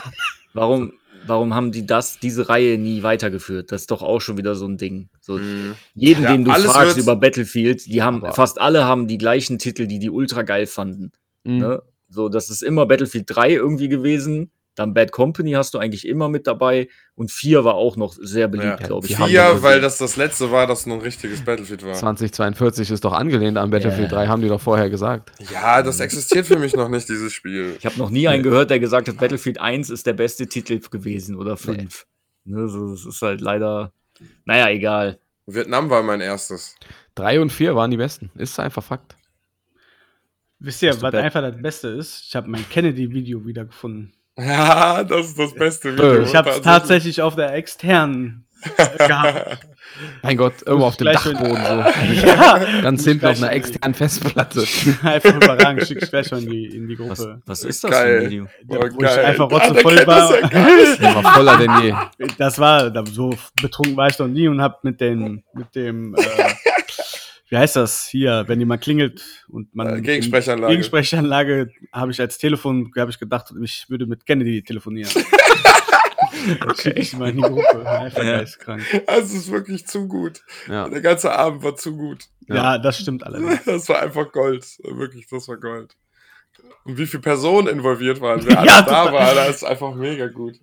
[0.53, 0.91] Warum,
[1.25, 3.71] warum haben die das, diese Reihe nie weitergeführt?
[3.71, 5.09] Das ist doch auch schon wieder so ein Ding.
[5.19, 5.75] So, mh.
[5.93, 9.59] jeden, Ja, den du fragst über Battlefield, die haben, Aber- fast alle haben die gleichen
[9.59, 11.11] Titel, die die ultra geil fanden.
[11.43, 11.57] Mhm.
[11.57, 11.81] Ne?
[12.09, 14.51] So, das ist immer Battlefield 3 irgendwie gewesen.
[14.75, 16.87] Dann Bad Company hast du eigentlich immer mit dabei.
[17.15, 19.13] Und 4 war auch noch sehr beliebt, Ja, glaube ich.
[19.13, 21.93] die haben Vier, aber- weil das das letzte war, das noch ein richtiges Battlefield war.
[21.93, 24.17] 2042 ist doch angelehnt an Battlefield Ja.
[24.17, 25.31] 3, haben die doch vorher gesagt.
[25.51, 27.75] Ja, das existiert für mich noch nicht, dieses Spiel.
[27.77, 30.79] Ich habe noch nie einen gehört, der gesagt hat, Battlefield 1 ist der beste Titel
[30.79, 32.05] gewesen oder 5.
[32.45, 33.91] Ne, so, das ist halt leider.
[34.45, 35.19] Naja, egal.
[35.47, 36.75] Vietnam war mein erstes.
[37.15, 38.31] 3 und 4 waren die besten.
[38.35, 39.15] Ist einfach Fakt.
[40.59, 42.23] Wisst ihr, was einfach das Beste ist?
[42.27, 44.13] Ich habe mein Kennedy-Video wiedergefunden.
[44.37, 46.21] Ja, das ist das beste Video.
[46.23, 48.45] Ich habe es tatsächlich auf der externen
[48.97, 49.59] gehabt.
[50.23, 52.23] Mein Gott, irgendwo auf dem Dachboden so.
[52.25, 54.63] ja, Ganz hinten auf einer externen Festplatte.
[55.03, 55.85] einfach überragend.
[55.85, 57.41] Schick ich gleich schon in die, in die Was, Gruppe.
[57.45, 58.19] was ist das Geil.
[58.19, 58.47] für ein Video?
[58.69, 59.25] Oh, wo ich geil.
[59.25, 60.39] einfach Ah, der rotzevoll das war.
[60.39, 60.47] ja.
[60.49, 61.93] Der war voller denn je.
[62.37, 66.15] Das war, da- so betrunken war ich noch nie und hab mit dem, mit dem,
[66.15, 66.21] äh,
[67.51, 69.97] wie heißt das hier, wenn jemand klingelt und man.
[69.97, 70.71] Äh, Gegensprechanlage.
[70.71, 75.11] Gegensprechanlage habe ich als Telefon, habe ich gedacht, ich würde mit Kennedy telefonieren.
[76.65, 77.85] Das schicke ich mal in die Gruppe.
[77.87, 78.37] Einfach Ja.
[78.39, 78.81] geistkrank.
[79.05, 80.41] Das ist wirklich zu gut.
[80.67, 80.89] Ja.
[80.89, 82.25] Der ganze Abend war zu gut.
[82.47, 82.79] Ja.
[82.79, 83.59] das stimmt allerdings.
[83.65, 84.65] Das war einfach Gold.
[84.83, 85.95] Wirklich, das war Gold.
[86.85, 90.27] Und wie viele Personen involviert waren, wer alles Ja, da war, das ist einfach mega
[90.27, 90.55] gut.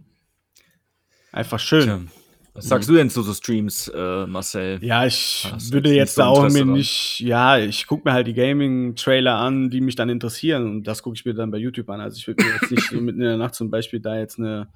[1.30, 2.10] Einfach schön.
[2.58, 4.78] Was sagst du denn zu so Streams, äh, Marcel?
[4.82, 8.26] Ja, ich Hast würde jetzt so da auch mir nicht, ja, ich gucke mir halt
[8.26, 11.88] die Gaming-Trailer an, die mich dann interessieren und das gucke ich mir dann bei YouTube
[11.88, 12.00] an.
[12.00, 14.40] Also ich würde mir jetzt nicht so mitten in der Nacht zum Beispiel da jetzt
[14.40, 14.66] eine,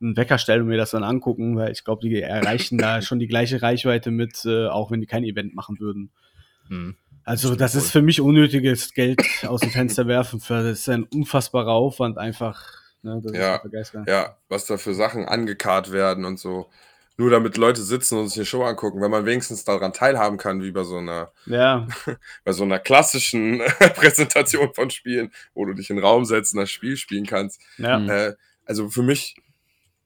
[0.00, 3.20] einen Wecker stellen und mir das dann angucken, weil ich glaube, die erreichen da schon
[3.20, 6.10] die gleiche Reichweite mit, äh, auch wenn die kein Event machen würden.
[6.66, 6.96] Hm.
[7.22, 10.40] Also das ist für mich unnötiges Geld aus dem Fenster werfen.
[10.40, 12.60] Für, das ist ein unfassbarer Aufwand einfach.
[13.02, 13.60] Ne, das Ja.
[14.08, 16.68] Ja, was da für Sachen angekarrt werden und so.
[17.20, 20.62] Nur damit Leute sitzen und sich eine Show angucken, wenn man wenigstens daran teilhaben kann,
[20.62, 21.86] wie bei so einer, ja.
[22.44, 23.58] bei so einer klassischen
[23.94, 27.60] Präsentation von Spielen, wo du dich in den Raum setzt und das Spiel spielen kannst.
[27.76, 27.98] ja.
[27.98, 28.08] Mhm.
[28.08, 28.32] Äh,
[28.64, 29.36] also für mich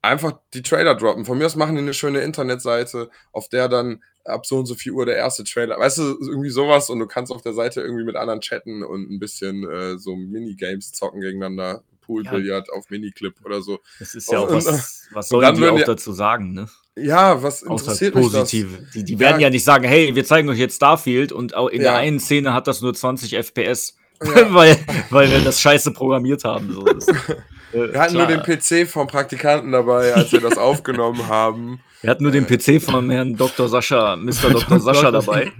[0.02, 1.24] einfach die Trailer droppen.
[1.24, 4.74] Von mir aus machen die eine schöne Internetseite, auf der dann ab so und so
[4.74, 7.80] viel Uhr der erste Trailer, weißt du, irgendwie sowas und du kannst auf der Seite
[7.80, 11.84] irgendwie mit anderen chatten und ein bisschen äh, so Minigames zocken gegeneinander.
[12.06, 13.80] Poolbillard auf Miniclip oder so.
[13.98, 16.68] Das ist ja auch Und- was, was sollen die auch ja- dazu sagen, ne?
[16.96, 18.50] Ja, was interessiert mich das?
[18.50, 19.48] Die, die werden Ja.
[19.48, 21.90] ja nicht sagen, hey, wir zeigen euch jetzt Starfield und auch in Ja.
[21.92, 24.28] der einen Szene hat das nur 20 FPS, Ja.
[24.54, 24.78] weil,
[25.10, 26.72] weil wir das scheiße programmiert haben.
[26.72, 26.82] So.
[26.84, 27.08] Das,
[27.72, 31.80] äh, Wir hatten nur den PC vom Praktikanten dabei, als wir das aufgenommen haben.
[32.02, 33.68] wir hatten nur den PC von Herrn Dr.
[33.68, 34.50] Sascha, Mr.
[34.52, 34.78] Dr.
[34.78, 35.50] Sascha dabei.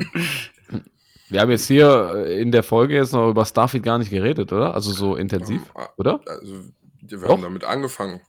[1.35, 4.53] Wir haben jetzt hier äh, in der Folge jetzt noch über Starfield gar nicht geredet,
[4.53, 4.73] oder?
[4.73, 5.63] Also so intensiv,
[5.97, 6.21] oder?
[6.27, 6.55] Also,
[7.03, 7.29] wir Doch.
[7.29, 8.21] haben damit angefangen.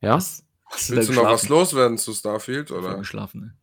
[0.00, 0.14] Ja?
[0.14, 0.44] Was?
[0.66, 2.70] Hast Willst du noch was loswerden zu Starfield?
[2.70, 2.90] Oder?
[2.90, 2.98] Oder?
[2.98, 3.54] geschlafen, ne?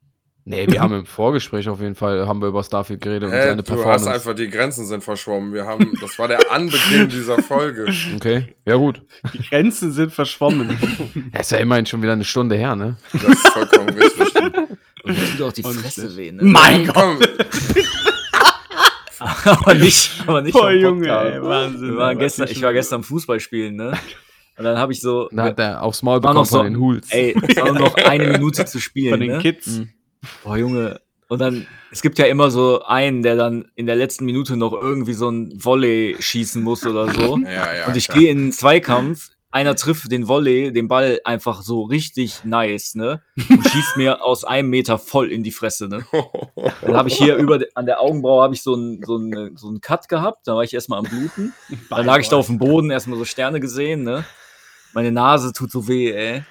[0.47, 3.43] Nee, wir haben im Vorgespräch auf jeden Fall haben wir über Starfield geredet und Hä,
[3.47, 4.11] seine du hast Performance.
[4.11, 5.53] einfach, die Grenzen sind verschwommen.
[5.53, 7.85] Wir haben, das war der Anbeginn dieser Folge.
[8.15, 9.01] Okay, ja gut.
[9.33, 10.77] Die Grenzen sind verschwommen.
[11.33, 12.97] Ja, ist ja immerhin schon wieder eine Stunde her, ne?
[13.13, 14.35] Das ist vollkommen richtig.
[15.03, 16.43] Und tut auch die Fresse das- weh, ne?
[16.43, 17.27] mein Gott!
[19.45, 21.89] Aber nicht, aber nicht Boah, Junge, ey, Wahnsinn.
[21.91, 23.93] Wir waren gestern, ich war gestern Fußball spielen, ne?
[24.57, 26.65] Und dann habe ich so, Da hat er aufs Maul war noch bekommen so, von
[26.65, 27.11] den Hools.
[27.11, 29.39] ey, es war nur noch eine Minute zu spielen, Von den ne?
[29.39, 29.67] Kids.
[29.67, 29.89] Mhm.
[30.43, 31.01] Boah, Junge.
[31.27, 34.73] Und dann, es gibt ja immer so einen, der dann in der letzten Minute noch
[34.73, 37.37] irgendwie so ein Volley schießen muss oder so.
[37.39, 37.87] ja, ja.
[37.87, 42.43] Und ich gehe in einen Zweikampf, einer trifft den Volley, den Ball einfach so richtig
[42.43, 43.21] nice, ne?
[43.49, 46.05] Und schießt mir aus einem Meter voll in die Fresse, ne?
[46.81, 49.67] Dann habe ich hier über an der Augenbraue habe ich so einen so einen- so
[49.69, 51.53] einen Cut gehabt, da war ich erstmal am Bluten.
[51.89, 54.25] Dann lag ich da auf dem Boden, erstmal so Sterne gesehen, ne?
[54.93, 56.43] Meine Nase tut so weh, ey.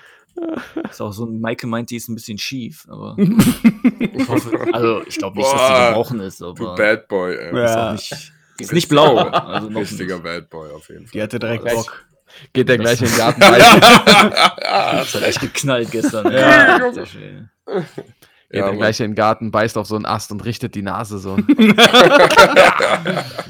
[0.91, 5.03] Ist auch so ein, Maike meint, die ist ein bisschen schief, aber ich hoffe, also
[5.07, 7.55] ich glaube nicht, dass die Boah, gebrochen ist, Du aber Bad Boy, ey.
[7.57, 7.65] Ja.
[7.65, 9.17] ist auch nicht, ist nicht blau.
[9.19, 10.25] Also noch Richtiger nicht.
[10.25, 11.11] Bad Boy auf jeden Fall.
[11.13, 11.65] Die hatte direkt.
[11.65, 12.05] Bock.
[12.53, 16.27] Geht der gleich in den Garten ja, beißen, Das hat echt geknallt gestern.
[16.31, 16.41] ey.
[16.41, 16.77] Ja.
[16.79, 17.49] Alter Schwede.
[17.67, 17.85] geht
[18.53, 18.77] der Mann.
[18.77, 21.37] gleich in den Garten, beißt auf so einen Ast und richtet die Nase so.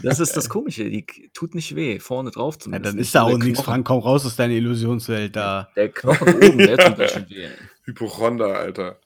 [0.02, 2.94] Das ist das Komische, die tut nicht weh, vorne drauf Ja, zumindest.
[2.94, 3.86] dann ist da auch nichts, Frank.
[3.86, 5.68] Komm raus aus deiner Illusionswelt da.
[5.76, 7.48] Der Knochen oben, der tut schon weh.
[7.84, 8.98] Hypochonder, Alter.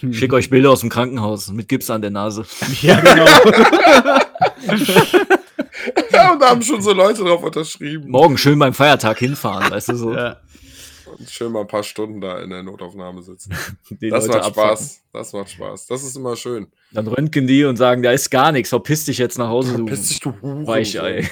[0.00, 2.44] Ich schicke euch Bilder aus dem Krankenhaus mit Gips an der Nase.
[2.80, 3.26] Ja, genau.
[6.38, 8.10] Und da haben schon so Leute drauf unterschrieben.
[8.10, 10.14] Morgen schön beim Feiertag hinfahren, weißt du so.
[10.14, 10.40] ja.
[11.06, 13.52] Und schön mal ein paar Stunden da in der Notaufnahme sitzen.
[13.90, 14.76] Die Das Leute macht abfacken.
[14.76, 15.00] Spaß.
[15.12, 15.86] Das macht Spaß.
[15.88, 16.68] Das ist immer schön.
[16.92, 19.86] Dann röntgen die und sagen, da ist gar nichts, verpiss dich jetzt nach Hause, du
[19.86, 20.68] Piss dich, du Hurensohn.
[20.68, 21.28] Weichei.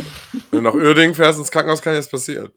[0.50, 2.50] Wenn du nach Uerdingen fährst ins Krankenhaus, kann jetzt passieren.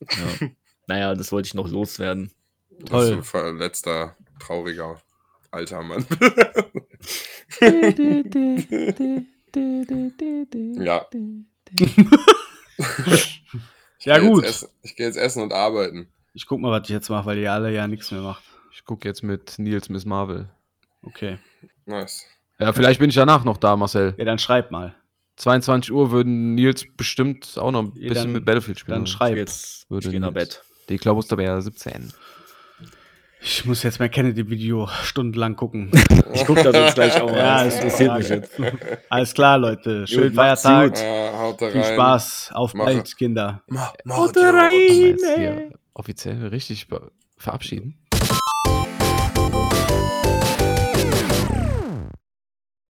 [0.00, 0.48] Ja.
[0.86, 2.30] Naja, das wollte ich noch loswerden.
[2.78, 3.04] Das Toll.
[3.06, 5.02] ist ein verletzter, trauriger,
[5.50, 6.06] alter Mann.
[9.54, 11.06] Ja.
[13.98, 14.44] Ich Ja, gut.
[14.44, 16.08] Essen, ich gehe jetzt essen und arbeiten.
[16.34, 18.42] Ich guck mal, was ich jetzt mache, weil ihr alle ja nichts mehr macht.
[18.72, 20.48] Ich gucke jetzt mit Nils Miss Marvel.
[21.02, 21.38] Okay.
[21.86, 22.24] Nice.
[22.58, 24.14] Ja, vielleicht bin ich danach noch da, Marcel.
[24.18, 24.94] Ja, dann schreib mal.
[25.36, 28.98] 22 Uhr würden Nils bestimmt auch noch ein Ja, bisschen dann- mit Battlefield spielen.
[28.98, 29.36] Dann schreib.
[29.36, 30.32] Jetzt Würde ich geh nach.
[30.32, 30.62] Bett.
[30.88, 32.12] Die Globus dabei 17.
[33.48, 35.90] Ich muss jetzt mein Kennedy-Video stundenlang gucken.
[36.34, 37.38] Ich guck das jetzt gleich auch mal.
[37.38, 38.60] Ja, das ist interessiert mich jetzt.
[39.08, 40.06] Alles klar, Leute.
[40.06, 40.90] Schönen Feiertag.
[40.90, 41.02] gut.
[41.02, 41.84] Haut da Viel.
[41.84, 42.50] Spaß.
[42.52, 42.94] Auf Mache.
[42.94, 43.62] bald, Kinder.
[43.68, 44.50] Ma, ma, Haut ja.
[44.50, 44.72] rein.
[44.72, 46.88] Jetzt hier offiziell richtig
[47.38, 47.96] verabschieden.